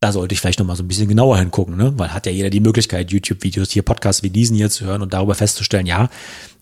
da 0.00 0.10
sollte 0.10 0.34
ich 0.34 0.40
vielleicht 0.40 0.58
noch 0.58 0.66
mal 0.66 0.76
so 0.76 0.82
ein 0.82 0.88
bisschen 0.88 1.08
genauer 1.08 1.38
hingucken, 1.38 1.76
ne? 1.76 1.92
weil 1.96 2.12
hat 2.12 2.26
ja 2.26 2.32
jeder 2.32 2.50
die 2.50 2.60
Möglichkeit, 2.60 3.12
YouTube-Videos, 3.12 3.70
hier 3.70 3.82
Podcasts 3.82 4.24
wie 4.24 4.30
diesen 4.30 4.56
hier 4.56 4.68
zu 4.68 4.84
hören 4.84 5.00
und 5.00 5.14
darüber 5.14 5.34
festzustellen, 5.34 5.86
ja, 5.86 6.10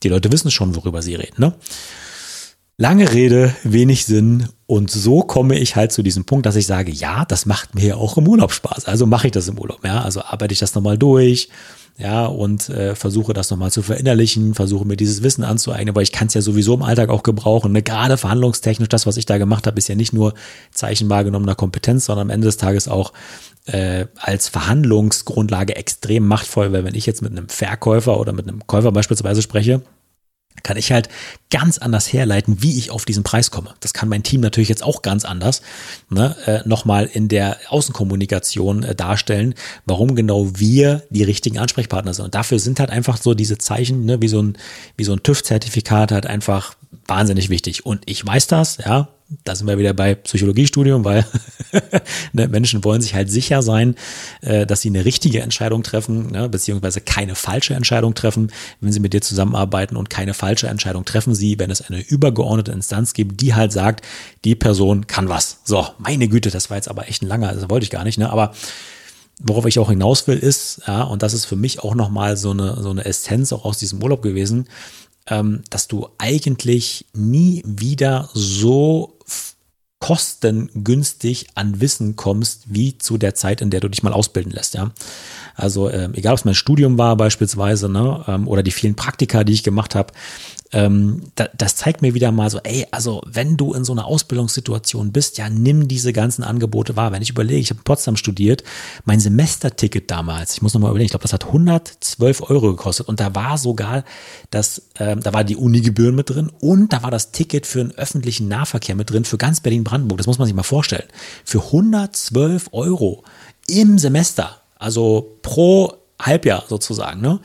die 0.03 0.09
Leute 0.09 0.31
wissen 0.31 0.51
schon, 0.51 0.77
worüber 0.77 1.01
sie 1.01 1.15
reden. 1.15 1.37
Ne? 1.39 1.55
Lange 2.77 3.13
Rede, 3.13 3.55
wenig 3.65 4.05
Sinn 4.05 4.49
und 4.67 4.91
so 4.91 5.23
komme 5.23 5.59
ich 5.59 5.75
halt 5.75 5.91
zu 5.91 6.03
diesem 6.03 6.25
Punkt, 6.25 6.45
dass 6.45 6.57
ich 6.57 6.67
sage, 6.67 6.93
ja, 6.93 7.25
das 7.25 7.47
macht 7.47 7.75
mir 7.75 7.97
auch 7.97 8.19
im 8.19 8.29
Urlaub 8.29 8.53
Spaß. 8.53 8.85
Also 8.85 9.07
mache 9.07 9.29
ich 9.29 9.33
das 9.33 9.49
im 9.49 9.59
Urlaub, 9.59 9.85
ja, 9.85 10.03
also 10.03 10.23
arbeite 10.23 10.53
ich 10.53 10.61
das 10.61 10.75
nochmal 10.75 10.99
durch, 10.99 11.49
ja, 11.97 12.27
und 12.27 12.69
äh, 12.71 12.95
versuche 12.95 13.33
das 13.33 13.51
nochmal 13.51 13.71
zu 13.71 13.83
verinnerlichen, 13.83 14.55
versuche 14.55 14.87
mir 14.87 14.97
dieses 14.97 15.23
Wissen 15.23 15.45
anzueignen, 15.45 15.95
weil 15.95 16.03
ich 16.03 16.13
kann 16.13 16.29
es 16.29 16.35
ja 16.35 16.41
sowieso 16.41 16.75
im 16.75 16.83
Alltag 16.83 17.11
auch 17.11 17.23
gebrauchen. 17.23 17.73
Ne? 17.73 17.83
Gerade 17.83 18.17
verhandlungstechnisch, 18.17 18.89
das, 18.89 19.07
was 19.07 19.17
ich 19.17 19.27
da 19.27 19.39
gemacht 19.39 19.67
habe, 19.67 19.79
ist 19.79 19.89
ja 19.89 19.95
nicht 19.95 20.13
nur 20.13 20.35
Zeichen 20.73 21.11
wahrgenommener 21.11 21.55
Kompetenz, 21.55 22.07
sondern 22.07 22.29
am 22.29 22.31
Ende 22.31 22.47
des 22.47 22.57
Tages 22.57 22.89
auch 22.89 23.13
äh, 23.67 24.07
als 24.17 24.49
Verhandlungsgrundlage 24.49 25.77
extrem 25.77 26.27
machtvoll, 26.27 26.73
weil 26.73 26.85
wenn 26.85 26.95
ich 26.95 27.07
jetzt 27.07 27.23
mit 27.23 27.33
einem 27.33 27.49
Verkäufer 27.49 28.19
oder 28.19 28.33
mit 28.33 28.49
einem 28.49 28.67
Käufer 28.67 28.93
beispielsweise 28.93 29.43
spreche, 29.43 29.83
kann 30.63 30.77
ich 30.77 30.93
halt 30.93 31.09
ganz 31.51 31.79
anders 31.79 32.13
herleiten, 32.13 32.63
wie 32.63 32.79
ich 32.79 32.91
auf 32.91 33.05
diesen 33.05 33.23
Preis 33.23 33.51
komme. 33.51 33.75
Das 33.81 33.93
kann 33.93 34.09
mein 34.09 34.23
Team 34.23 34.41
natürlich 34.41 34.69
jetzt 34.69 34.83
auch 34.83 35.03
ganz 35.03 35.25
anders 35.25 35.63
ne, 36.09 36.37
äh, 36.47 36.69
nochmal 36.69 37.07
in 37.07 37.29
der 37.29 37.57
Außenkommunikation 37.69 38.83
äh, 38.83 38.95
darstellen, 38.95 39.55
warum 39.87 40.15
genau 40.15 40.51
wir 40.59 41.03
die 41.11 41.23
richtigen 41.23 41.59
Ansprechpartner 41.59 42.15
sind. 42.15 42.27
Und 42.27 42.35
dafür 42.35 42.59
sind 42.59 42.81
halt 42.81 42.91
einfach 42.91 43.17
so 43.17 43.35
diese 43.35 43.59
Zeichen, 43.59 44.05
ne, 44.05 44.21
wie 44.21 44.29
so 44.29 44.43
ein, 44.43 44.59
wie 44.97 45.05
so 45.05 45.13
ein 45.13 45.23
TÜV-Zertifikat 45.23 46.13
halt 46.13 46.27
einfach 46.27 46.75
wahnsinnig 47.07 47.49
wichtig. 47.49 47.87
Und 47.87 48.03
ich 48.07 48.25
weiß 48.25 48.47
das, 48.47 48.79
ja, 48.79 49.09
da 49.45 49.55
sind 49.55 49.69
wir 49.69 49.79
wieder 49.79 49.93
bei 49.93 50.15
Psychologiestudium, 50.15 51.05
weil 51.05 51.25
ne, 52.33 52.49
Menschen 52.49 52.83
wollen 52.85 53.01
sich 53.01 53.15
halt 53.15 53.31
sicher 53.31 53.63
sein, 53.63 53.95
äh, 54.41 54.67
dass 54.67 54.81
sie 54.81 54.89
eine 54.89 55.05
richtige 55.05 55.41
Entscheidung 55.41 55.83
treffen, 55.83 56.33
ne, 56.33 56.49
beziehungsweise 56.49 57.01
keine 57.01 57.35
falsche 57.35 57.75
Entscheidung 57.75 58.15
treffen, 58.15 58.51
wenn 58.81 58.93
sie 58.93 59.01
mit 59.01 59.13
dir 59.13 59.23
zusammenarbeiten 59.23 59.97
und 59.97 60.11
keine 60.11 60.35
falsche 60.35 60.67
Entscheidung 60.67 61.05
treffen 61.05 61.35
sie, 61.35 61.59
wenn 61.59 61.71
es 61.71 61.81
eine 61.81 62.01
übergeordnete 62.01 62.73
Instanz 62.73 63.15
gibt, 63.15 63.41
die 63.41 63.55
halt 63.55 63.73
sagt, 63.73 64.05
die 64.45 64.57
Person 64.57 65.07
kann 65.07 65.29
was. 65.29 65.59
So, 65.65 65.87
meine 65.99 66.29
Güte, 66.29 66.51
das 66.51 66.71
war 66.71 66.77
jetzt 66.77 66.89
aber 66.89 67.09
echt 67.09 67.23
ein 67.23 67.29
langer, 67.29 67.55
das 67.55 67.71
wollte 67.71 67.85
ich 67.85 67.91
gar 67.91 68.05
nicht, 68.05 68.19
ne, 68.19 68.31
aber 68.31 68.53
worauf 69.43 69.65
ich 69.67 69.79
auch 69.79 69.91
hinaus 69.91 70.27
will, 70.27 70.39
ist, 70.39 70.83
ja, 70.87 71.03
und 71.03 71.23
das 71.23 71.33
ist 71.33 71.47
für 71.47 71.57
mich 71.57 71.81
auch 71.81 71.95
nochmal 71.95 72.37
so 72.37 72.51
eine, 72.51 72.83
so 72.83 72.91
eine 72.91 73.05
Essenz 73.05 73.53
auch 73.53 73.65
aus 73.65 73.79
diesem 73.79 74.03
Urlaub 74.03 74.23
gewesen, 74.23 74.69
dass 75.27 75.87
du 75.87 76.09
eigentlich 76.19 77.07
nie 77.13 77.63
wieder 77.65 78.31
so 78.35 79.17
kostengünstig 80.01 81.49
an 81.55 81.81
Wissen 81.81 82.17
kommst, 82.17 82.65
wie 82.67 82.99
zu 82.99 83.19
der 83.19 83.35
Zeit, 83.35 83.61
in 83.61 83.71
der 83.71 83.81
du 83.81 83.89
dich 83.89 84.03
mal 84.03 84.13
ausbilden 84.13 84.51
lässt, 84.51 84.75
ja. 84.75 84.91
Also 85.55 85.91
ähm, 85.91 86.15
egal, 86.15 86.33
ob 86.33 86.39
es 86.39 86.45
mein 86.45 86.55
Studium 86.55 86.99
war 86.99 87.17
beispielsweise, 87.17 87.89
ne, 87.89 88.25
ähm, 88.27 88.49
oder 88.49 88.63
die 88.63 88.71
vielen 88.71 88.95
Praktika, 88.95 89.45
die 89.45 89.53
ich 89.53 89.63
gemacht 89.63 89.95
habe, 89.95 90.13
ähm, 90.73 91.23
da, 91.35 91.49
das 91.57 91.77
zeigt 91.77 92.01
mir 92.01 92.15
wieder 92.15 92.31
mal 92.31 92.49
so, 92.49 92.61
ey, 92.63 92.87
also 92.93 93.23
wenn 93.27 93.57
du 93.57 93.75
in 93.75 93.85
so 93.85 93.93
einer 93.93 94.05
Ausbildungssituation 94.05 95.11
bist, 95.11 95.37
ja, 95.39 95.51
nimm 95.51 95.89
diese 95.89 96.13
ganzen 96.13 96.45
Angebote 96.45 96.95
wahr. 96.95 97.11
Wenn 97.11 97.23
ich 97.23 97.31
überlege, 97.31 97.61
ich 97.61 97.71
habe 97.71 97.81
in 97.81 97.85
Potsdam 97.85 98.17
studiert, 98.17 98.63
mein 99.05 99.19
Semesterticket 99.19 100.11
damals, 100.11 100.55
ich 100.55 100.63
muss 100.63 100.75
nochmal 100.75 100.91
überlegen, 100.91 101.07
ich 101.07 101.11
glaube, 101.11 101.23
das 101.23 101.33
hat 101.33 101.47
112 101.47 102.43
Euro 102.51 102.71
gekostet 102.71 103.09
und 103.09 103.19
da 103.19 103.35
war 103.35 103.59
sogar 103.59 104.05
das, 104.51 104.83
ähm, 104.99 105.21
da 105.21 105.33
war 105.33 105.43
die 105.43 105.57
Unigebühren 105.57 106.15
mit 106.15 106.31
drin 106.31 106.53
und 106.61 106.93
da 106.93 107.03
war 107.03 107.11
das 107.11 107.33
Ticket 107.33 107.67
für 107.67 107.81
einen 107.81 107.93
öffentlichen 107.93 108.47
Nahverkehr 108.47 108.95
mit 108.95 109.11
drin 109.11 109.25
für 109.25 109.39
ganz 109.39 109.61
Berlin-Brandenburg. 109.61 110.19
Das 110.19 110.29
muss 110.29 110.39
man 110.39 110.47
sich 110.47 110.55
mal 110.55 110.63
vorstellen. 110.63 111.09
Für 111.45 111.65
112 111.65 112.69
Euro 112.73 113.25
im 113.67 113.99
Semester, 113.99 114.60
also 114.81 115.39
pro 115.43 115.95
Halbjahr 116.21 116.65
sozusagen, 116.69 117.21
ne? 117.21 117.41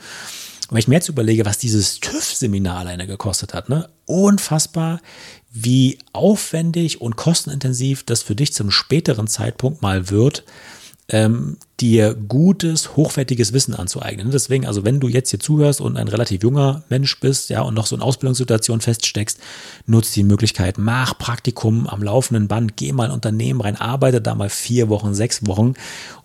Und 0.68 0.72
wenn 0.72 0.78
ich 0.78 0.88
mir 0.88 0.96
jetzt 0.96 1.08
überlege, 1.08 1.44
was 1.46 1.58
dieses 1.58 2.00
TÜV-Seminar 2.00 2.78
alleine 2.78 3.06
gekostet 3.06 3.54
hat, 3.54 3.68
ne? 3.68 3.88
Unfassbar, 4.04 5.00
wie 5.52 5.98
aufwendig 6.12 7.00
und 7.00 7.16
kostenintensiv 7.16 8.02
das 8.02 8.22
für 8.22 8.34
dich 8.34 8.52
zum 8.52 8.70
späteren 8.70 9.28
Zeitpunkt 9.28 9.80
mal 9.80 10.10
wird, 10.10 10.44
ähm, 11.08 11.58
dir 11.80 12.14
gutes, 12.14 12.96
hochwertiges 12.96 13.52
Wissen 13.52 13.74
anzueignen. 13.74 14.30
Deswegen, 14.30 14.66
also 14.66 14.84
wenn 14.84 14.98
du 14.98 15.08
jetzt 15.08 15.30
hier 15.30 15.40
zuhörst 15.40 15.82
und 15.82 15.98
ein 15.98 16.08
relativ 16.08 16.42
junger 16.42 16.84
Mensch 16.88 17.20
bist, 17.20 17.50
ja, 17.50 17.60
und 17.60 17.74
noch 17.74 17.86
so 17.86 17.94
in 17.94 18.02
Ausbildungssituationen 18.02 18.80
feststeckst, 18.80 19.38
nutz 19.86 20.12
die 20.12 20.22
Möglichkeit, 20.22 20.78
mach 20.78 21.18
Praktikum 21.18 21.86
am 21.86 22.02
laufenden 22.02 22.48
Band, 22.48 22.76
geh 22.76 22.92
mal 22.92 23.06
in 23.06 23.10
Unternehmen 23.10 23.60
rein, 23.60 23.76
arbeite 23.76 24.22
da 24.22 24.34
mal 24.34 24.48
vier 24.48 24.88
Wochen, 24.88 25.14
sechs 25.14 25.46
Wochen, 25.46 25.74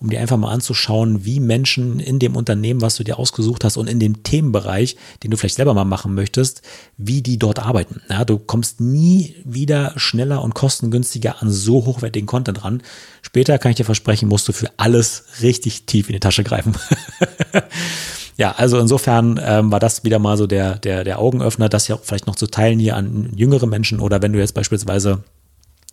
um 0.00 0.08
dir 0.08 0.20
einfach 0.20 0.38
mal 0.38 0.50
anzuschauen, 0.50 1.26
wie 1.26 1.38
Menschen 1.38 2.00
in 2.00 2.18
dem 2.18 2.34
Unternehmen, 2.34 2.80
was 2.80 2.96
du 2.96 3.04
dir 3.04 3.18
ausgesucht 3.18 3.64
hast 3.64 3.76
und 3.76 3.88
in 3.88 4.00
dem 4.00 4.22
Themenbereich, 4.22 4.96
den 5.22 5.30
du 5.30 5.36
vielleicht 5.36 5.56
selber 5.56 5.74
mal 5.74 5.84
machen 5.84 6.14
möchtest, 6.14 6.62
wie 6.96 7.20
die 7.20 7.38
dort 7.38 7.58
arbeiten. 7.58 8.00
Ja, 8.08 8.24
du 8.24 8.38
kommst 8.38 8.80
nie 8.80 9.36
wieder 9.44 9.92
schneller 9.96 10.42
und 10.42 10.54
kostengünstiger 10.54 11.42
an 11.42 11.50
so 11.50 11.84
hochwertigen 11.84 12.26
Content 12.26 12.64
ran. 12.64 12.82
Später 13.20 13.58
kann 13.58 13.70
ich 13.70 13.76
dir 13.76 13.84
versprechen, 13.84 14.28
musst 14.28 14.48
du 14.48 14.52
für 14.52 14.70
alles 14.78 15.24
richtig 15.42 15.86
tief 15.86 16.08
in 16.08 16.14
die 16.14 16.20
Tasche 16.20 16.44
greifen. 16.44 16.74
ja, 18.36 18.52
also 18.52 18.78
insofern 18.78 19.40
ähm, 19.42 19.70
war 19.72 19.80
das 19.80 20.04
wieder 20.04 20.18
mal 20.18 20.36
so 20.36 20.46
der, 20.46 20.78
der, 20.78 21.04
der 21.04 21.18
Augenöffner, 21.18 21.68
das 21.68 21.88
ja 21.88 21.96
vielleicht 21.96 22.26
noch 22.26 22.36
zu 22.36 22.46
teilen 22.46 22.78
hier 22.78 22.96
an 22.96 23.30
jüngere 23.34 23.66
Menschen 23.66 24.00
oder 24.00 24.22
wenn 24.22 24.32
du 24.32 24.38
jetzt 24.38 24.54
beispielsweise 24.54 25.22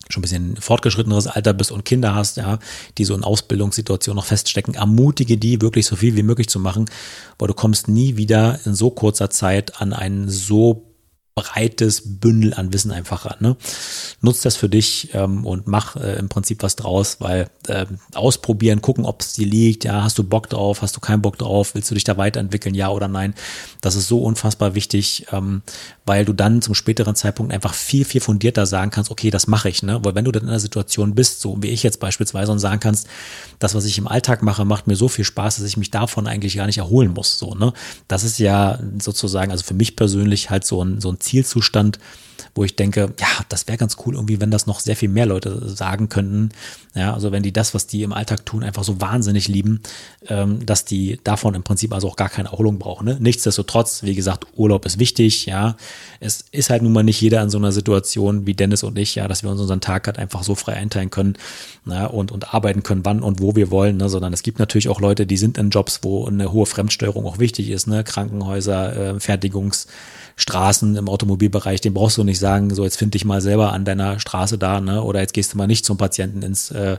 schon 0.09 0.21
ein 0.21 0.23
bisschen 0.23 0.57
fortgeschritteneres 0.57 1.27
Alter 1.27 1.53
bist 1.53 1.71
und 1.71 1.85
Kinder 1.85 2.15
hast, 2.15 2.37
ja, 2.37 2.57
die 2.97 3.05
so 3.05 3.13
in 3.13 3.23
Ausbildungssituationen 3.23 4.15
noch 4.15 4.25
feststecken, 4.25 4.73
ermutige 4.73 5.37
die 5.37 5.61
wirklich 5.61 5.85
so 5.85 5.95
viel 5.95 6.15
wie 6.15 6.23
möglich 6.23 6.49
zu 6.49 6.59
machen, 6.59 6.85
weil 7.37 7.47
du 7.47 7.53
kommst 7.53 7.87
nie 7.87 8.17
wieder 8.17 8.59
in 8.65 8.73
so 8.73 8.89
kurzer 8.89 9.29
Zeit 9.29 9.79
an 9.81 9.93
einen 9.93 10.27
so 10.29 10.88
breites 11.39 12.01
Bündel 12.05 12.53
an 12.53 12.73
Wissen 12.73 12.91
einfach 12.91 13.25
ran. 13.25 13.37
Ne? 13.39 13.55
Nutz 14.21 14.41
das 14.41 14.57
für 14.57 14.67
dich 14.67 15.09
ähm, 15.13 15.45
und 15.45 15.67
mach 15.67 15.95
äh, 15.95 16.19
im 16.19 16.27
Prinzip 16.27 16.63
was 16.63 16.75
draus, 16.75 17.17
weil 17.19 17.49
äh, 17.67 17.85
ausprobieren, 18.13 18.81
gucken, 18.81 19.05
ob 19.05 19.21
es 19.21 19.33
dir 19.33 19.47
liegt, 19.47 19.85
ja, 19.85 20.03
hast 20.03 20.17
du 20.17 20.23
Bock 20.23 20.49
drauf, 20.49 20.81
hast 20.81 20.95
du 20.95 20.99
keinen 20.99 21.21
Bock 21.21 21.37
drauf, 21.37 21.75
willst 21.75 21.89
du 21.89 21.95
dich 21.95 22.03
da 22.03 22.17
weiterentwickeln, 22.17 22.75
ja 22.75 22.89
oder 22.89 23.07
nein. 23.07 23.33
Das 23.79 23.95
ist 23.95 24.07
so 24.07 24.21
unfassbar 24.21 24.75
wichtig, 24.75 25.27
ähm, 25.31 25.61
weil 26.05 26.25
du 26.25 26.33
dann 26.33 26.61
zum 26.61 26.75
späteren 26.75 27.15
Zeitpunkt 27.15 27.53
einfach 27.53 27.73
viel, 27.73 28.03
viel 28.03 28.21
fundierter 28.21 28.65
sagen 28.65 28.91
kannst, 28.91 29.11
okay, 29.11 29.29
das 29.29 29.47
mache 29.47 29.69
ich, 29.69 29.83
ne? 29.83 30.03
Weil 30.03 30.15
wenn 30.15 30.25
du 30.25 30.31
dann 30.31 30.43
in 30.43 30.49
einer 30.49 30.59
Situation 30.59 31.15
bist, 31.15 31.39
so 31.39 31.57
wie 31.61 31.69
ich 31.69 31.83
jetzt 31.83 31.99
beispielsweise, 31.99 32.51
und 32.51 32.59
sagen 32.59 32.79
kannst, 32.79 33.07
das, 33.59 33.75
was 33.75 33.85
ich 33.85 33.97
im 33.97 34.07
Alltag 34.07 34.41
mache, 34.41 34.65
macht 34.65 34.87
mir 34.87 34.95
so 34.95 35.07
viel 35.07 35.25
Spaß, 35.25 35.57
dass 35.57 35.65
ich 35.65 35.77
mich 35.77 35.91
davon 35.91 36.27
eigentlich 36.27 36.55
gar 36.55 36.65
nicht 36.65 36.79
erholen 36.79 37.13
muss. 37.13 37.39
So, 37.39 37.55
ne? 37.55 37.73
Das 38.07 38.23
ist 38.23 38.39
ja 38.39 38.79
sozusagen, 38.99 39.51
also 39.51 39.63
für 39.63 39.73
mich 39.73 39.95
persönlich 39.95 40.49
halt 40.49 40.65
so 40.65 40.83
ein, 40.83 40.99
so 40.99 41.11
ein 41.11 41.19
Zielzustand, 41.29 41.99
wo 42.55 42.63
ich 42.63 42.75
denke, 42.75 43.13
ja, 43.19 43.27
das 43.49 43.67
wäre 43.67 43.77
ganz 43.77 43.97
cool 44.05 44.15
irgendwie, 44.15 44.41
wenn 44.41 44.51
das 44.51 44.65
noch 44.65 44.79
sehr 44.79 44.95
viel 44.95 45.09
mehr 45.09 45.25
Leute 45.25 45.69
sagen 45.69 46.09
könnten. 46.09 46.49
Ja, 46.95 47.13
also 47.13 47.31
wenn 47.31 47.43
die 47.43 47.53
das, 47.53 47.73
was 47.73 47.87
die 47.87 48.03
im 48.03 48.13
Alltag 48.13 48.45
tun, 48.45 48.63
einfach 48.63 48.83
so 48.83 48.99
wahnsinnig 48.99 49.47
lieben, 49.47 49.81
ähm, 50.27 50.65
dass 50.65 50.85
die 50.85 51.19
davon 51.23 51.53
im 51.53 51.63
Prinzip 51.63 51.93
also 51.93 52.09
auch 52.09 52.15
gar 52.15 52.29
keine 52.29 52.49
Erholung 52.49 52.79
brauchen. 52.79 53.05
Ne? 53.05 53.17
Nichtsdestotrotz, 53.19 54.03
wie 54.03 54.15
gesagt, 54.15 54.47
Urlaub 54.55 54.85
ist 54.85 54.99
wichtig, 54.99 55.45
ja. 55.45 55.75
Es 56.19 56.45
ist 56.51 56.69
halt 56.69 56.81
nun 56.81 56.93
mal 56.93 57.03
nicht 57.03 57.21
jeder 57.21 57.41
in 57.41 57.49
so 57.49 57.57
einer 57.57 57.71
Situation 57.71 58.47
wie 58.47 58.55
Dennis 58.55 58.83
und 58.83 58.97
ich, 58.97 59.15
ja, 59.15 59.27
dass 59.27 59.43
wir 59.43 59.51
uns 59.51 59.61
unseren 59.61 59.81
Tag 59.81 60.07
halt 60.07 60.17
einfach 60.17 60.43
so 60.43 60.55
frei 60.55 60.73
einteilen 60.73 61.11
können 61.11 61.37
na, 61.85 62.07
und, 62.07 62.31
und 62.31 62.53
arbeiten 62.53 62.83
können, 62.83 63.05
wann 63.05 63.21
und 63.21 63.41
wo 63.41 63.55
wir 63.55 63.71
wollen, 63.71 63.97
ne? 63.97 64.09
sondern 64.09 64.33
es 64.33 64.43
gibt 64.43 64.59
natürlich 64.59 64.89
auch 64.89 65.01
Leute, 65.01 65.27
die 65.27 65.37
sind 65.37 65.57
in 65.57 65.69
Jobs, 65.69 65.99
wo 66.01 66.25
eine 66.25 66.51
hohe 66.51 66.65
Fremdsteuerung 66.65 67.25
auch 67.25 67.39
wichtig 67.39 67.69
ist, 67.69 67.87
ne? 67.87 68.03
Krankenhäuser, 68.03 69.15
äh, 69.15 69.19
Fertigungs- 69.19 69.87
Straßen 70.39 70.95
im 70.95 71.09
Automobilbereich, 71.09 71.81
den 71.81 71.93
brauchst 71.93 72.17
du 72.17 72.23
nicht 72.23 72.39
sagen, 72.39 72.73
so 72.73 72.83
jetzt 72.83 72.97
find 72.97 73.13
dich 73.13 73.25
mal 73.25 73.41
selber 73.41 73.73
an 73.73 73.85
deiner 73.85 74.19
Straße 74.19 74.57
da, 74.57 74.81
ne? 74.81 75.03
Oder 75.03 75.21
jetzt 75.21 75.33
gehst 75.33 75.53
du 75.53 75.57
mal 75.57 75.67
nicht 75.67 75.85
zum 75.85 75.97
Patienten 75.97 76.41
ins 76.41 76.71
äh, 76.71 76.97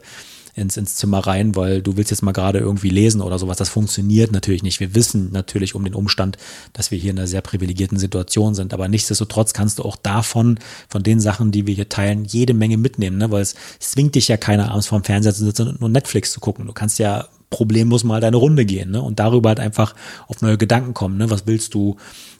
ins, 0.54 0.76
ins 0.76 0.96
Zimmer 0.96 1.20
rein, 1.20 1.54
weil 1.56 1.82
du 1.82 1.96
willst 1.96 2.10
jetzt 2.10 2.22
mal 2.22 2.32
gerade 2.32 2.58
irgendwie 2.58 2.90
lesen 2.90 3.20
oder 3.20 3.38
sowas. 3.38 3.56
Das 3.56 3.68
funktioniert 3.68 4.32
natürlich 4.32 4.62
nicht. 4.62 4.80
Wir 4.80 4.94
wissen 4.94 5.30
natürlich 5.32 5.74
um 5.74 5.84
den 5.84 5.94
Umstand, 5.94 6.36
dass 6.72 6.90
wir 6.90 6.98
hier 6.98 7.10
in 7.10 7.18
einer 7.18 7.26
sehr 7.26 7.40
privilegierten 7.40 7.98
Situation 7.98 8.54
sind. 8.54 8.74
Aber 8.74 8.88
nichtsdestotrotz 8.88 9.52
kannst 9.52 9.78
du 9.78 9.84
auch 9.84 9.96
davon, 9.96 10.58
von 10.88 11.02
den 11.02 11.20
Sachen, 11.20 11.52
die 11.52 11.66
wir 11.66 11.74
hier 11.74 11.88
teilen, 11.88 12.24
jede 12.24 12.54
Menge 12.54 12.76
mitnehmen, 12.76 13.18
ne? 13.18 13.30
weil 13.30 13.42
es 13.42 13.54
zwingt 13.78 14.14
dich 14.14 14.28
ja 14.28 14.36
keiner 14.36 14.70
abends 14.70 14.88
vorm 14.88 15.04
Fernseher 15.04 15.34
zu 15.34 15.44
sitzen 15.44 15.68
und 15.68 15.80
nur 15.80 15.88
Netflix 15.88 16.32
zu 16.32 16.40
gucken. 16.40 16.66
Du 16.66 16.72
kannst 16.72 16.98
ja 16.98 17.28
problemlos 17.50 18.04
mal 18.04 18.20
deine 18.20 18.36
Runde 18.36 18.64
gehen 18.64 18.92
ne? 18.92 19.02
und 19.02 19.18
darüber 19.18 19.50
halt 19.50 19.60
einfach 19.60 19.94
auf 20.28 20.40
neue 20.40 20.56
Gedanken 20.56 20.94
kommen. 20.94 21.18
Ne? 21.18 21.30
Was 21.30 21.46
willst 21.46 21.74
du 21.74 21.96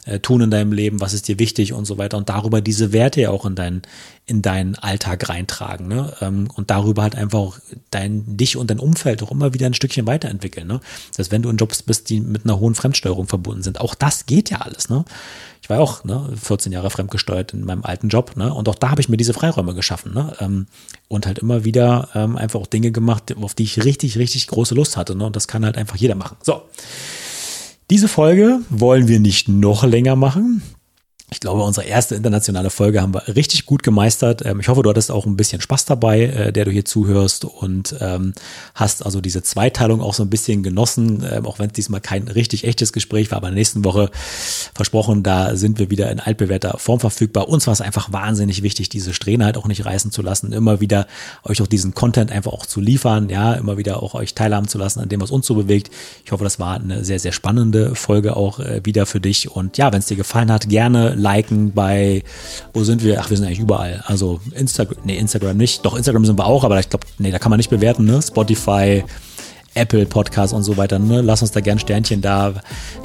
äh, 0.06 0.20
tun 0.20 0.40
in 0.40 0.50
deinem 0.50 0.72
Leben? 0.72 1.00
Was 1.00 1.12
ist 1.12 1.26
dir 1.26 1.38
wichtig 1.40 1.72
und 1.72 1.84
so 1.84 1.98
weiter? 1.98 2.16
Und 2.16 2.28
darüber 2.28 2.60
diese 2.60 2.92
Werte 2.92 3.20
ja 3.20 3.30
auch 3.30 3.44
in 3.44 3.56
deinen 3.56 3.82
in 4.26 4.42
deinen 4.42 4.76
Alltag 4.76 5.28
reintragen 5.28 5.88
ne? 5.88 6.12
Ähm, 6.20 6.48
und 6.54 6.70
darüber 6.70 7.02
halt 7.02 7.16
einfach 7.16 7.38
auch 7.38 7.58
dein 7.90 8.36
dich 8.36 8.56
und 8.56 8.70
dein 8.70 8.78
Umfeld 8.78 9.22
auch 9.24 9.32
immer 9.32 9.52
wieder 9.52 9.66
ein 9.66 9.74
Stückchen 9.74 10.06
weiterentwickeln. 10.06 10.68
Ne? 10.68 10.80
Das 11.10 11.18
heißt, 11.18 11.32
wenn 11.32 11.42
du 11.42 11.50
in 11.50 11.56
Jobs 11.56 11.82
bist, 11.82 12.08
die 12.08 12.20
mit 12.20 12.44
einer 12.44 12.60
hohen 12.60 12.76
Fremdsteuerung 12.76 13.26
verbunden 13.26 13.64
sind, 13.64 13.80
auch 13.80 13.96
das 13.96 14.26
geht 14.26 14.50
ja 14.50 14.58
alles. 14.58 14.88
Ne? 14.88 15.04
Ich 15.62 15.68
war 15.68 15.80
auch 15.80 16.04
ne, 16.04 16.30
14 16.42 16.72
Jahre 16.72 16.90
fremdgesteuert 16.90 17.52
in 17.52 17.64
meinem 17.64 17.84
alten 17.84 18.08
Job. 18.08 18.36
Ne? 18.36 18.52
Und 18.52 18.68
auch 18.68 18.74
da 18.74 18.90
habe 18.90 19.00
ich 19.00 19.08
mir 19.08 19.16
diese 19.16 19.34
Freiräume 19.34 19.74
geschaffen. 19.74 20.14
Ne? 20.14 20.34
Ähm, 20.40 20.66
und 21.08 21.26
halt 21.26 21.38
immer 21.38 21.64
wieder 21.64 22.08
ähm, 22.14 22.36
einfach 22.36 22.60
auch 22.60 22.66
Dinge 22.66 22.92
gemacht, 22.92 23.34
auf 23.36 23.54
die 23.54 23.64
ich 23.64 23.84
richtig, 23.84 24.16
richtig 24.16 24.46
große 24.46 24.74
Lust 24.74 24.96
hatte. 24.96 25.14
Ne? 25.14 25.26
Und 25.26 25.36
das 25.36 25.48
kann 25.48 25.64
halt 25.64 25.76
einfach 25.76 25.96
jeder 25.96 26.14
machen. 26.14 26.36
So. 26.42 26.62
Diese 27.90 28.08
Folge 28.08 28.60
wollen 28.70 29.08
wir 29.08 29.20
nicht 29.20 29.48
noch 29.48 29.84
länger 29.84 30.16
machen. 30.16 30.62
Ich 31.32 31.38
glaube, 31.38 31.62
unsere 31.62 31.86
erste 31.86 32.16
internationale 32.16 32.70
Folge 32.70 33.00
haben 33.00 33.14
wir 33.14 33.36
richtig 33.36 33.64
gut 33.64 33.84
gemeistert. 33.84 34.44
Ähm, 34.44 34.58
ich 34.58 34.68
hoffe, 34.68 34.82
du 34.82 34.90
hattest 34.90 35.12
auch 35.12 35.26
ein 35.26 35.36
bisschen 35.36 35.60
Spaß 35.60 35.84
dabei, 35.84 36.22
äh, 36.22 36.52
der 36.52 36.64
du 36.64 36.72
hier 36.72 36.84
zuhörst 36.84 37.44
und 37.44 37.94
ähm, 38.00 38.32
hast 38.74 39.06
also 39.06 39.20
diese 39.20 39.42
Zweiteilung 39.42 40.00
auch 40.00 40.14
so 40.14 40.24
ein 40.24 40.30
bisschen 40.30 40.64
genossen, 40.64 41.24
ähm, 41.30 41.46
auch 41.46 41.60
wenn 41.60 41.68
es 41.68 41.74
diesmal 41.74 42.00
kein 42.00 42.26
richtig 42.26 42.64
echtes 42.64 42.92
Gespräch 42.92 43.30
war. 43.30 43.38
Aber 43.38 43.48
in 43.48 43.54
der 43.54 43.60
nächsten 43.60 43.84
Woche 43.84 44.10
versprochen, 44.74 45.22
da 45.22 45.54
sind 45.54 45.78
wir 45.78 45.88
wieder 45.88 46.10
in 46.10 46.18
altbewährter 46.18 46.78
Form 46.78 46.98
verfügbar. 46.98 47.48
Uns 47.48 47.66
war 47.68 47.72
es 47.72 47.80
einfach 47.80 48.12
wahnsinnig 48.12 48.64
wichtig, 48.64 48.88
diese 48.88 49.14
Strähne 49.14 49.44
halt 49.44 49.56
auch 49.56 49.68
nicht 49.68 49.84
reißen 49.84 50.10
zu 50.10 50.22
lassen, 50.22 50.52
immer 50.52 50.80
wieder 50.80 51.06
euch 51.44 51.62
auch 51.62 51.68
diesen 51.68 51.94
Content 51.94 52.32
einfach 52.32 52.52
auch 52.52 52.66
zu 52.66 52.80
liefern, 52.80 53.28
ja, 53.28 53.52
immer 53.54 53.78
wieder 53.78 54.02
auch 54.02 54.14
euch 54.14 54.34
teilhaben 54.34 54.66
zu 54.66 54.78
lassen 54.78 54.98
an 54.98 55.08
dem, 55.08 55.20
was 55.20 55.30
uns 55.30 55.46
so 55.46 55.54
bewegt. 55.54 55.90
Ich 56.24 56.32
hoffe, 56.32 56.42
das 56.42 56.58
war 56.58 56.74
eine 56.74 57.04
sehr, 57.04 57.20
sehr 57.20 57.32
spannende 57.32 57.94
Folge 57.94 58.36
auch 58.36 58.58
äh, 58.58 58.80
wieder 58.82 59.06
für 59.06 59.20
dich. 59.20 59.48
Und 59.48 59.78
ja, 59.78 59.92
wenn 59.92 60.00
es 60.00 60.06
dir 60.06 60.16
gefallen 60.16 60.50
hat, 60.50 60.68
gerne 60.68 61.19
liken 61.20 61.72
bei, 61.72 62.22
wo 62.72 62.84
sind 62.84 63.04
wir? 63.04 63.20
Ach, 63.20 63.30
wir 63.30 63.36
sind 63.36 63.46
eigentlich 63.46 63.60
überall. 63.60 64.02
Also 64.06 64.40
Instagram, 64.54 64.98
nee, 65.04 65.18
Instagram 65.18 65.56
nicht. 65.56 65.84
Doch, 65.84 65.96
Instagram 65.96 66.24
sind 66.24 66.38
wir 66.38 66.46
auch, 66.46 66.64
aber 66.64 66.80
ich 66.80 66.88
glaube, 66.88 67.06
nee, 67.18 67.30
da 67.30 67.38
kann 67.38 67.50
man 67.50 67.58
nicht 67.58 67.70
bewerten, 67.70 68.04
ne? 68.04 68.20
Spotify, 68.22 69.04
Apple 69.74 70.04
Podcast 70.06 70.52
und 70.52 70.62
so 70.62 70.76
weiter. 70.76 70.98
Ne? 70.98 71.20
Lass 71.20 71.42
uns 71.42 71.52
da 71.52 71.60
gern 71.60 71.78
Sternchen 71.78 72.20
da. 72.20 72.54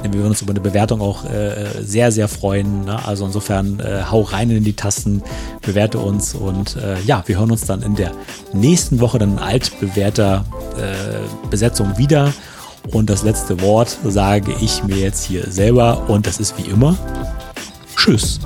Wir 0.02 0.12
würden 0.12 0.28
uns 0.28 0.42
über 0.42 0.50
eine 0.50 0.60
Bewertung 0.60 1.00
auch 1.00 1.24
äh, 1.24 1.66
sehr, 1.80 2.10
sehr 2.10 2.28
freuen. 2.28 2.84
Ne? 2.84 3.06
Also 3.06 3.24
insofern 3.24 3.78
äh, 3.80 4.02
hau 4.10 4.22
rein 4.22 4.50
in 4.50 4.64
die 4.64 4.72
Tasten, 4.72 5.22
bewerte 5.62 5.98
uns 5.98 6.34
und 6.34 6.76
äh, 6.76 7.00
ja, 7.02 7.22
wir 7.26 7.38
hören 7.38 7.50
uns 7.50 7.66
dann 7.66 7.82
in 7.82 7.94
der 7.94 8.12
nächsten 8.52 9.00
Woche 9.00 9.18
dann 9.18 9.32
in 9.32 9.38
altbewährter 9.38 10.44
äh, 10.76 11.48
Besetzung 11.48 11.98
wieder. 11.98 12.32
Und 12.92 13.10
das 13.10 13.22
letzte 13.24 13.60
Wort 13.62 13.96
sage 14.04 14.54
ich 14.60 14.84
mir 14.84 14.96
jetzt 14.96 15.24
hier 15.24 15.50
selber 15.50 16.08
und 16.08 16.26
das 16.26 16.38
ist 16.38 16.56
wie 16.56 16.70
immer 16.70 16.96
Tschüss. 17.96 18.38